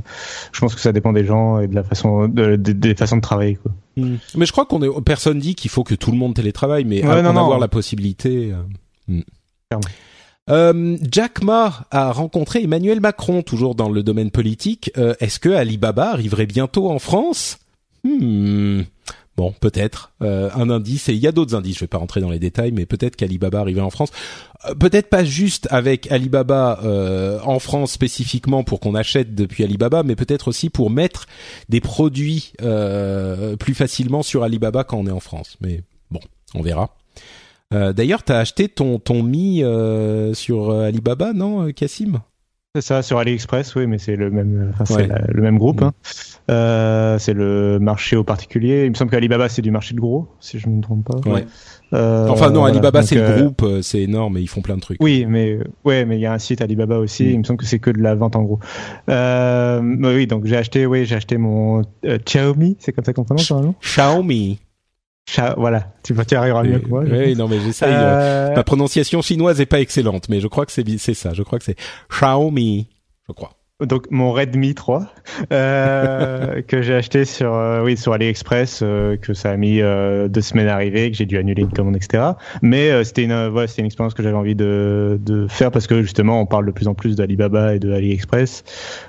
[0.51, 3.21] Je pense que ça dépend des gens et de la façon, de, des façons de
[3.21, 3.71] travailler, quoi.
[3.95, 4.17] Hmm.
[4.35, 5.01] Mais je crois qu'on est.
[5.05, 8.51] Personne dit qu'il faut que tout le monde télétravaille, mais ouais, en avoir la possibilité.
[8.51, 8.63] Euh...
[9.07, 9.21] Hmm.
[10.49, 14.91] Euh, Jack Ma a rencontré Emmanuel Macron, toujours dans le domaine politique.
[14.97, 17.59] Euh, est-ce que Alibaba arriverait bientôt en France?
[18.03, 18.81] Hmm.
[19.35, 21.09] Bon, peut-être euh, un indice.
[21.09, 21.75] Et il y a d'autres indices.
[21.75, 24.11] Je vais pas rentrer dans les détails, mais peut-être qu'Alibaba arrivait en France.
[24.65, 30.03] Euh, peut-être pas juste avec Alibaba euh, en France spécifiquement pour qu'on achète depuis Alibaba,
[30.03, 31.25] mais peut-être aussi pour mettre
[31.69, 32.53] des produits
[33.59, 35.57] plus facilement sur Alibaba quand on est en France.
[35.61, 35.81] Mais
[36.11, 36.19] bon,
[36.53, 36.95] on verra.
[37.71, 39.63] D'ailleurs, t'as acheté ton ton Mi
[40.33, 42.19] sur Alibaba, non, Cassim
[42.75, 45.83] c'est ça, sur AliExpress, oui, mais c'est le même, enfin, c'est le même groupe.
[45.83, 45.93] Hein.
[46.49, 48.85] Euh, c'est le marché au particulier.
[48.85, 51.29] Il me semble qu'Alibaba c'est du marché de gros, si je ne me trompe pas.
[51.29, 51.45] Ouais.
[51.93, 54.75] Euh, enfin non, Alibaba c'est le euh, groupe, euh, c'est énorme et ils font plein
[54.75, 54.97] de trucs.
[55.03, 57.25] Oui, mais ouais, mais il y a un site Alibaba aussi.
[57.25, 57.29] Mm.
[57.29, 58.59] Il me semble que c'est que de la vente en gros.
[59.07, 63.51] Euh, oui, donc j'ai acheté, oui, j'ai acheté mon Xiaomi, c'est comme ça qu'on prononce
[63.51, 63.75] normalement.
[63.83, 64.59] Xiaomi
[65.57, 67.03] voilà, tu vas y arriver mieux que moi.
[67.03, 67.93] Oui, non, mais j'essaye.
[67.93, 68.55] Euh...
[68.55, 71.33] Ma prononciation chinoise est pas excellente, mais je crois que c'est ça.
[71.33, 71.77] Je crois que c'est
[72.09, 72.89] Xiaomi,
[73.27, 73.51] je crois
[73.85, 75.05] donc mon Redmi 3
[75.51, 80.27] euh, que j'ai acheté sur euh, oui sur AliExpress euh, que ça a mis euh,
[80.27, 82.23] deux semaines à arriver que j'ai dû annuler une commande etc
[82.61, 85.87] mais euh, c'était une voilà, c'était une expérience que j'avais envie de, de faire parce
[85.87, 88.63] que justement on parle de plus en plus d'Alibaba et de AliExpress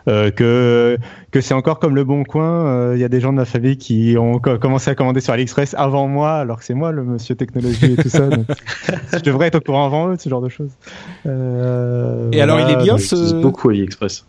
[0.07, 0.99] que
[1.31, 2.95] que c'est encore comme le bon coin.
[2.95, 5.75] Il y a des gens de ma famille qui ont commencé à commander sur AliExpress
[5.77, 8.47] avant moi alors que c'est moi le monsieur technologie et tout ça donc
[9.13, 10.71] je devrais être au courant avant eux ce genre de choses.
[11.25, 14.25] Et alors il est bien ce beaucoup AliExpress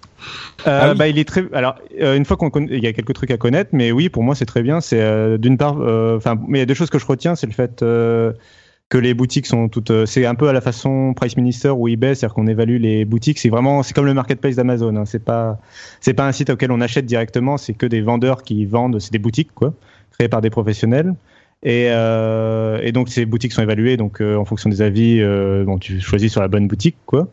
[0.67, 1.45] euh, ah bah, il est très.
[1.53, 4.23] Alors, euh, une fois qu'on il y a quelques trucs à connaître, mais oui, pour
[4.23, 4.81] moi, c'est très bien.
[4.81, 5.77] C'est euh, d'une part,
[6.15, 7.83] enfin, mais il y a deux choses que je retiens, c'est le fait
[8.87, 10.05] que les boutiques sont toutes.
[10.05, 13.39] c'est un peu à la façon Price Minister ou eBay, c'est-à-dire qu'on évalue les boutiques.
[13.39, 14.95] C'est vraiment, c'est comme le marketplace d'Amazon.
[14.95, 15.05] Hein.
[15.05, 15.59] C'est pas,
[16.01, 17.57] c'est pas un site auquel on achète directement.
[17.57, 18.99] C'est que des vendeurs qui vendent.
[18.99, 19.73] C'est des boutiques, quoi,
[20.11, 21.15] créées par des professionnels.
[21.63, 25.79] Et, euh, et, donc ces boutiques sont évaluées donc en fonction des avis, euh, bon,
[25.79, 27.27] tu choisis sur la bonne boutique quoi.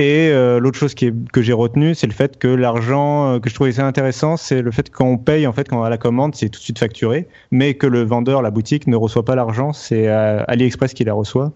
[0.00, 3.38] Et euh, l'autre chose qui est, que j'ai retenu, c'est le fait que l'argent euh,
[3.38, 5.90] que je trouvais assez intéressant, c'est le fait qu'on paye en fait quand on a
[5.90, 9.26] la commande, c'est tout de suite facturé, mais que le vendeur, la boutique, ne reçoit
[9.26, 11.52] pas l'argent, c'est euh, AliExpress qui la reçoit.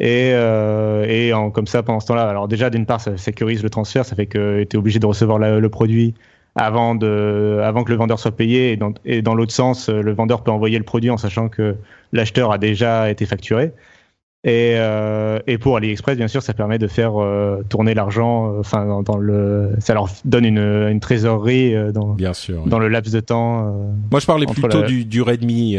[0.00, 3.70] Et, et en, comme ça, pendant ce temps-là, alors déjà d'une part, ça sécurise le
[3.70, 6.12] transfert, ça fait que tu es obligé de recevoir le produit
[6.56, 10.12] avant de, avant que le vendeur soit payé, et dans, et dans l'autre sens, le
[10.12, 11.76] vendeur peut envoyer le produit en sachant que
[12.12, 13.72] l'acheteur a déjà été facturé.
[14.46, 18.46] Et, euh, et pour AliExpress, bien sûr, ça permet de faire euh, tourner l'argent.
[18.46, 22.62] Euh, enfin, dans, dans, le, ça leur donne une, une trésorerie euh, dans, bien sûr,
[22.64, 23.74] dans le laps de temps.
[24.08, 25.76] Moi, je parlais plutôt du, du Redmi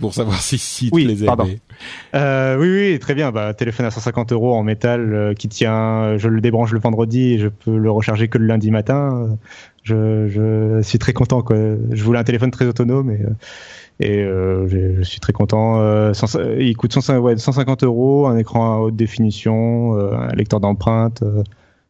[0.00, 1.44] pour savoir si si oui, les pardon.
[1.44, 1.58] oui,
[2.58, 3.32] oui, très bien.
[3.32, 6.16] Bah, téléphone à 150 euros en métal qui tient.
[6.16, 9.36] Je le débranche le vendredi et je peux le recharger que le lundi matin.
[9.82, 11.42] Je, je suis très content.
[11.42, 11.56] Quoi.
[11.90, 13.20] Je voulais un téléphone très autonome et
[13.98, 15.80] et euh, je suis très content.
[15.80, 16.12] Euh,
[16.58, 21.22] il coûte 150 euros, un écran à haute définition, euh, un lecteur d'empreintes.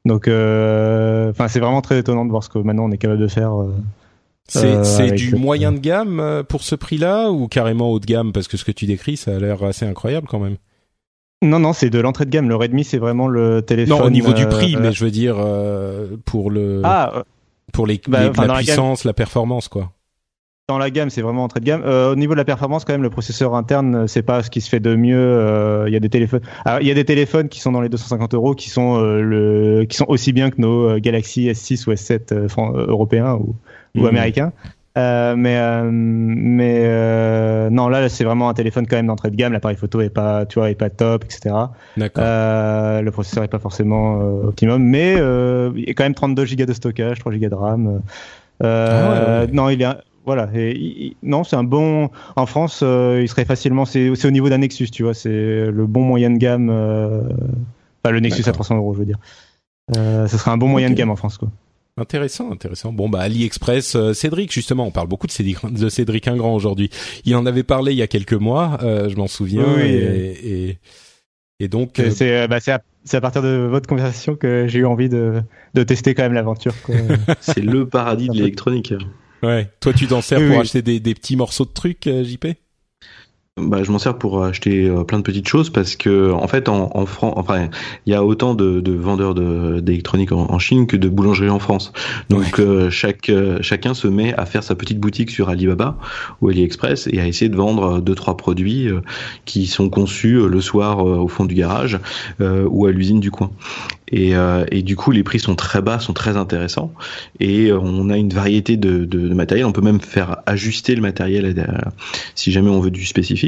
[0.05, 3.28] donc, enfin, c'est vraiment très étonnant de voir ce que maintenant on est capable de
[3.28, 3.53] faire.
[4.47, 8.33] c'est du moyen de gamme pour ce prix-là ou carrément haut de gamme?
[8.33, 10.57] Parce que ce que tu décris, ça a l'air assez incroyable quand même.
[11.43, 12.49] Non, non, c'est de l'entrée de gamme.
[12.49, 13.99] Le Redmi, c'est vraiment le téléphone.
[13.99, 15.37] Non, au niveau du prix, mais je veux dire
[16.24, 16.83] pour le.
[16.85, 17.24] Ah,
[17.73, 19.91] pour les, bah, la puissance, la performance, quoi
[20.68, 21.82] dans la gamme, c'est vraiment entrée de gamme.
[21.84, 24.51] Euh, au niveau de la performance, quand même, le processeur interne, euh, c'est pas ce
[24.51, 25.16] qui se fait de mieux.
[25.16, 26.40] Euh, il y a des téléphones,
[26.80, 29.97] il y a des téléphones qui sont dans les 250 euros, qui sont le, qui
[29.97, 32.34] sont aussi bien que nos Galaxy S6 ou S7
[32.88, 33.55] européens ou,
[33.94, 34.06] ou mmh.
[34.06, 34.52] américains.
[34.97, 40.01] mais mais non là c'est vraiment un téléphone quand même d'entrée de gamme l'appareil photo
[40.01, 41.55] est pas tu vois est pas top etc
[41.97, 46.72] le processeur est pas forcément optimum mais il y a quand même 32 Go de
[46.72, 48.01] stockage 3 Go de RAM
[48.64, 49.86] ah non il est
[50.27, 50.48] voilà.
[50.55, 52.11] Et, non, c'est un bon.
[52.35, 53.85] En France, euh, il serait facilement.
[53.85, 55.15] C'est au niveau d'un Nexus, tu vois.
[55.15, 55.31] C'est
[55.70, 56.69] le bon moyen de gamme.
[56.69, 57.23] Euh...
[58.05, 59.19] Enfin, le Nexus à 300 euros, je veux dire.
[59.97, 61.51] Euh, ce serait un bon moyen de gamme en France, quoi.
[61.98, 62.93] Intéressant, intéressant.
[62.93, 66.90] Bon bah AliExpress, euh, Cédric justement, on parle beaucoup de Cédric, de Cédric Ingrand aujourd'hui.
[67.24, 69.65] Il en avait parlé il y a quelques mois, euh, je m'en souviens.
[69.65, 70.78] Oui, et, et,
[71.59, 72.81] et, donc c'est bah, à,
[73.16, 75.40] à, partir de votre conversation que j'ai eu envie de,
[75.73, 76.74] de tester quand même l'aventure.
[77.40, 78.93] c'est le paradis de l'électronique.
[79.43, 79.71] Ouais.
[79.81, 82.47] Toi, tu t'en sers pour acheter des, des, petits morceaux de trucs, euh, JP
[83.59, 86.69] bah, je m'en sers pour acheter euh, plein de petites choses parce que en fait
[86.69, 87.70] en, en France, enfin
[88.05, 91.95] il y a autant de, de vendeurs d'électronique en, Chine que de boulangeries en France.
[92.28, 95.97] Donc euh, chaque chacun se met à faire sa petite boutique sur Alibaba
[96.43, 98.91] ou AliExpress et à essayer de vendre deux trois produits
[99.47, 101.99] qui sont conçus le soir au fond du garage
[102.41, 103.51] ou à l'usine du coin.
[104.12, 106.93] Et, euh, et, du coup, les prix sont très bas, sont très intéressants.
[107.41, 109.66] Et euh, on a une variété de, de, de, matériel.
[109.66, 111.91] On peut même faire ajuster le matériel euh,
[112.35, 113.45] si jamais on veut du spécifique.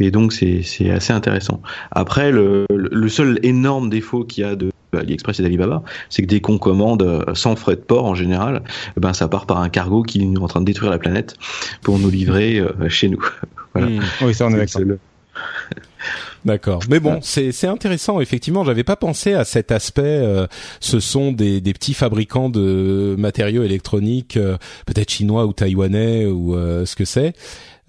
[0.00, 1.60] Et donc, c'est assez intéressant.
[1.90, 6.26] Après, le, le seul énorme défaut qu'il y a de AliExpress et d'Alibaba, c'est que
[6.28, 8.62] dès qu'on commande sans frais de port en général,
[8.98, 11.36] ben ça part par un cargo qui est en train de détruire la planète
[11.82, 13.24] pour nous livrer chez nous.
[13.74, 13.88] voilà.
[13.88, 14.00] Mmh.
[14.22, 14.98] Oui, ça on est, le-
[16.44, 16.80] D'accord.
[16.90, 18.20] Mais bon, c'est c'est intéressant.
[18.20, 20.02] Effectivement, j'avais pas pensé à cet aspect.
[20.04, 20.46] euh,
[20.80, 24.56] ce sont des des petits fabricants de matériaux électroniques, euh,
[24.86, 27.32] peut-être chinois ou taïwanais ou euh, ce que c'est.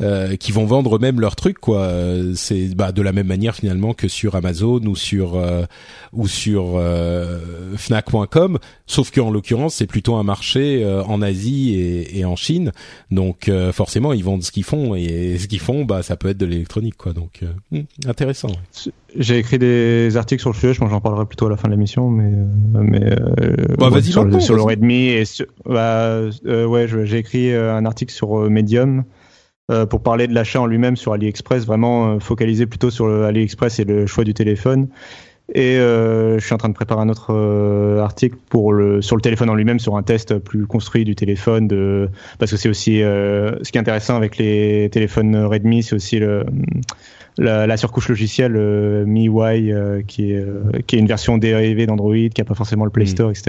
[0.01, 1.89] Euh, qui vont vendre eux-mêmes leurs trucs quoi.
[2.35, 5.65] C'est bah de la même manière finalement que sur Amazon ou sur euh,
[6.13, 7.39] ou sur euh,
[7.77, 8.57] Fnac.com
[8.87, 12.71] sauf qu'en l'occurrence c'est plutôt un marché euh, en Asie et, et en Chine.
[13.11, 14.95] Donc euh, forcément ils vendent ce qu'ils font.
[14.95, 17.13] Et ce qu'ils font bah ça peut être de l'électronique quoi.
[17.13, 18.91] Donc euh, hmm, intéressant ouais.
[19.15, 21.67] J'ai écrit des articles sur le sujet, je pense j'en parlerai plutôt à la fin
[21.67, 22.31] de l'émission, mais
[22.73, 24.63] mais euh, Bah, vas-y sur, le, sur le.
[24.63, 26.07] Redmi et sur, bah,
[26.47, 29.03] euh, ouais, j'ai écrit un article sur Medium
[29.71, 33.25] euh, pour parler de l'achat en lui-même sur AliExpress, vraiment euh, focalisé plutôt sur le
[33.25, 34.87] AliExpress et le choix du téléphone.
[35.53, 39.17] Et euh, je suis en train de préparer un autre euh, article pour le sur
[39.17, 42.09] le téléphone en lui-même, sur un test plus construit du téléphone, de
[42.39, 46.17] parce que c'est aussi euh, ce qui est intéressant avec les téléphones Redmi, c'est aussi
[46.19, 46.45] le
[47.37, 51.85] la, la surcouche logicielle euh, MIUI euh, qui est euh, qui est une version dérivée
[51.85, 53.07] d'Android qui a pas forcément le Play Mm.
[53.07, 53.43] Store etc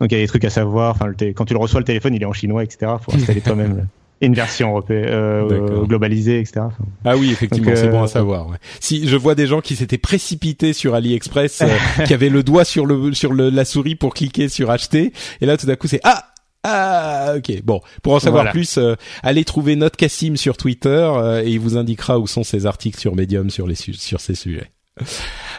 [0.00, 2.14] donc il y a des trucs à savoir enfin quand tu le reçois le téléphone
[2.14, 3.86] il est en chinois etc faut installer toi-même
[4.24, 8.48] une version européenne euh, globalisée etc Enfin, Ah oui, effectivement, c'est bon euh, à savoir.
[8.48, 8.56] ouais.
[8.80, 11.68] Si je vois des gens qui s'étaient précipités sur AliExpress, euh,
[12.06, 15.46] qui avaient le doigt sur le sur le, la souris pour cliquer sur acheter, et
[15.46, 16.24] là tout d'un coup c'est ah
[16.66, 18.52] ah ok bon pour en savoir Voilà.
[18.52, 22.42] plus euh, allez trouver notre Cassim sur Twitter euh, et il vous indiquera où sont
[22.44, 24.70] ses articles sur Medium sur les su- sur ces sujets.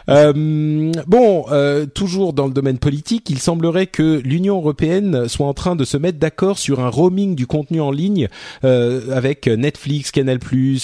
[0.09, 5.53] Euh, bon, euh, toujours dans le domaine politique, il semblerait que l'Union européenne soit en
[5.53, 8.27] train de se mettre d'accord sur un roaming du contenu en ligne
[8.63, 10.39] euh, avec Netflix, Canal+,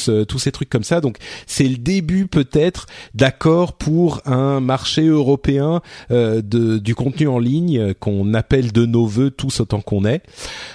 [0.10, 1.02] euh, tous ces trucs comme ça.
[1.02, 1.18] Donc
[1.48, 5.82] c'est le début peut-être d'accord pour un marché européen
[6.12, 10.22] euh, de, du contenu en ligne qu'on appelle de nos voeux tous autant qu'on est.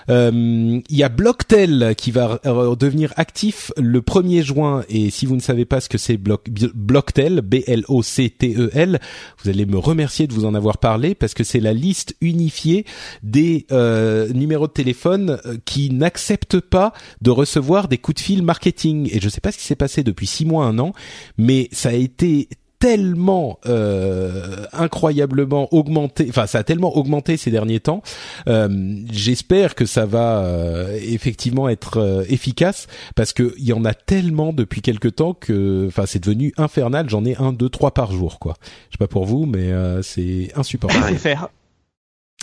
[0.09, 2.41] Il y a Blocktel qui va
[2.79, 6.49] devenir actif le 1er juin et si vous ne savez pas ce que c'est Block,
[6.75, 8.99] Blocktel, B-L-O-C-T-E-L, E
[9.43, 12.85] vous allez me remercier de vous en avoir parlé parce que c'est la liste unifiée
[13.23, 16.93] des euh, numéros de téléphone euh, qui n'acceptent pas
[17.23, 19.09] de recevoir des coups de fil marketing.
[19.13, 20.93] Et je ne sais pas ce qui s'est passé depuis six mois, un an,
[21.39, 22.49] mais ça a été
[22.79, 28.03] tellement euh, incroyablement augmenté, enfin ça a tellement augmenté ces derniers temps.
[28.49, 28.69] Euh,
[29.11, 33.95] J'espère que ça va euh, effectivement être euh, efficace parce que il y en a
[33.95, 37.09] tellement depuis quelque temps que, enfin c'est devenu infernal.
[37.09, 38.55] J'en ai un, deux, trois par jour quoi.
[38.91, 41.17] Je sais pas pour vous, mais euh, c'est insupportable.
[41.19, 41.49] SFR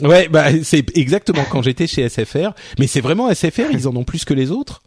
[0.01, 4.03] Ouais, bah c'est exactement quand j'étais chez SFR, mais c'est vraiment SFR, ils en ont
[4.03, 4.81] plus que les autres?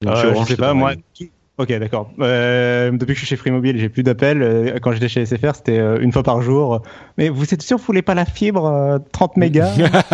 [0.00, 0.94] Donc, Euh, je sais pas, moi.
[1.58, 2.10] Ok, d'accord.
[2.20, 4.42] Euh, depuis que je suis chez Free Mobile, j'ai plus d'appels.
[4.42, 6.82] Euh, Quand j'étais chez SFR, c'était euh, une fois par jour.
[7.16, 9.72] Mais vous êtes sûr, vous voulez pas la fibre euh, 30 mégas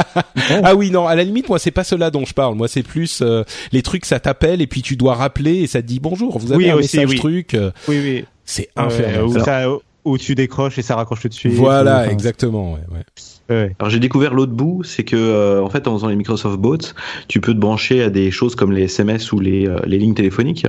[0.62, 2.54] ah oui, non, à la limite, moi c'est pas cela dont je parle.
[2.54, 5.82] Moi c'est plus euh, les trucs ça t'appelle et puis tu dois rappeler et ça
[5.82, 6.38] te dit bonjour.
[6.38, 7.16] Vous avez Oui, un aussi, message oui.
[7.18, 7.54] truc.
[7.54, 8.24] euh, Oui, oui.
[8.44, 9.24] c'est Euh, infernal.
[9.24, 9.44] où, ça.
[9.44, 9.64] ça,
[10.04, 11.52] où tu décroches et ça raccroche tout de suite.
[11.52, 12.72] Voilà, Enfin, exactement.
[12.72, 13.02] Ouais, ouais.
[13.50, 13.74] Ouais.
[13.78, 16.78] Alors j'ai découvert l'autre bout, c'est que euh, en fait en faisant les Microsoft Bots,
[17.28, 20.14] tu peux te brancher à des choses comme les SMS ou les, euh, les lignes
[20.14, 20.66] téléphoniques,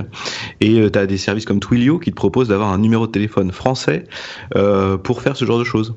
[0.60, 3.52] et tu as des services comme Twilio qui te proposent d'avoir un numéro de téléphone
[3.52, 4.04] français
[4.54, 5.94] euh, pour faire ce genre de choses.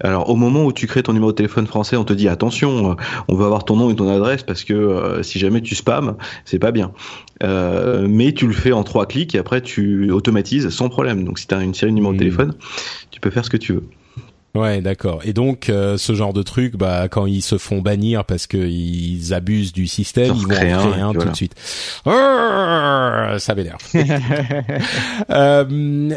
[0.00, 2.92] Alors au moment où tu crées ton numéro de téléphone français, on te dit attention,
[2.92, 2.94] euh,
[3.28, 6.16] on veut avoir ton nom et ton adresse parce que euh, si jamais tu spams,
[6.44, 6.92] c'est pas bien.
[7.42, 11.24] Euh, mais tu le fais en trois clics et après tu automatises sans problème.
[11.24, 12.54] Donc si tu as une série de numéros de téléphone,
[13.10, 13.84] tu peux faire ce que tu veux.
[14.54, 15.20] Ouais, d'accord.
[15.24, 19.32] Et donc euh, ce genre de truc, bah quand ils se font bannir parce qu'ils
[19.34, 21.30] abusent du système, Ils vont créer un, un, tout voilà.
[21.32, 21.54] de suite.
[22.06, 23.80] Arrgh, Ça m'énerve.
[25.30, 25.64] Euh,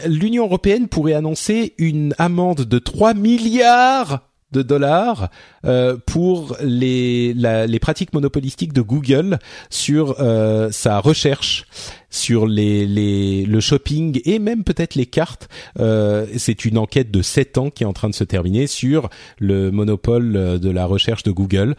[0.07, 4.19] L'Union européenne pourrait annoncer une amende de 3 milliards
[4.51, 5.29] de dollars
[5.65, 11.65] euh, pour les, la- les pratiques monopolistiques de Google sur euh, sa recherche
[12.09, 15.47] sur les, les, le shopping et même peut-être les cartes.
[15.79, 19.09] Euh, C'est une enquête de 7 ans qui est en train de se terminer sur
[19.39, 21.75] le monopole euh, de la recherche de Google.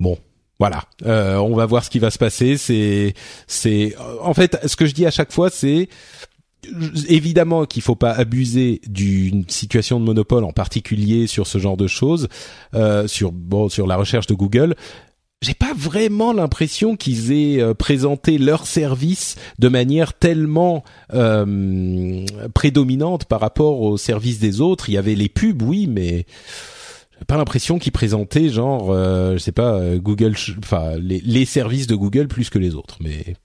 [0.00, 0.16] Bon,
[0.58, 2.56] voilà, Euh, on va voir ce qui va se passer.
[2.56, 3.12] C'est,
[3.46, 5.88] c'est, en fait, ce que je dis à chaque fois, c'est
[7.08, 11.86] évidemment qu'il faut pas abuser d'une situation de monopole, en particulier sur ce genre de
[11.86, 12.28] choses,
[12.74, 14.74] euh, sur bon, sur la recherche de Google.
[15.42, 22.24] J'ai pas vraiment l'impression qu'ils aient euh, présenté leur service de manière tellement euh,
[22.54, 24.88] prédominante par rapport au service des autres.
[24.88, 26.24] Il y avait les pubs, oui, mais
[27.18, 31.44] j'ai pas l'impression qu'ils présentaient genre, euh, je sais pas, euh, Google, enfin les, les
[31.44, 32.96] services de Google plus que les autres.
[33.00, 33.36] Mais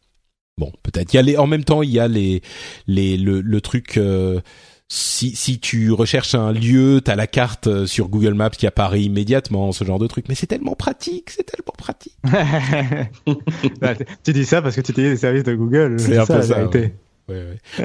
[0.59, 1.11] bon, peut-être.
[1.13, 2.41] Il y a les, en même temps, il y a les,
[2.87, 3.97] les, le, le truc.
[3.97, 4.39] euh,
[4.91, 9.01] si, si tu recherches un lieu, t'as la carte euh, sur Google Maps qui apparaît
[9.03, 10.25] immédiatement, ce genre de truc.
[10.29, 12.17] Mais c'est tellement pratique, c'est tellement pratique.
[13.81, 15.99] Bah, tu dis ça parce que tu utilises les services de Google.
[15.99, 16.65] C'est un peu ça.
[16.67, 16.93] Ouais.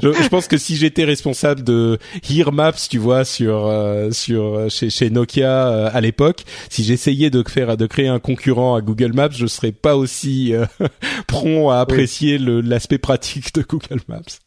[0.02, 1.98] Je, je, pense que si j'étais responsable de
[2.28, 7.30] Here Maps, tu vois, sur euh, sur chez, chez Nokia euh, à l'époque, si j'essayais
[7.30, 10.52] de faire de créer un concurrent à Google Maps, je serais pas aussi
[11.26, 14.43] prompt à apprécier l'aspect pratique de Google Maps.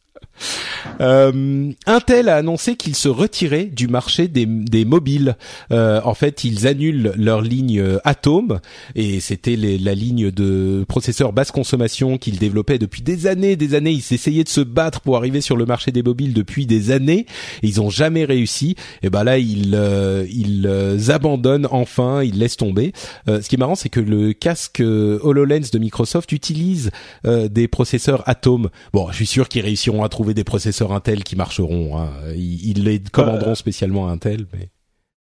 [1.01, 5.35] Euh, Intel a annoncé qu'ils se retiraient du marché des, des mobiles.
[5.71, 8.59] Euh, en fait, ils annulent leur ligne euh, Atom
[8.95, 13.91] et c'était la ligne de processeurs basse consommation qu'ils développaient depuis des années, des années.
[13.91, 17.25] Ils essayaient de se battre pour arriver sur le marché des mobiles depuis des années.
[17.63, 18.75] Et ils ont jamais réussi.
[19.03, 22.93] Et ben là, ils euh, ils abandonnent enfin, ils laissent tomber.
[23.27, 26.91] ce qui est marrant, c'est que le casque Hololens de Microsoft utilise
[27.23, 28.69] des processeurs Atom.
[28.93, 31.99] Bon, je suis sûr qu'ils réussiront à trouver des processeurs Intel qui marcheront.
[31.99, 32.09] Hein.
[32.35, 34.69] Ils, les commanderont euh, spécialement à Intel, mais.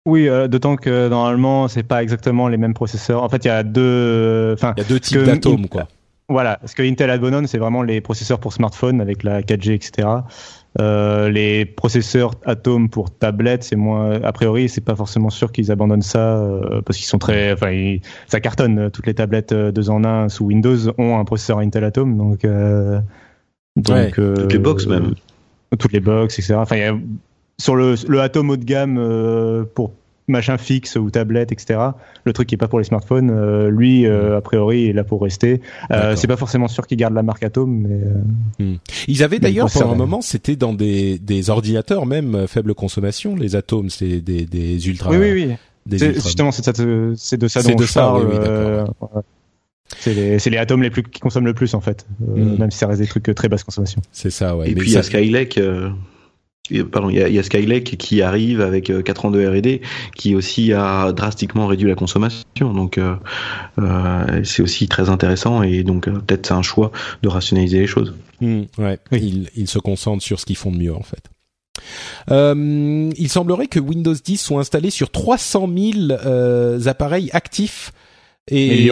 [0.06, 3.22] Oui, euh, d'autant que normalement, c'est pas exactement les mêmes processeurs.
[3.22, 5.86] En fait, il y a deux, enfin, il y a deux types d'atomes, quoi.
[6.30, 10.08] Voilà, ce que Intel abandonne, c'est vraiment les processeurs pour smartphone avec la 4G, etc.
[10.78, 14.22] Euh, les processeurs Atom pour tablette, c'est moins.
[14.22, 17.52] A priori, c'est pas forcément sûr qu'ils abandonnent ça euh, parce qu'ils sont très.
[17.52, 17.96] Enfin,
[18.26, 18.90] ça cartonne.
[18.90, 22.46] Toutes les tablettes deux en un sous Windows ont un processeur Intel Atom, donc.
[23.78, 25.14] Donc, euh, toutes les box même.
[25.78, 26.54] Toutes les box, etc.
[26.54, 26.96] Enfin, y a,
[27.58, 29.92] sur le, le Atom haut de gamme euh, pour
[30.28, 31.80] machin fixe ou tablette, etc.
[32.24, 35.04] Le truc qui est pas pour les smartphones, euh, lui, euh, a priori, est là
[35.04, 35.60] pour rester.
[35.90, 38.64] Euh, c'est pas forcément sûr qu'ils gardent la marque Atom, mais.
[38.64, 38.76] Hmm.
[39.08, 43.56] Ils avaient d'ailleurs pendant un moment, c'était dans des, des ordinateurs même faible consommation, les
[43.56, 45.10] Atomes, c'est des, des ultra.
[45.10, 45.56] Oui, oui, oui.
[45.90, 48.28] Justement, c'est de ça dont je parle.
[48.28, 49.22] Oui,
[49.98, 52.58] c'est les, les, atomes les plus qui consomment le plus en fait, euh, hmm.
[52.58, 54.02] même si ça reste des trucs euh, très basse consommation.
[54.12, 54.70] C'est ça, ouais.
[54.70, 55.58] Et puis il y a Skylake.
[55.58, 55.90] Euh,
[56.92, 59.80] pardon, il y, a, y a Skylake qui arrive avec 4 ans de R&D,
[60.14, 62.44] qui aussi a drastiquement réduit la consommation.
[62.60, 63.14] Donc euh,
[64.44, 66.92] c'est aussi très intéressant et donc peut-être c'est un choix
[67.22, 68.14] de rationaliser les choses.
[68.42, 68.98] Hmm, ouais.
[69.12, 71.22] Ils, ils se concentrent sur ce qu'ils font de mieux en fait.
[72.30, 77.92] Euh, il semblerait que Windows 10 soit installé sur 300 000 euh, appareils actifs
[78.50, 78.90] et,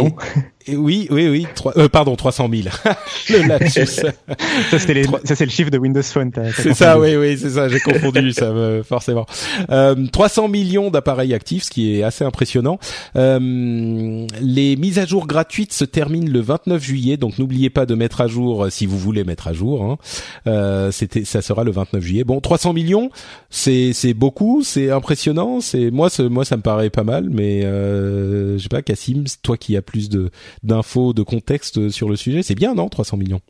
[0.68, 1.46] oui, oui, oui.
[1.76, 2.68] euh, pardon, 300 000.
[3.30, 3.86] le lapsus.
[4.70, 6.32] ça, c'est le chiffre de Windows Phone.
[6.56, 7.68] C'est ça, oui, oui, c'est ça.
[7.68, 9.26] J'ai confondu ça, me, forcément.
[9.70, 12.78] Euh, 300 millions d'appareils actifs, ce qui est assez impressionnant.
[13.16, 17.94] Euh, les mises à jour gratuites se terminent le 29 juillet, donc n'oubliez pas de
[17.94, 19.82] mettre à jour euh, si vous voulez mettre à jour.
[19.84, 19.98] Hein.
[20.46, 22.24] Euh, c'était, ça sera le 29 juillet.
[22.24, 23.10] Bon, 300 millions,
[23.50, 25.60] c'est c'est beaucoup, c'est impressionnant.
[25.60, 29.56] C'est moi, moi, ça me paraît pas mal, mais euh, je sais pas, Cassim, toi
[29.56, 30.30] qui as plus de
[30.62, 32.42] d'infos, de contexte sur le sujet.
[32.42, 33.40] C'est bien, non 300 millions?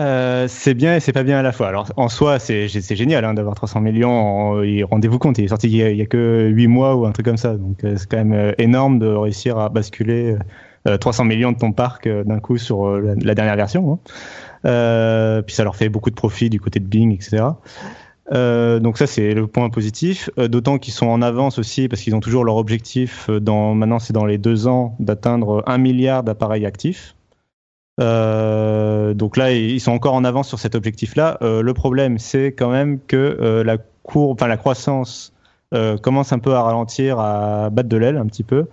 [0.00, 1.68] Euh, c'est bien et c'est pas bien à la fois.
[1.68, 4.62] Alors en soi, c'est génial hein, d'avoir 300 millions.
[4.84, 7.36] Rendez-vous compte, il est sorti il y, a, que 8 mois ou un truc comme
[7.36, 7.56] ça.
[7.56, 10.36] Donc euh, c'est quand même euh, énorme de réussir à basculer
[11.00, 14.00] 300 millions de ton parc d'un coup sur la, dernière version.
[14.64, 15.42] Hein.
[15.46, 17.44] puis ça leur fait beaucoup de profit du côté de Bing, etc.
[18.32, 20.30] donc ça c'est le point positif.
[20.36, 23.28] D'autant qu'ils sont en avance aussi parce qu'ils ont toujours leur objectif.
[23.28, 27.14] Dans maintenant c'est dans les deux ans d'atteindre un milliard d'appareils actifs.
[28.00, 31.38] Euh, donc là, ils sont encore en avance sur cet objectif-là.
[31.42, 35.32] Euh, le problème, c'est quand même que euh, la courbe, enfin la croissance
[36.02, 38.66] commence un peu à ralentir, à battre de l'aile un petit peu,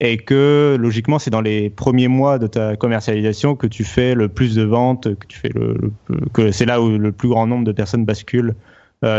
[0.00, 4.28] et que logiquement, c'est dans les premiers mois de ta commercialisation que tu fais le
[4.28, 5.92] plus de ventes, que tu fais le,
[6.32, 8.56] que c'est là où le plus grand nombre de personnes basculent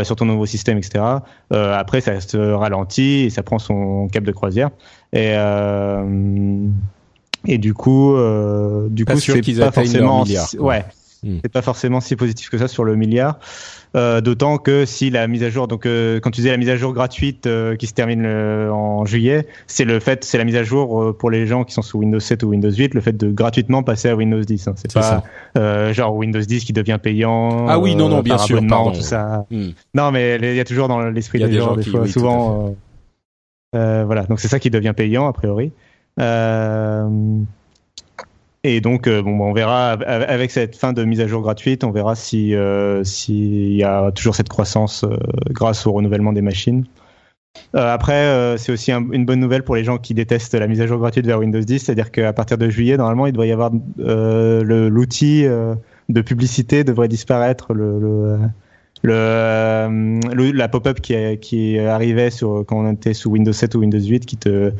[0.04, 1.04] sur ton nouveau système, etc.
[1.50, 4.70] après, ça se ralentit et ça prend son cap de croisière.
[5.12, 5.36] Et
[7.46, 10.24] et du coup, euh, du coup, c'est pas forcément,
[10.58, 10.84] ouais,
[11.22, 11.38] hmm.
[11.42, 13.38] c'est pas forcément si positif que ça sur le milliard.
[13.94, 16.70] Euh, D'autant que si la mise à jour, donc euh, quand tu disais la mise
[16.70, 20.56] à jour gratuite euh, qui se termine en juillet, c'est le fait, c'est la mise
[20.56, 23.16] à jour pour les gens qui sont sous Windows 7 ou Windows 8, le fait
[23.16, 24.68] de gratuitement passer à Windows 10.
[24.68, 24.74] Hein.
[24.76, 25.22] C'est pas
[25.92, 27.66] genre Windows 10 qui devient payant.
[27.68, 28.92] Ah oui, non, non, bien sûr, pardon.
[28.92, 29.46] Tout ça.
[29.50, 29.70] Hmm.
[29.94, 32.74] Non, mais il y a toujours dans l'esprit des, gens, des fois, souvent.
[33.72, 35.72] voilà, donc c'est ça qui devient payant a priori.
[36.20, 37.08] Euh,
[38.64, 41.90] et donc, euh, bon, on verra avec cette fin de mise à jour gratuite, on
[41.90, 45.04] verra si euh, s'il y a toujours cette croissance
[45.50, 46.84] grâce au renouvellement des machines.
[47.74, 50.98] après, c'est aussi une bonne nouvelle pour les gens qui détestent la mise à jour
[50.98, 55.44] gratuite vers Windows 10, c'est-à-dire qu'à partir de juillet, normalement, il doit y avoir l'outil
[55.44, 58.38] de publicité devrait disparaître, le,
[59.02, 64.24] la pop-up qui, qui arrivait sur, quand on était sous Windows 7 ou Windows 8,
[64.24, 64.72] qui te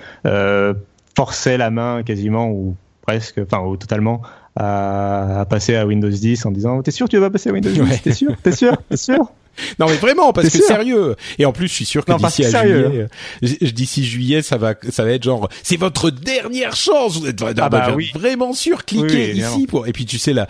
[1.16, 4.22] forçait la main quasiment ou presque, enfin ou totalement
[4.56, 7.70] à, passer à Windows 10 en disant T'es sûr que tu vas passer à Windows
[7.70, 8.34] 10 T'es sûr?
[8.42, 8.76] T'es sûr?
[8.88, 9.30] T'es sûr?
[9.78, 11.16] Non mais vraiment parce que sérieux.
[11.38, 13.06] Et en plus je suis sûr que d'ici à juillet
[13.42, 17.18] d'ici juillet ça va ça va être genre c'est votre dernière chance.
[17.18, 20.46] Vous êtes ah bah vraiment sûr cliquez ici pour et puis tu sais la,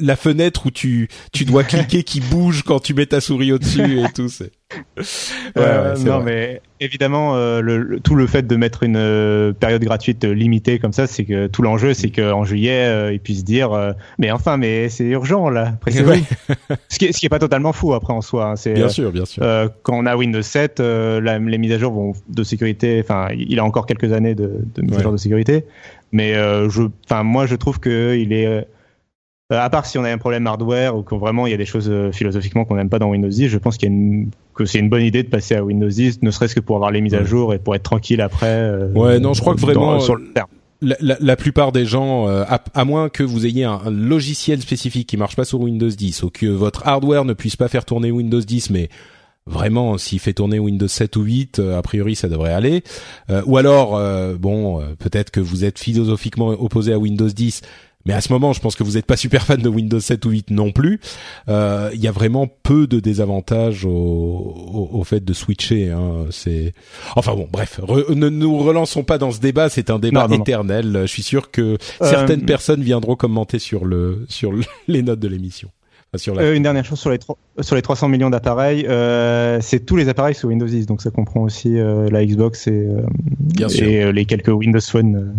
[0.00, 4.00] la, fenêtre où tu tu dois cliquer qui bouge quand tu mets ta souris au-dessus
[4.00, 4.52] et tout c'est
[5.56, 10.24] euh, non, mais évidemment, euh, le, tout le fait de mettre une euh, période gratuite
[10.24, 14.56] limitée comme ça, c'est que tout l'enjeu, c'est qu'en juillet, ils puissent dire, mais enfin,
[14.56, 15.74] mais c'est urgent là.
[16.88, 18.45] ce, qui est, ce qui est pas totalement fou après en soi.
[18.52, 19.42] Hein, bien sûr, bien sûr.
[19.82, 23.00] quand on a Windows 7, la, les mises à jour vont de sécurité.
[23.02, 25.64] Enfin, il a encore quelques années de, de mise à jour de sécurité,
[26.12, 28.66] mais je, enfin, moi, je trouve que il est
[29.52, 31.56] euh, à part si on a un problème hardware ou qu'on vraiment il y a
[31.56, 33.94] des choses euh, philosophiquement qu'on n'aime pas dans Windows 10, je pense qu'il y a
[33.94, 36.74] une, que c'est une bonne idée de passer à Windows 10, ne serait-ce que pour
[36.74, 38.46] avoir les mises à jour et pour être tranquille après.
[38.48, 40.48] Euh, ouais, non, je crois que vraiment sur le terme.
[40.80, 45.36] La, plupart des gens, à, à, moins que vous ayez un, logiciel spécifique qui marche
[45.36, 48.70] pas sur Windows 10 ou que votre hardware ne puisse pas faire tourner Windows 10,
[48.70, 48.88] mais
[49.46, 52.82] vraiment s'il fait tourner Windows 7 ou 8 a priori ça devrait aller.
[53.46, 54.00] Ou alors
[54.38, 57.62] bon peut-être que vous êtes philosophiquement opposé à Windows 10
[58.06, 60.24] mais à ce moment, je pense que vous n'êtes pas super fan de Windows 7
[60.26, 61.00] ou 8 non plus.
[61.48, 65.90] Euh, il y a vraiment peu de désavantages au, au, au fait de switcher.
[65.90, 66.26] Hein.
[66.30, 66.72] C'est
[67.16, 69.68] enfin bon, bref, ne nous relançons pas dans ce débat.
[69.68, 70.98] C'est un débat éternel.
[71.02, 74.52] Je suis sûr que certaines euh, personnes viendront commenter sur le sur
[74.88, 75.68] les notes de l'émission.
[76.28, 77.18] euh, une dernière chose sur les
[77.60, 78.86] sur les 300 millions d'appareils,
[79.60, 82.86] c'est tous les appareils sous Windows 10, donc ça comprend aussi la Xbox et,
[83.80, 85.34] et les quelques Windows Phone.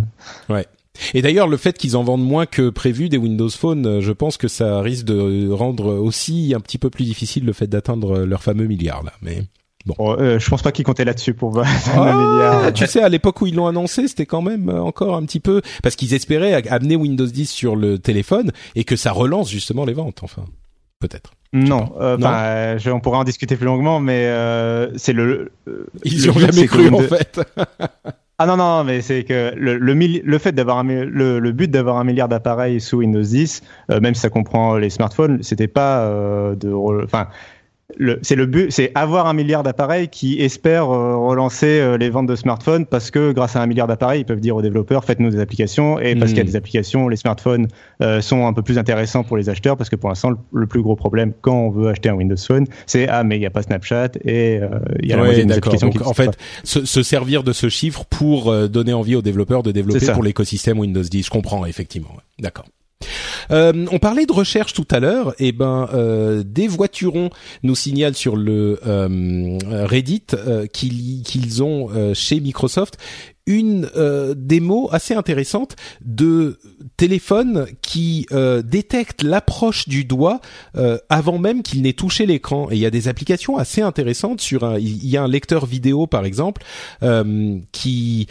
[0.50, 0.66] Ouais.
[1.14, 4.12] Et d'ailleurs, le fait qu'ils en vendent moins que prévu des Windows Phone, euh, je
[4.12, 8.20] pense que ça risque de rendre aussi un petit peu plus difficile le fait d'atteindre
[8.20, 9.14] leur fameux milliard là.
[9.22, 9.44] Mais
[9.86, 12.74] bon, oh, euh, je pense pas qu'ils comptaient là-dessus pour un milliard.
[12.74, 15.40] Tu sais, à l'époque où ils l'ont annoncé, c'était quand même euh, encore un petit
[15.40, 19.86] peu parce qu'ils espéraient amener Windows 10 sur le téléphone et que ça relance justement
[19.86, 20.20] les ventes.
[20.24, 20.46] Enfin,
[21.00, 21.32] peut-être.
[21.54, 24.32] Non, euh, on pourrait en discuter plus longuement, mais
[24.98, 25.52] c'est le.
[26.04, 27.40] Ils n'y ont jamais cru en fait.
[28.40, 31.98] Ah non, non, mais c'est que le, le, le fait d'avoir le, le, but d'avoir
[31.98, 36.02] un milliard d'appareils sous Windows 10, euh, même si ça comprend les smartphones, c'était pas
[36.02, 36.72] euh, de.
[37.04, 37.30] Enfin,
[38.22, 42.28] c'est le but, c'est avoir un milliard d'appareils qui espèrent euh, relancer euh, les ventes
[42.28, 45.30] de smartphones parce que grâce à un milliard d'appareils, ils peuvent dire aux développeurs faites-nous
[45.30, 46.48] des applications et parce qu'il y a hmm.
[46.48, 47.68] des applications, les smartphones
[48.02, 50.82] euh, sont un peu plus intéressants pour les acheteurs parce que pour l'instant le, plus
[50.82, 53.52] gros problème quand on veut acheter un Windows Phone, c'est ah mais il n'y a
[53.52, 54.60] pas Snapchat et
[55.02, 58.04] il y a la des applications Donc, en fait, se, se, servir de ce chiffre
[58.06, 61.26] pour donner envie aux développeurs de développer pour l'écosystème Windows 10.
[61.26, 62.10] Je comprends effectivement.
[62.40, 62.66] D'accord.
[63.52, 65.34] Euh, on parlait de recherche tout à l'heure.
[65.40, 67.30] Et ben, euh, des voiturons
[67.64, 70.26] nous signalent sur le euh, Reddit
[70.74, 72.98] qu'ils ont chez Microsoft
[73.50, 73.90] une
[74.36, 76.60] démo assez intéressante de
[76.98, 80.42] téléphone qui euh, détecte l'approche du doigt
[81.08, 82.68] avant même qu'il n'ait touché l'écran.
[82.72, 84.78] Et il y a des applications assez intéressantes sur un.
[84.78, 86.62] Il y a un lecteur vidéo par exemple
[87.72, 88.28] qui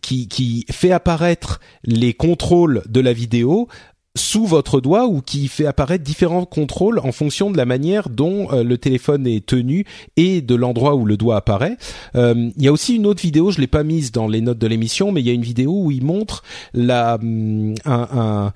[0.00, 3.68] qui qui fait apparaître les contrôles de la vidéo
[4.14, 8.52] sous votre doigt ou qui fait apparaître différents contrôles en fonction de la manière dont
[8.52, 9.86] euh, le téléphone est tenu
[10.16, 11.78] et de l'endroit où le doigt apparaît.
[12.14, 14.58] Euh, il y a aussi une autre vidéo, je l'ai pas mise dans les notes
[14.58, 16.42] de l'émission, mais il y a une vidéo où il montre
[16.74, 18.52] la un,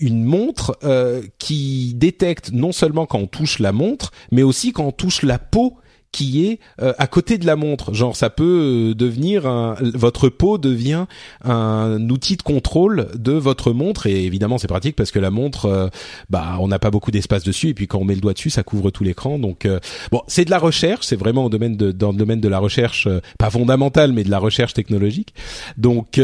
[0.00, 4.84] une montre euh, qui détecte non seulement quand on touche la montre, mais aussi quand
[4.84, 5.78] on touche la peau
[6.12, 7.94] qui est euh, à côté de la montre.
[7.94, 11.06] Genre, ça peut euh, devenir un, votre peau devient
[11.44, 15.66] un outil de contrôle de votre montre et évidemment c'est pratique parce que la montre,
[15.66, 15.88] euh,
[16.30, 18.50] bah, on n'a pas beaucoup d'espace dessus et puis quand on met le doigt dessus,
[18.50, 19.38] ça couvre tout l'écran.
[19.38, 19.68] Donc
[20.10, 22.58] bon, c'est de la recherche, c'est vraiment au domaine de, dans le domaine de la
[22.58, 23.08] recherche,
[23.38, 25.34] pas fondamentale, mais de la recherche technologique.
[25.76, 26.20] Donc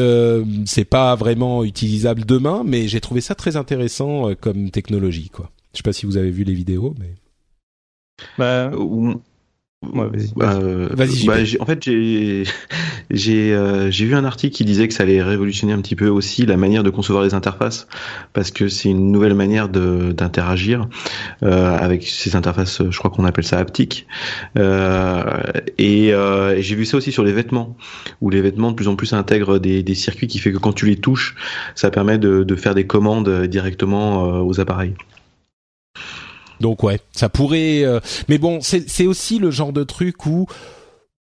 [0.66, 5.50] c'est pas vraiment utilisable demain, mais j'ai trouvé ça très intéressant comme technologie, quoi.
[5.72, 7.14] Je sais pas si vous avez vu les vidéos, mais.
[8.38, 8.70] Bah,
[9.92, 10.32] vas-y.
[10.34, 10.58] Bah,
[11.60, 12.44] en fait, j'ai
[13.10, 16.08] j'ai euh, j'ai vu un article qui disait que ça allait révolutionner un petit peu
[16.08, 17.86] aussi la manière de concevoir les interfaces
[18.32, 20.88] parce que c'est une nouvelle manière de d'interagir
[21.42, 22.82] euh, avec ces interfaces.
[22.88, 24.06] Je crois qu'on appelle ça haptique.
[24.58, 25.22] Euh,
[25.78, 27.76] et, et j'ai vu ça aussi sur les vêtements
[28.20, 30.72] où les vêtements de plus en plus intègrent des, des circuits qui fait que quand
[30.72, 31.34] tu les touches,
[31.74, 34.94] ça permet de, de faire des commandes directement aux appareils.
[36.64, 37.84] Donc ouais, ça pourrait.
[37.84, 38.00] Euh,
[38.30, 40.46] mais bon, c'est aussi le genre de truc où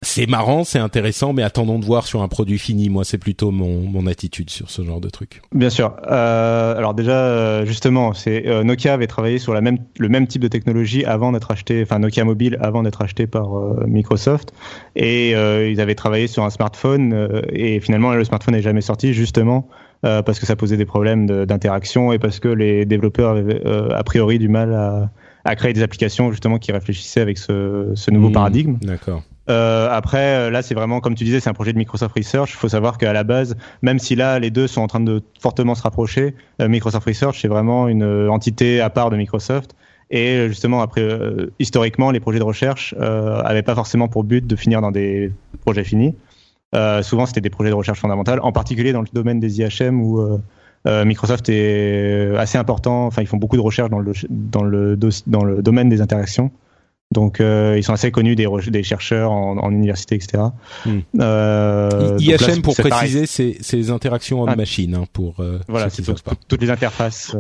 [0.01, 2.91] c'est marrant, c'est intéressant, mais attendons de voir sur un produit fini.
[2.91, 5.43] Moi, c'est plutôt mon, mon attitude sur ce genre de truc.
[5.53, 5.97] Bien sûr.
[6.09, 10.43] Euh, alors déjà, euh, justement, c'est Nokia avait travaillé sur la même, le même type
[10.43, 13.49] de technologie avant d'être acheté, enfin Nokia mobile avant d'être acheté par
[13.89, 14.53] Microsoft,
[14.95, 19.69] et ils avaient travaillé sur un smartphone, et finalement le smartphone n'est jamais sorti justement
[20.03, 24.39] parce que ça posait des problèmes d'interaction et parce que les développeurs avaient a priori
[24.39, 25.11] du mal à,
[25.45, 28.77] à, créer des applications justement qui réfléchissaient avec ce, ce nouveau mmh, paradigme.
[28.83, 29.23] D'accord.
[29.51, 32.51] Euh, après, là, c'est vraiment, comme tu disais, c'est un projet de Microsoft Research.
[32.53, 35.23] Il faut savoir qu'à la base, même si là, les deux sont en train de
[35.41, 39.75] fortement se rapprocher, Microsoft Research, c'est vraiment une entité à part de Microsoft.
[40.13, 44.47] Et justement, après, euh, historiquement, les projets de recherche n'avaient euh, pas forcément pour but
[44.47, 45.33] de finir dans des
[45.63, 46.15] projets finis.
[46.75, 50.03] Euh, souvent, c'était des projets de recherche fondamentale, en particulier dans le domaine des IHM
[50.87, 53.07] où Microsoft est assez important.
[53.07, 54.97] Enfin, ils font beaucoup de recherches dans le, dans le,
[55.27, 56.51] dans le domaine des interactions.
[57.13, 60.45] Donc, ils sont assez connus des, des chercheurs en, université, etc.
[60.87, 61.01] Hmm.
[62.19, 64.57] IHM, pour préciser, c'est ces interactions en ah.
[64.57, 66.03] machine, hein, pour voilà, c'est
[66.49, 67.37] toutes les interfaces.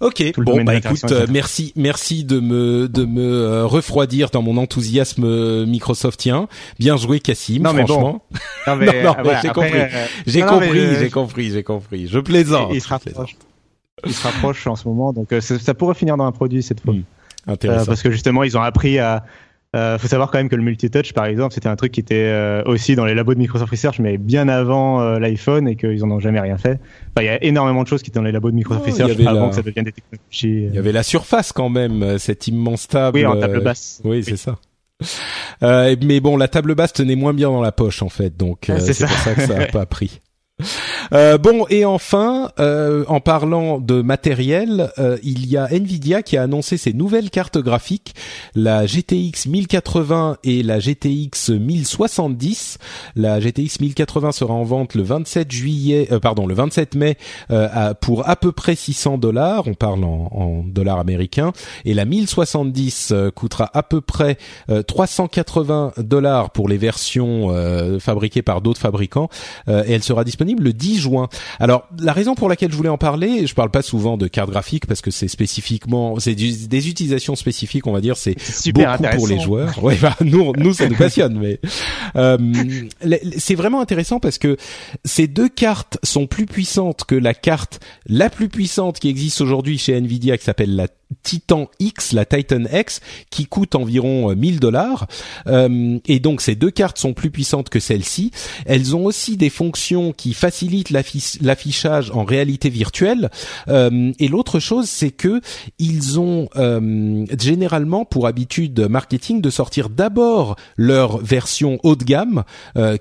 [0.00, 4.58] Ok, bon bah écoute, euh, merci, merci de me de me euh, refroidir dans mon
[4.58, 6.48] enthousiasme euh, Microsoftien.
[6.78, 7.62] Bien joué, Cassim.
[7.62, 8.22] Non, franchement.
[8.66, 9.78] non mais, non, mais j'ai compris,
[10.26, 12.08] j'ai compris, j'ai compris, j'ai compris.
[12.08, 12.70] Je plaisante.
[12.74, 13.36] Il, se rapproche.
[14.04, 16.92] Il se rapproche en ce moment, donc ça pourrait finir dans un produit cette fois.
[16.92, 17.04] Hmm.
[17.48, 17.86] Intéressant.
[17.86, 19.24] parce que justement, ils ont appris à
[19.74, 22.14] euh, faut savoir quand même que le multitouch, par exemple, c'était un truc qui était
[22.14, 26.02] euh, aussi dans les labos de Microsoft Research, mais bien avant euh, l'iPhone et qu'ils
[26.04, 26.80] en ont jamais rien fait.
[27.10, 28.90] Enfin, il y a énormément de choses qui étaient dans les labos de Microsoft oh,
[28.90, 30.66] Research avant que ça devienne des technologies.
[30.68, 33.18] Il y avait la surface quand même, cette immense table.
[33.18, 34.00] Oui, en table basse.
[34.04, 34.56] Oui, c'est ça.
[35.60, 39.06] mais bon, la table basse tenait moins bien dans la poche en fait, donc c'est
[39.06, 40.20] pour ça que ça a pas pris.
[41.12, 46.36] Euh, bon et enfin, euh, en parlant de matériel, euh, il y a Nvidia qui
[46.36, 48.16] a annoncé ses nouvelles cartes graphiques,
[48.56, 52.78] la GTX 1080 et la GTX 1070.
[53.14, 57.16] La GTX 1080 sera en vente le 27 juillet, pardon, le 27 mai
[58.00, 59.68] pour à peu près 600 dollars.
[59.68, 61.52] On parle en, en, dollars américains.
[61.84, 64.38] Et la 1070 coûtera à peu près
[64.88, 67.48] 380 dollars pour les versions
[68.00, 69.28] fabriquées par d'autres fabricants
[69.68, 71.28] et elle sera disponible le 10 juin.
[71.58, 74.50] Alors la raison pour laquelle je voulais en parler, je parle pas souvent de cartes
[74.50, 78.36] graphiques parce que c'est spécifiquement, c'est des utilisations spécifiques, on va dire, c'est
[78.72, 79.74] beaucoup pour les joueurs.
[79.86, 81.60] Ouais, bah, nous, nous ça nous passionne, mais
[82.16, 82.38] euh,
[83.38, 84.56] c'est vraiment intéressant parce que
[85.04, 89.78] ces deux cartes sont plus puissantes que la carte la plus puissante qui existe aujourd'hui
[89.78, 90.88] chez Nvidia, qui s'appelle la
[91.22, 93.00] Titan X, la Titan X,
[93.30, 95.06] qui coûte environ 1000 euh, dollars.
[95.46, 98.30] Euh, et donc ces deux cartes sont plus puissantes que celle-ci.
[98.64, 103.30] Elles ont aussi des fonctions qui facilitent l'affichage en réalité virtuelle.
[103.68, 105.40] Euh, et l'autre chose, c'est que
[105.78, 106.48] ils ont
[107.38, 112.44] généralement pour habitude marketing de sortir d'abord leur version haut de gamme,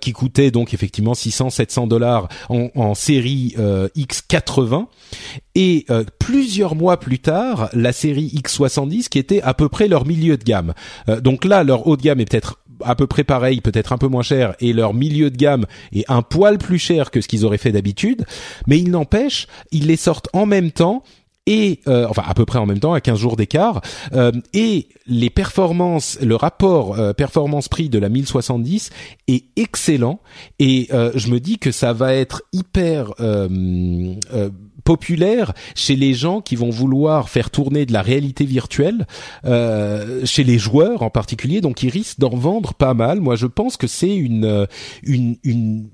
[0.02, 3.56] qui coûtait donc effectivement 600-700 dollars en, série
[3.96, 4.88] X80,
[5.56, 5.86] et
[6.20, 10.44] plusieurs mois plus tard, la série X70 qui était à peu près leur milieu de
[10.44, 10.74] gamme.
[11.10, 13.98] Euh, donc là, leur haut de gamme est peut-être à peu près pareil, peut-être un
[13.98, 17.28] peu moins cher, et leur milieu de gamme est un poil plus cher que ce
[17.28, 18.26] qu'ils auraient fait d'habitude,
[18.68, 21.04] mais il n'empêche, ils les sortent en même temps
[21.48, 23.82] et euh, enfin à peu près en même temps à 15 jours d'écart.
[24.14, 28.90] Euh, et les performances le rapport performance-prix de la 1070
[29.28, 30.20] est excellent.
[30.58, 33.14] Et je me dis que ça va être hyper
[34.86, 39.06] populaire chez les gens qui vont vouloir faire tourner de la réalité virtuelle,
[39.44, 43.20] euh, chez les joueurs en particulier, donc ils risquent d'en vendre pas mal.
[43.20, 44.66] Moi, je pense que c'est une, euh,
[45.04, 45.90] une, une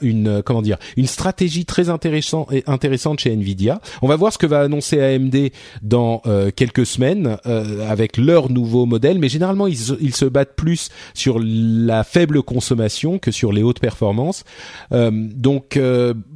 [0.00, 3.80] une euh, comment dire une stratégie très intéressante intéressante chez Nvidia.
[4.00, 5.50] On va voir ce que va annoncer AMD
[5.82, 10.54] dans euh, quelques semaines euh, avec leur nouveau modèle, mais généralement ils, ils, se battent
[10.56, 14.44] plus sur la faible consommation que sur les hautes performances.
[14.90, 15.78] donc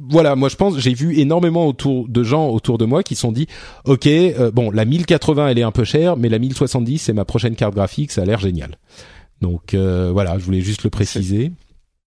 [0.09, 3.21] voilà, moi je pense j'ai vu énormément autour de gens autour de moi qui se
[3.21, 3.47] sont dit
[3.85, 4.07] OK,
[4.53, 7.75] bon, la 1080 elle est un peu chère, mais la 1070 c'est ma prochaine carte
[7.75, 8.77] graphique, ça a l'air génial.
[9.41, 11.51] Donc voilà, je voulais juste le préciser.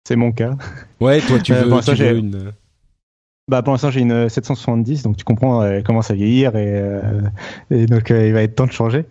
[0.05, 0.55] C'est mon cas.
[0.99, 2.53] Ouais, toi tu euh, veux, tu veux une.
[3.49, 7.01] Bah pour l'instant j'ai une 770 donc tu comprends elle commence à vieillir et, euh,
[7.71, 9.03] et donc euh, il va être temps de changer.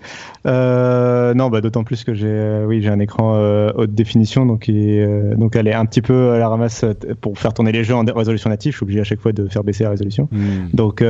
[0.47, 3.35] Euh, non bah d'autant plus que j'ai euh, oui j'ai un écran
[3.77, 6.83] haute définition donc donc elle est un petit peu à la ramasse
[7.21, 8.73] pour faire tourner les jeux en résolution native.
[8.73, 10.31] Je suis obligé à chaque fois de faire baisser la résolution.
[10.33, 10.71] Hmm.
[10.73, 11.05] Donc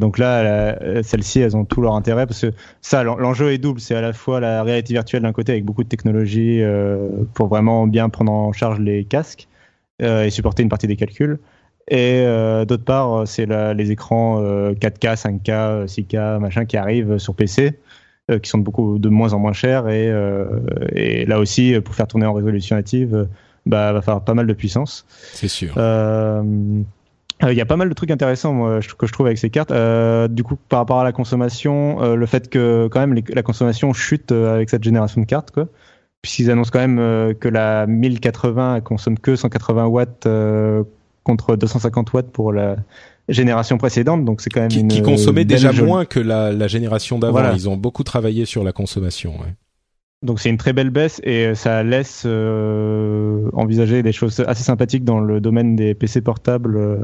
[0.00, 2.52] donc là celles-ci elles ont tout leur intérêt parce que
[2.82, 5.84] ça l'enjeu est double c'est à la fois la réalité virtuelle d'un côté avec beaucoup
[5.84, 6.62] de technologies
[7.32, 9.46] pour vraiment bien prendre en charge les casques
[10.00, 11.38] et supporter une partie des calculs.
[11.88, 17.34] Et euh, d'autre part, euh, c'est les écrans 4K, 5K, 6K, machin qui arrivent sur
[17.34, 17.78] PC,
[18.30, 19.88] euh, qui sont de beaucoup de moins en moins chers.
[19.88, 20.12] Et,
[20.92, 23.28] et là aussi, pour faire tourner en résolution native,
[23.66, 25.04] bah, va falloir pas mal de puissance.
[25.32, 25.74] C'est sûr.
[27.42, 29.72] Il y a pas mal de trucs intéressants moi, que je trouve avec ces cartes.
[30.30, 34.30] du coup, par rapport à la consommation, le fait que quand même la consommation chute
[34.30, 35.66] avec cette génération de cartes, quoi
[36.22, 40.28] puisqu'ils annoncent quand même que la 1080 consomme que 180 watts
[41.30, 42.76] contre 250 watts pour la
[43.28, 46.50] génération précédente, donc c'est quand même qui, une qui consommait déjà jolie- moins que la,
[46.52, 47.32] la génération d'avant.
[47.32, 47.52] Voilà.
[47.54, 49.32] Ils ont beaucoup travaillé sur la consommation.
[49.40, 49.54] ouais.
[50.22, 55.04] Donc c'est une très belle baisse et ça laisse euh, envisager des choses assez sympathiques
[55.04, 56.76] dans le domaine des PC portables.
[56.76, 56.96] euh,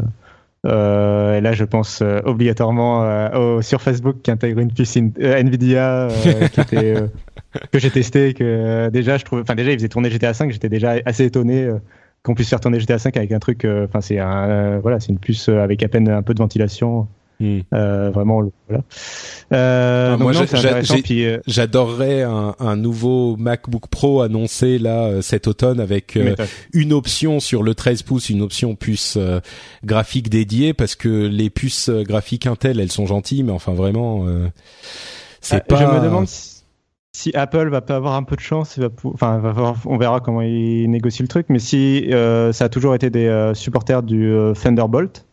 [0.66, 4.70] euh, et là, je pense euh, obligatoirement euh, au, sur Facebook qui intègre une
[5.20, 6.08] euh, Nvidia
[6.52, 6.94] qui était,
[7.72, 8.34] que j'ai testé.
[8.34, 10.50] Que déjà, je trouve, enfin déjà, il faisait tourner GTA 5.
[10.50, 11.70] J'étais déjà assez étonné
[12.26, 13.64] qu'on puisse faire tourner GTA 5 avec un truc.
[13.64, 16.34] euh, Enfin, c'est un, euh, voilà, c'est une puce euh, avec à peine un peu
[16.34, 17.06] de ventilation.
[17.38, 17.58] Hmm.
[17.74, 18.82] Euh, vraiment, voilà.
[19.52, 26.18] Euh, Ah, moi, euh, J'adorerais un, un nouveau MacBook Pro annoncé là cet automne avec
[26.72, 29.40] une option sur le 13 pouces, une option puce euh,
[29.84, 34.48] graphique dédiée parce que les puces graphiques Intel, elles sont gentilles, mais enfin vraiment, euh,
[35.42, 35.76] c'est Ah, pas.
[35.76, 36.55] Je me demande si,
[37.16, 38.76] si Apple va pas avoir un peu de chance.
[38.76, 41.46] il va pou- Enfin, va voir- on verra comment il négocie le truc.
[41.48, 45.24] Mais si euh, ça a toujours été des euh, supporters du euh, Thunderbolt.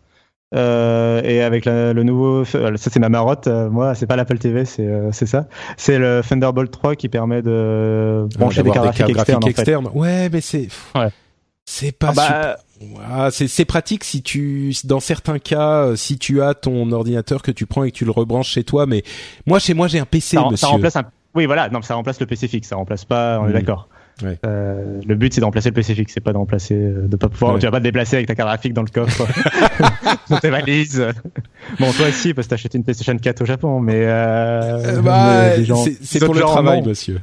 [0.55, 4.37] euh, et avec la- le nouveau, ça c'est ma marotte, euh, moi c'est pas l'Apple
[4.37, 5.47] TV, c'est euh, ça,
[5.77, 9.87] c'est le Thunderbolt 3 qui permet de Ah, brancher des cartes graphiques externes.
[9.87, 9.97] en fait.
[9.97, 10.67] Ouais, mais c'est.
[10.95, 11.09] Ouais.
[11.65, 16.41] C'est pas Ah bah, super- Ah, c'est pratique si tu dans certains cas si tu
[16.41, 19.03] as ton ordinateur que tu prends et que tu le rebranches chez toi mais
[19.47, 21.05] moi chez moi j'ai un PC ça, ça remplace un...
[21.35, 23.89] Oui, voilà, non, ça remplace le PC fixe, ça remplace pas, on est d'accord.
[24.23, 24.37] Ouais.
[24.45, 27.15] Euh, le but c'est de remplacer le PC fixe, c'est pas de remplacer, euh, de
[27.15, 27.59] pas pouvoir, Ouais.
[27.59, 29.25] tu vas pas te déplacer avec ta carte graphique dans le coffre,
[30.29, 31.03] dans tes valises.
[31.79, 35.01] Bon, toi aussi, parce que t'as acheté une PlayStation 4 au Japon, mais, euh, Euh,
[35.01, 36.89] bah, mais les gens- c'est pour le travail non.
[36.89, 37.19] monsieur.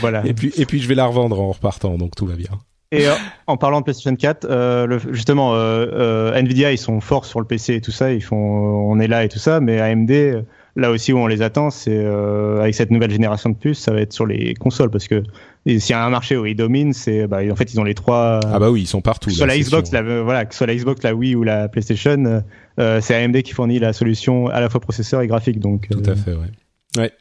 [0.00, 0.22] Voilà.
[0.26, 2.50] Et puis et puis je vais la revendre en repartant donc tout va bien.
[2.92, 3.12] Et euh,
[3.48, 7.46] en parlant de PlayStation 4, euh, le, justement, euh, Nvidia, ils sont forts sur le
[7.46, 10.44] PC et tout ça, ils font, on est là et tout ça, mais AMD,
[10.76, 13.92] là aussi où on les attend, c'est euh, avec cette nouvelle génération de puces, ça
[13.92, 15.22] va être sur les consoles, parce que
[15.66, 17.94] s'il y a un marché où ils dominent, c'est, bah, en fait, ils ont les
[17.94, 18.40] trois.
[18.44, 19.28] Ah bah oui ils sont partout.
[19.28, 20.02] que ce soit là, la Xbox, sûr.
[20.02, 22.42] la, euh, voilà, que soit la Xbox, la Wii ou la PlayStation,
[22.80, 25.88] euh, c'est AMD qui fournit la solution à la fois processeur et graphique, donc.
[25.90, 26.50] Tout euh, à fait ouais.
[26.98, 27.12] Ouais.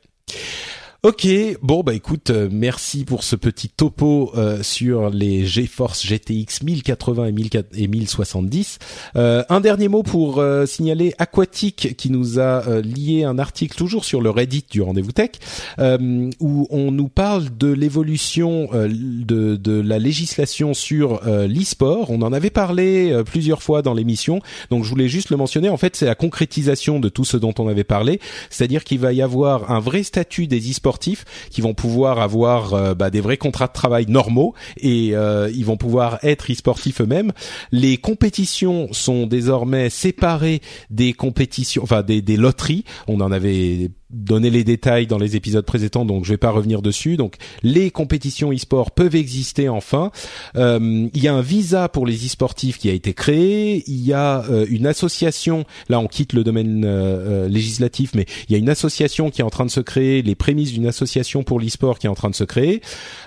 [1.06, 1.28] Ok,
[1.62, 7.26] bon bah écoute, euh, merci pour ce petit topo euh, sur les GeForce GTX 1080
[7.26, 8.80] et, 1004 et 1070.
[9.18, 13.76] Euh, un dernier mot pour euh, signaler Aquatic qui nous a euh, lié un article
[13.76, 15.32] toujours sur le Reddit du Rendez-vous Tech
[15.78, 22.12] euh, où on nous parle de l'évolution de, de la législation sur l'e-sport.
[22.12, 24.40] On en avait parlé plusieurs fois dans l'émission,
[24.70, 25.68] donc je voulais juste le mentionner.
[25.68, 29.12] En fait, c'est la concrétisation de tout ce dont on avait parlé, c'est-à-dire qu'il va
[29.12, 33.68] y avoir un vrai statut des qui vont pouvoir avoir euh, bah, des vrais contrats
[33.68, 37.32] de travail normaux et euh, ils vont pouvoir être e-sportifs eux-mêmes.
[37.72, 42.84] Les compétitions sont désormais séparées des compétitions, enfin des loteries.
[43.08, 46.82] On en avait donné les détails dans les épisodes précédents, donc je vais pas revenir
[46.82, 47.18] dessus.
[47.18, 50.12] Donc les compétitions e-sport peuvent exister enfin.
[50.56, 53.84] Euh, il y a un visa pour les e-sportifs qui a été créé.
[53.88, 55.66] Il y a euh, une association.
[55.90, 59.42] Là, on quitte le domaine euh, euh, législatif, mais il y a une association qui
[59.42, 60.22] est en train de se créer.
[60.22, 62.82] Les prémices d'une association pour l'e-sport qui est en train de se créer.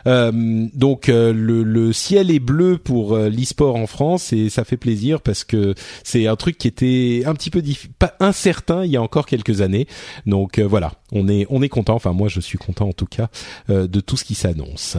[0.07, 4.77] Euh, donc euh, le, le ciel est bleu pour l'e-sport en France et ça fait
[4.77, 7.63] plaisir parce que c'est un truc qui était un petit peu
[7.99, 9.87] pas incertain il y a encore quelques années.
[10.27, 11.95] Donc voilà, on est on est content.
[11.95, 13.29] Enfin moi je suis content en tout cas
[13.71, 14.99] euh, de tout ce qui s'annonce.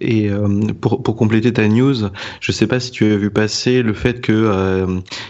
[0.00, 0.48] Et euh,
[0.80, 1.94] pour, pour compléter ta news,
[2.40, 4.86] je sais pas si tu as vu passer le fait que euh,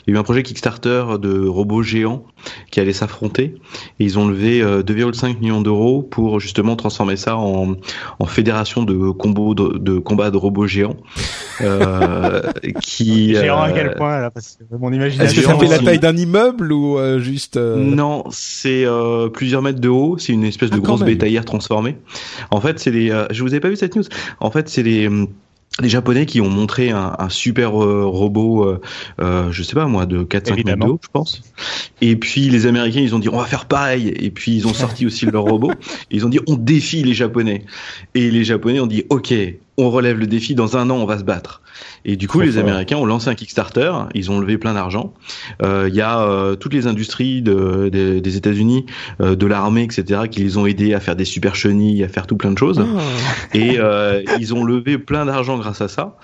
[0.07, 2.25] il y a eu un projet Kickstarter de robots géants
[2.71, 3.55] qui allaient s'affronter
[4.01, 7.75] et ils ont levé euh, 2,5 millions d'euros pour justement transformer ça en,
[8.19, 10.97] en fédération de combos de, de combat de robots géants
[11.61, 12.43] euh,
[12.83, 15.43] qui Géant à euh, quel point, là, parce que mon Est-ce imagination.
[15.43, 19.63] que ça fait la taille d'un immeuble ou euh, juste euh, Non, c'est euh, plusieurs
[19.63, 20.17] mètres de haut.
[20.19, 21.97] C'est une espèce de Ah, grosse bétaillère transformée.
[22.51, 23.11] En fait, c'est les.
[23.11, 24.05] euh, je vous ai pas vu cette news.
[24.41, 25.07] En fait, c'est les.
[25.07, 25.29] hum,
[25.81, 28.81] les Japonais qui ont montré un, un super euh, robot, euh,
[29.21, 30.87] euh, je sais pas moi, de 4-5 mètres de Évidemment.
[30.87, 31.43] haut, je pense.
[32.01, 34.15] Et puis les Américains, ils ont dit on va faire pareil.
[34.21, 35.73] Et puis ils ont sorti aussi leur robot.
[36.11, 37.65] Et ils ont dit on défie les Japonais.
[38.15, 39.35] Et les Japonais ont dit ok,
[39.77, 40.55] on relève le défi.
[40.55, 41.61] Dans un an, on va se battre.
[42.05, 42.59] Et du coup, les.
[42.59, 43.93] Américains ont lancé un Kickstarter.
[44.15, 45.13] Ils ont levé plein d'argent.
[45.63, 48.87] Euh, Il y a euh, toutes les industries de, des- des États-Unis,
[49.21, 52.27] euh, de l'armée, etc., qui les ont aidés à faire des super chenilles, à faire
[52.27, 52.81] tout plein de choses.
[52.85, 53.01] Ah.
[53.55, 56.17] Et euh, ils ont levé plein d'argent grâce à ça.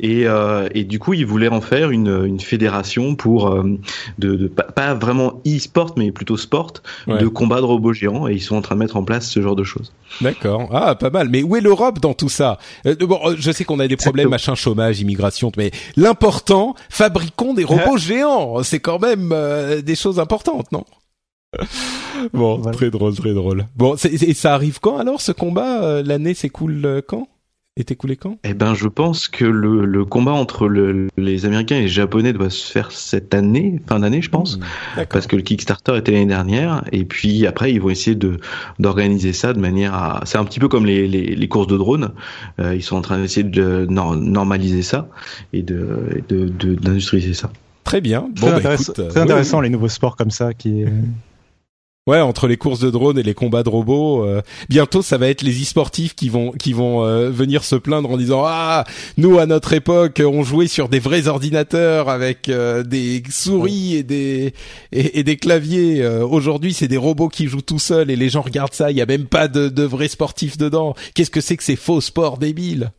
[0.00, 3.64] Et, euh, et du coup, ils voulaient en faire une, une fédération pour euh,
[4.18, 6.72] de, de pas, pas vraiment e-sport, mais plutôt sport,
[7.06, 7.18] Ouais.
[7.18, 8.28] de combat de robots géants.
[8.28, 9.92] Et ils sont en train de mettre en place ce genre de choses.
[10.20, 10.68] D'accord.
[10.72, 11.28] Ah, pas mal.
[11.28, 12.58] Mais où est l'Europe dans tout ça?
[12.86, 17.64] Euh, Bon, je sais qu'on a des problèmes, machin, chômage, immigration, mais l'important, fabriquons des
[17.64, 18.62] robots géants.
[18.62, 20.84] C'est quand même euh, des choses importantes, non?
[22.34, 22.76] Bon, Voilà.
[22.76, 23.66] très drôle, très drôle.
[23.76, 25.82] Bon, c'est- et ça arrive quand alors ce combat?
[25.82, 27.26] Euh, L'année s'écoule quand?
[27.80, 28.36] Est écoulé quand?
[28.44, 32.32] Eh ben, je pense que le, le combat entre le, les Américains et les Japonais
[32.32, 36.12] doit se faire cette année, fin d'année, je pense, Mmh, parce que le Kickstarter était
[36.12, 36.82] l'année dernière.
[36.92, 38.38] Et puis après, ils vont essayer de
[38.78, 40.22] d'organiser ça de manière à.
[40.24, 42.10] C'est un petit peu comme les, les, les courses de drones.
[42.60, 45.08] Euh, ils sont en train d'essayer de nor- normaliser ça
[45.52, 47.50] et de de- de- d'industrialiser ça.
[47.84, 48.28] Très bien.
[48.36, 49.64] Très, bah, intéressant, écoute, euh, très intéressant oui.
[49.64, 50.84] les nouveaux sports comme ça qui.
[52.08, 54.40] Ouais, entre les courses de drones et les combats de robots, euh,
[54.70, 58.16] bientôt ça va être les e-sportifs qui vont qui vont euh, venir se plaindre en
[58.16, 58.84] disant ah
[59.18, 64.02] nous à notre époque on jouait sur des vrais ordinateurs avec euh, des souris et
[64.04, 64.54] des
[64.90, 66.02] et, et des claviers.
[66.02, 68.90] Euh, Aujourd'hui c'est des robots qui jouent tout seuls et les gens regardent ça.
[68.90, 70.94] Il y a même pas de, de vrais sportifs dedans.
[71.12, 72.90] Qu'est-ce que c'est que ces faux sports débiles?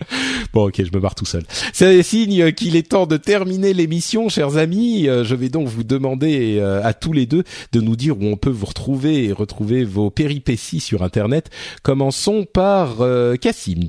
[0.52, 1.44] Bon, ok, je me barre tout seul.
[1.72, 5.08] C'est signe qu'il est temps de terminer l'émission, chers amis.
[5.08, 8.24] Euh, Je vais donc vous demander euh, à tous les deux de nous dire où
[8.24, 11.50] on peut vous retrouver et retrouver vos péripéties sur Internet.
[11.82, 13.88] Commençons par euh, Cassim,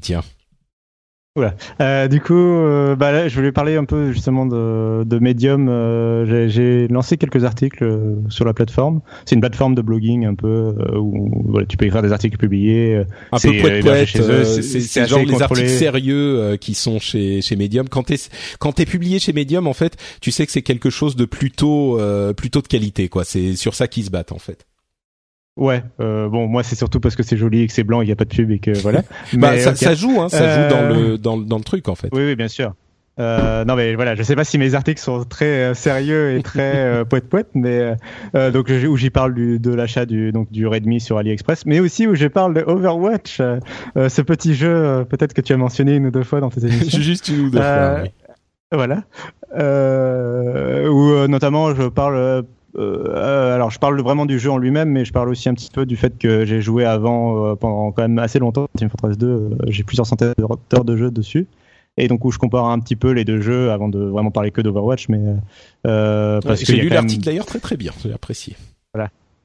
[1.35, 1.53] tiens.
[1.81, 5.67] Euh, du coup, euh, bah là, je voulais parler un peu justement de, de Medium.
[5.67, 9.01] Euh, j'ai- lancé quelques articles euh, sur la plateforme.
[9.25, 12.37] C'est une plateforme de blogging un peu euh, où voilà, tu peux écrire des articles
[12.37, 12.95] publiés.
[12.97, 13.81] euh, Un peu poète
[14.79, 17.89] c'est- genre les articles sérieux euh, qui sont chez chez Medium.
[17.89, 18.17] Quand t'es
[18.59, 21.99] quand t'es publié chez Medium, en fait, tu sais que c'est quelque chose de plutôt
[21.99, 23.23] euh, plutôt de qualité, quoi.
[23.23, 24.65] C'est sur ça qu'ils se battent, en fait.
[25.55, 25.83] Ouais.
[25.99, 28.11] euh, bon, moi c'est surtout parce que c'est joli et que c'est blanc, il n'y
[28.11, 29.03] a pas de pub et que voilà.
[29.33, 31.95] bah, ça, joue, hein, ça Euh, joue dans le dans, le- dans le truc, en
[31.95, 32.09] fait.
[32.11, 32.73] Oui, oui, bien sûr.
[33.19, 36.41] Euh, non mais voilà, je sais pas si mes articles sont très euh, sérieux et
[36.41, 37.95] très euh, poète poète, mais euh,
[38.35, 41.79] euh, donc où j'y parle du, de l'achat du donc du Redmi sur AliExpress, mais
[41.79, 43.59] aussi où je parle de Overwatch, euh,
[43.97, 46.49] euh, ce petit jeu euh, peut-être que tu as mentionné une ou deux fois dans
[46.49, 46.99] tes émissions.
[47.01, 48.03] Juste une ou deux Euh, fois.
[48.03, 48.09] oui.
[48.71, 49.03] Voilà.
[49.55, 52.43] Euh, où euh, notamment je parle.
[52.75, 55.53] Euh, euh, alors je parle vraiment du jeu en lui-même, mais je parle aussi un
[55.53, 58.89] petit peu du fait que j'ai joué avant euh, pendant quand même assez longtemps Team
[58.89, 59.27] Fortress 2.
[59.27, 61.47] euh, j'ai plusieurs centaines d'heures de jeu dessus.
[61.97, 64.49] Et donc où je compare un petit peu les deux jeux avant de vraiment parler
[64.49, 65.19] que d'Overwatch, mais
[65.83, 68.55] parce Ouais, qu'il J'ai lu même- l'article d'ailleurs très très bien, j'ai apprécié.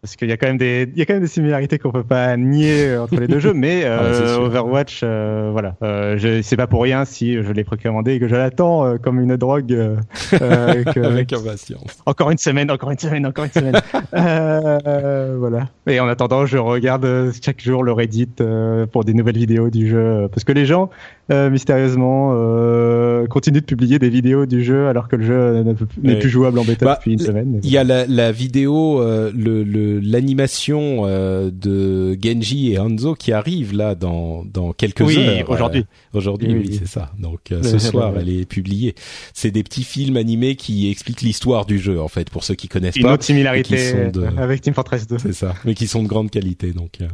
[0.01, 1.91] Parce qu'il y a quand même des, il y a quand même des similarités qu'on
[1.91, 4.41] peut pas nier euh, entre les deux jeux, mais euh, Ah.
[4.41, 8.29] Overwatch, euh, voilà, euh, je, c'est pas pour rien si je l'ai précommandé et que
[8.29, 9.73] je l'attends euh, comme une drogue.
[9.73, 9.97] euh,
[10.85, 11.99] que- Avec impatience.
[12.07, 13.81] encore une semaine, encore une semaine, encore une semaine.
[14.15, 15.69] euh, voilà.
[15.87, 19.89] Et en attendant, je regarde chaque jour le Reddit euh, pour des nouvelles vidéos du
[19.89, 20.91] jeu, parce que les gens,
[21.31, 25.63] euh, mystérieusement, euh, continuent de publier des vidéos du jeu alors que le jeu euh,
[25.65, 26.19] n'est plus- n'est Ouais.
[26.19, 27.61] plus jouable en bêta Bah, depuis une semaine.
[27.63, 33.15] Il y a la, la vidéo, euh, le le- l'animation euh, de Genji et Hanzo
[33.15, 35.51] qui arrive là dans dans quelques Oui, heures.
[35.51, 35.81] aujourd'hui.
[36.15, 36.77] Euh, aujourd'hui, Oui, oui, oui.
[36.81, 37.13] c'est ça.
[37.19, 38.95] Donc euh, ce soir, le- elle est publiée.
[39.35, 42.69] C'est des petits films animés qui expliquent l'histoire du jeu en fait pour ceux qui
[42.69, 43.13] connaissent Une pas.
[43.15, 45.19] autre similarité de- euh, avec Team Fortress 2.
[45.19, 46.99] C'est ça, mais qui sont de grande qualité donc.
[47.01, 47.07] euh.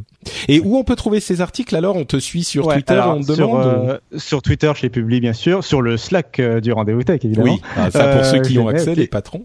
[0.49, 1.97] Et où on peut trouver ces articles alors?
[1.97, 4.82] On te suit sur Ouais, Twitter, alors, on te demande ou- euh, sur Twitter, je
[4.82, 5.64] les publie bien sûr.
[5.64, 7.55] Sur le Slack euh, du rendez-vous tech, évidemment.
[7.55, 9.44] Oui, ah, ça pour Euh, ceux qui je ont accès, les patrons.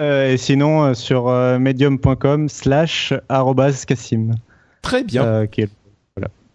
[0.00, 4.34] Euh, et sinon, euh, sur euh, medium.com slash arrobase Cassim.
[4.82, 5.70] Très bien, euh, qui est-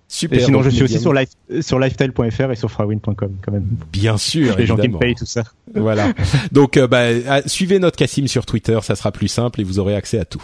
[0.07, 0.39] super.
[0.39, 1.29] Et sinon, je suis aussi sur, life,
[1.61, 3.65] sur lifestyle.fr et sur frawin.com quand même.
[3.93, 5.43] Bien sûr, Les gens qui me payent tout ça.
[5.73, 6.11] Voilà.
[6.51, 9.79] Donc, euh, bah, ah, suivez notre Cassim sur Twitter, ça sera plus simple et vous
[9.79, 10.43] aurez accès à tout.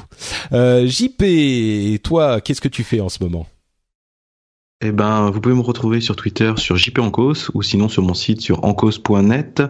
[0.53, 3.45] Euh, JP, toi, qu'est-ce que tu fais en ce moment?
[4.79, 8.13] Eh ben, vous pouvez me retrouver sur Twitter sur JP Ancos ou sinon sur mon
[8.13, 9.63] site sur ancos.net.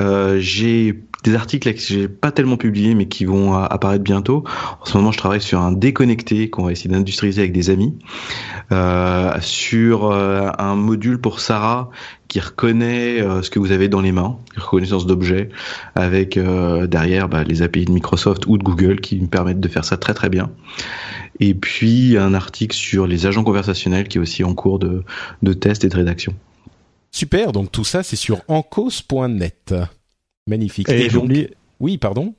[0.00, 4.44] Euh, j'ai des articles que j'ai pas tellement publiés mais qui vont euh, apparaître bientôt.
[4.80, 7.98] En ce moment, je travaille sur un déconnecté qu'on va essayer d'industrialiser avec des amis,
[8.72, 11.90] euh, sur un module pour Sarah
[12.28, 15.50] qui reconnaît ce que vous avez dans les mains, reconnaissance d'objets,
[15.94, 19.84] avec derrière bah, les API de Microsoft ou de Google qui me permettent de faire
[19.84, 20.50] ça très très bien.
[21.40, 25.04] Et puis un article sur les agents conversationnels qui est aussi en cours de,
[25.42, 26.34] de test et de rédaction.
[27.10, 29.74] Super, donc tout ça, c'est sur encos.net.
[30.46, 30.88] Magnifique.
[30.88, 31.30] Et, donc-
[31.80, 32.34] oui, pardon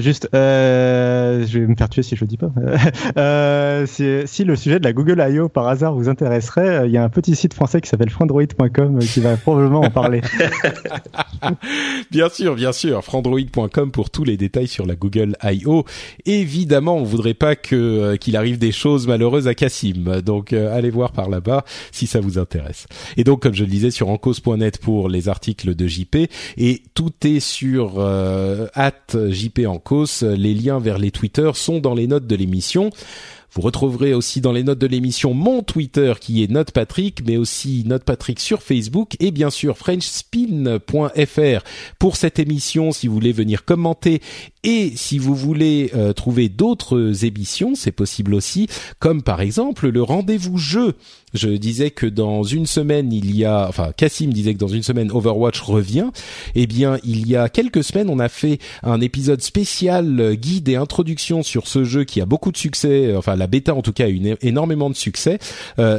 [0.00, 2.50] juste, euh, je vais me faire tuer si je le dis pas.
[3.16, 5.48] euh, si, le sujet de la Google I.O.
[5.48, 8.98] par hasard vous intéresserait, euh, il y a un petit site français qui s'appelle frandroid.com
[9.00, 10.20] qui va probablement en parler.
[12.10, 13.02] Bien sûr, bien sûr.
[13.04, 15.84] Frandroid.com pour tous les détails sur la Google I.O.
[16.24, 20.20] Évidemment, on voudrait pas que qu'il arrive des choses malheureuses à Cassim.
[20.24, 22.86] Donc, allez voir par là-bas si ça vous intéresse.
[23.16, 26.16] Et donc, comme je le disais, sur encause.net pour les articles de JP.
[26.56, 29.66] Et tout est sur at JP
[30.22, 32.90] Les liens vers les Twitter sont dans les notes de l'émission.
[33.56, 37.84] Vous retrouverez aussi dans les notes de l'émission mon Twitter qui est NotePatrick, mais aussi
[37.86, 41.64] NotePatrick sur Facebook et bien sûr FrenchSpin.fr
[41.98, 44.20] pour cette émission si vous voulez venir commenter
[44.62, 48.66] et si vous voulez euh, trouver d'autres émissions, c'est possible aussi,
[48.98, 50.94] comme par exemple le rendez-vous jeu.
[51.36, 54.82] Je disais que dans une semaine il y a, enfin Cassim disait que dans une
[54.82, 56.10] semaine Overwatch revient.
[56.54, 60.76] Eh bien, il y a quelques semaines, on a fait un épisode spécial guide et
[60.76, 63.14] introduction sur ce jeu qui a beaucoup de succès.
[63.16, 65.38] Enfin, la bêta en tout cas a eu énormément de succès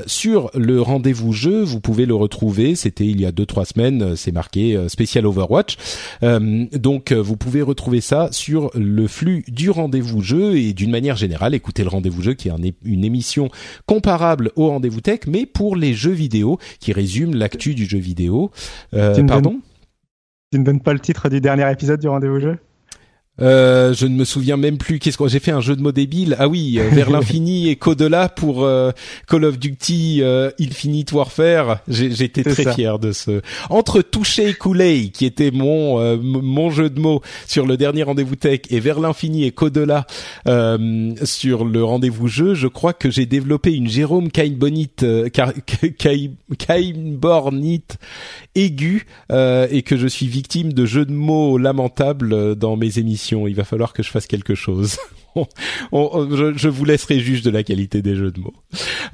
[0.06, 1.62] sur le rendez-vous jeu.
[1.62, 2.76] Vous pouvez le retrouver.
[2.76, 4.16] C'était il y a deux trois semaines.
[4.16, 5.78] C'est marqué spécial Overwatch.
[6.22, 11.54] donc, vous pouvez retrouver ça sur le flux du rendez-vous jeu et d'une manière générale,
[11.54, 12.52] écoutez le rendez-vous jeu qui est
[12.84, 13.50] une émission
[13.86, 18.52] comparable au rendez-vous tech, mais pour les jeux vidéo, qui résume l'actu du jeu vidéo.
[18.94, 19.60] Euh, pardon?
[20.52, 22.58] Tu ne donnes pas le titre du dernier épisode du rendez-vous jeu?
[23.42, 25.00] Euh, je ne me souviens même plus.
[25.00, 27.76] Qu'est-ce que j'ai fait un jeu de mots débile Ah oui, euh, vers l'infini et
[27.76, 28.92] qu'au-delà pour euh,
[29.28, 30.24] Call of Duty
[30.60, 31.80] Infinite Warfare.
[31.88, 33.42] J'étais très fier de ce.
[33.70, 38.36] Entre toucher et couler, qui était mon mon jeu de mots sur le dernier rendez-vous
[38.36, 40.06] tech, et vers l'infini et qu'au-delà
[41.24, 45.06] sur le rendez-vous jeu, je crois que j'ai développé une Jérôme Kainbonite,
[46.58, 47.98] Kainbornite
[48.56, 53.56] aiguë et que je suis victime de jeux de mots lamentables dans mes émissions il
[53.56, 54.98] va falloir que je fasse quelque chose.
[55.92, 58.54] je, vous laisserai juge de la qualité des jeux de mots.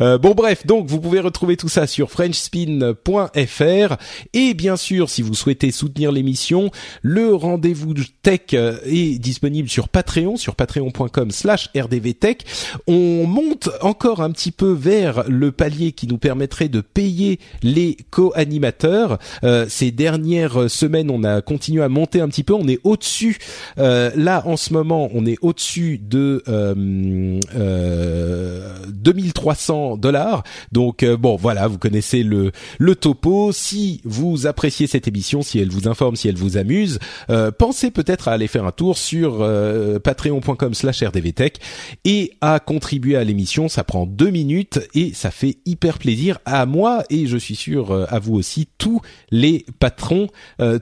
[0.01, 3.95] Euh, bon bref, donc vous pouvez retrouver tout ça sur frenchspin.fr
[4.33, 6.71] et bien sûr, si vous souhaitez soutenir l'émission,
[7.01, 12.45] le rendez-vous tech euh, est disponible sur Patreon, sur patreon.com/slash rdvtech.
[12.87, 17.97] On monte encore un petit peu vers le palier qui nous permettrait de payer les
[18.11, 19.19] co-animateurs.
[19.43, 22.53] Euh, ces dernières semaines, on a continué à monter un petit peu.
[22.53, 23.37] On est au-dessus.
[23.77, 30.43] là, en ce moment, on est au-dessus de euh, euh, 2300 dollars.
[30.71, 33.51] Donc euh, bon, voilà, vous connaissez le le topo.
[33.51, 36.99] Si vous appréciez cette émission, si elle vous informe, si elle vous amuse,
[37.29, 41.59] euh, pensez peut-être à aller faire un tour sur euh, patreon.com/rdvtech
[42.05, 43.67] et à contribuer à l'émission.
[43.67, 48.07] Ça prend deux minutes et ça fait hyper plaisir à moi et je suis sûr
[48.09, 48.67] à vous aussi.
[48.77, 50.27] Tous les patrons,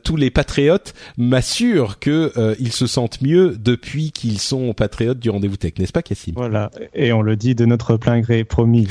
[0.03, 5.57] tous les patriotes m'assurent que ils se sentent mieux depuis qu'ils sont patriotes du rendez-vous
[5.57, 6.34] tech, n'est-ce pas, Cassim?
[6.35, 8.88] Voilà, et on le dit de notre plein gré, promis.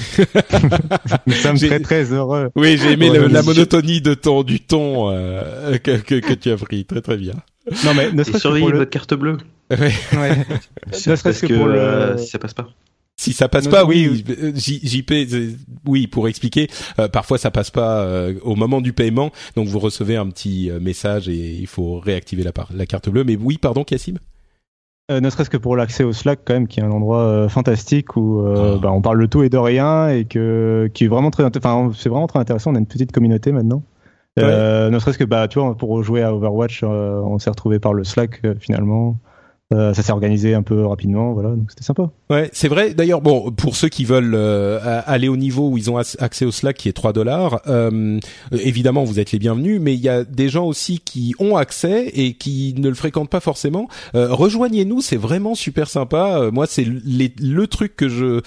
[1.27, 2.51] Nous sommes très très heureux.
[2.57, 6.57] Oui, j'ai aimé la monotonie de ton du ton euh, que, que, que, tu as
[6.57, 7.35] pris, très très bien.
[7.85, 9.39] Non mais ne serait-ce que pour votre carte bleue.
[9.71, 9.79] Ouais.
[10.13, 10.47] ouais.
[11.07, 11.79] ne serait-ce que, pour le...
[11.79, 12.69] Euh, si ça passe pas.
[13.17, 14.25] Si ça passe pas, oui,
[14.55, 15.13] JP,
[15.85, 18.09] oui, pour expliquer, euh, parfois ça passe pas
[18.41, 22.53] au moment du paiement, donc vous recevez un petit message et il faut réactiver la,
[22.75, 23.25] la carte bleue.
[23.25, 24.17] Mais oui, pardon, Cassim?
[25.11, 27.49] Euh, ne serait-ce que pour l'accès au Slack quand même, qui est un endroit euh,
[27.49, 28.79] fantastique où euh, ah.
[28.81, 31.91] bah, on parle de tout et de rien et que qui est vraiment très, enfin
[31.97, 32.71] c'est vraiment très intéressant.
[32.71, 33.83] On a une petite communauté maintenant.
[34.37, 38.05] ne serait-ce que bah tu vois pour jouer à Overwatch, on s'est retrouvé par le
[38.05, 39.19] Slack finalement.
[39.73, 42.11] Euh, ça s'est organisé un peu rapidement, voilà, donc c'était sympa.
[42.29, 42.93] Ouais, c'est vrai.
[42.93, 46.51] D'ailleurs, bon, pour ceux qui veulent euh, aller au niveau où ils ont accès au
[46.51, 48.19] Slack, qui est 3 dollars, euh,
[48.51, 49.81] évidemment, vous êtes les bienvenus.
[49.81, 53.31] Mais il y a des gens aussi qui ont accès et qui ne le fréquentent
[53.31, 53.89] pas forcément.
[54.15, 56.51] Rejoignez-nous, c'est vraiment super sympa.
[56.53, 58.41] moi, c'est le truc que je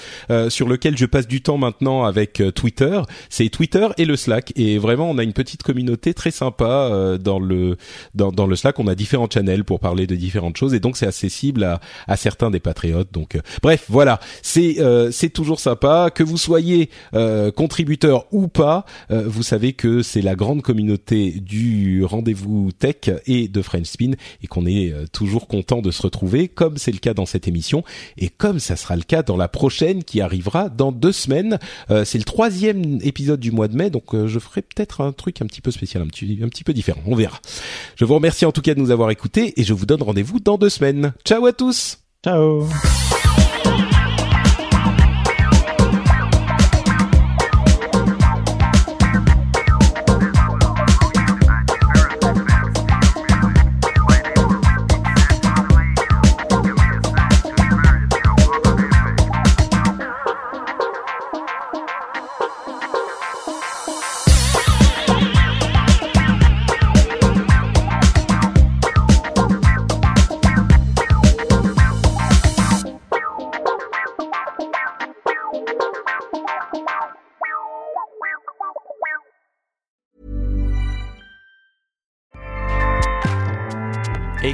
[0.49, 3.01] sur lequel je passe du temps maintenant avec Twitter.
[3.29, 4.51] C'est Twitter et le Slack.
[4.55, 7.77] Et vraiment, on a une petite communauté très sympa dans le
[8.13, 8.79] dans, dans le Slack.
[8.79, 10.73] On a différents channels pour parler de différentes choses.
[10.73, 13.11] Et donc, c'est accessible à, certains des patriotes.
[13.11, 18.47] Donc, euh, bref, voilà, c'est euh, c'est toujours sympa que vous soyez euh, contributeur ou
[18.47, 18.85] pas.
[19.09, 24.11] vous savez que c'est la grande communauté du rendez-vous tech et de French Spin
[24.41, 27.83] et qu'on est toujours content de se retrouver, comme c'est le cas dans cette émission
[28.17, 31.59] et comme ça sera le cas dans la prochaine qui arrivera dans deux semaines.
[31.89, 35.45] c'est le troisième épisode du mois de mai, donc je ferai peut-être un truc un
[35.45, 37.01] petit peu spécial, un petit, un petit peu différent.
[37.05, 37.39] On verra.
[37.95, 40.39] Je vous remercie en tout cas de nous avoir écoutés et je vous donne rendez-vous
[40.39, 41.02] dans deux semaines.
[41.25, 41.97] Ciao à tous.
[42.23, 42.67] Ciao.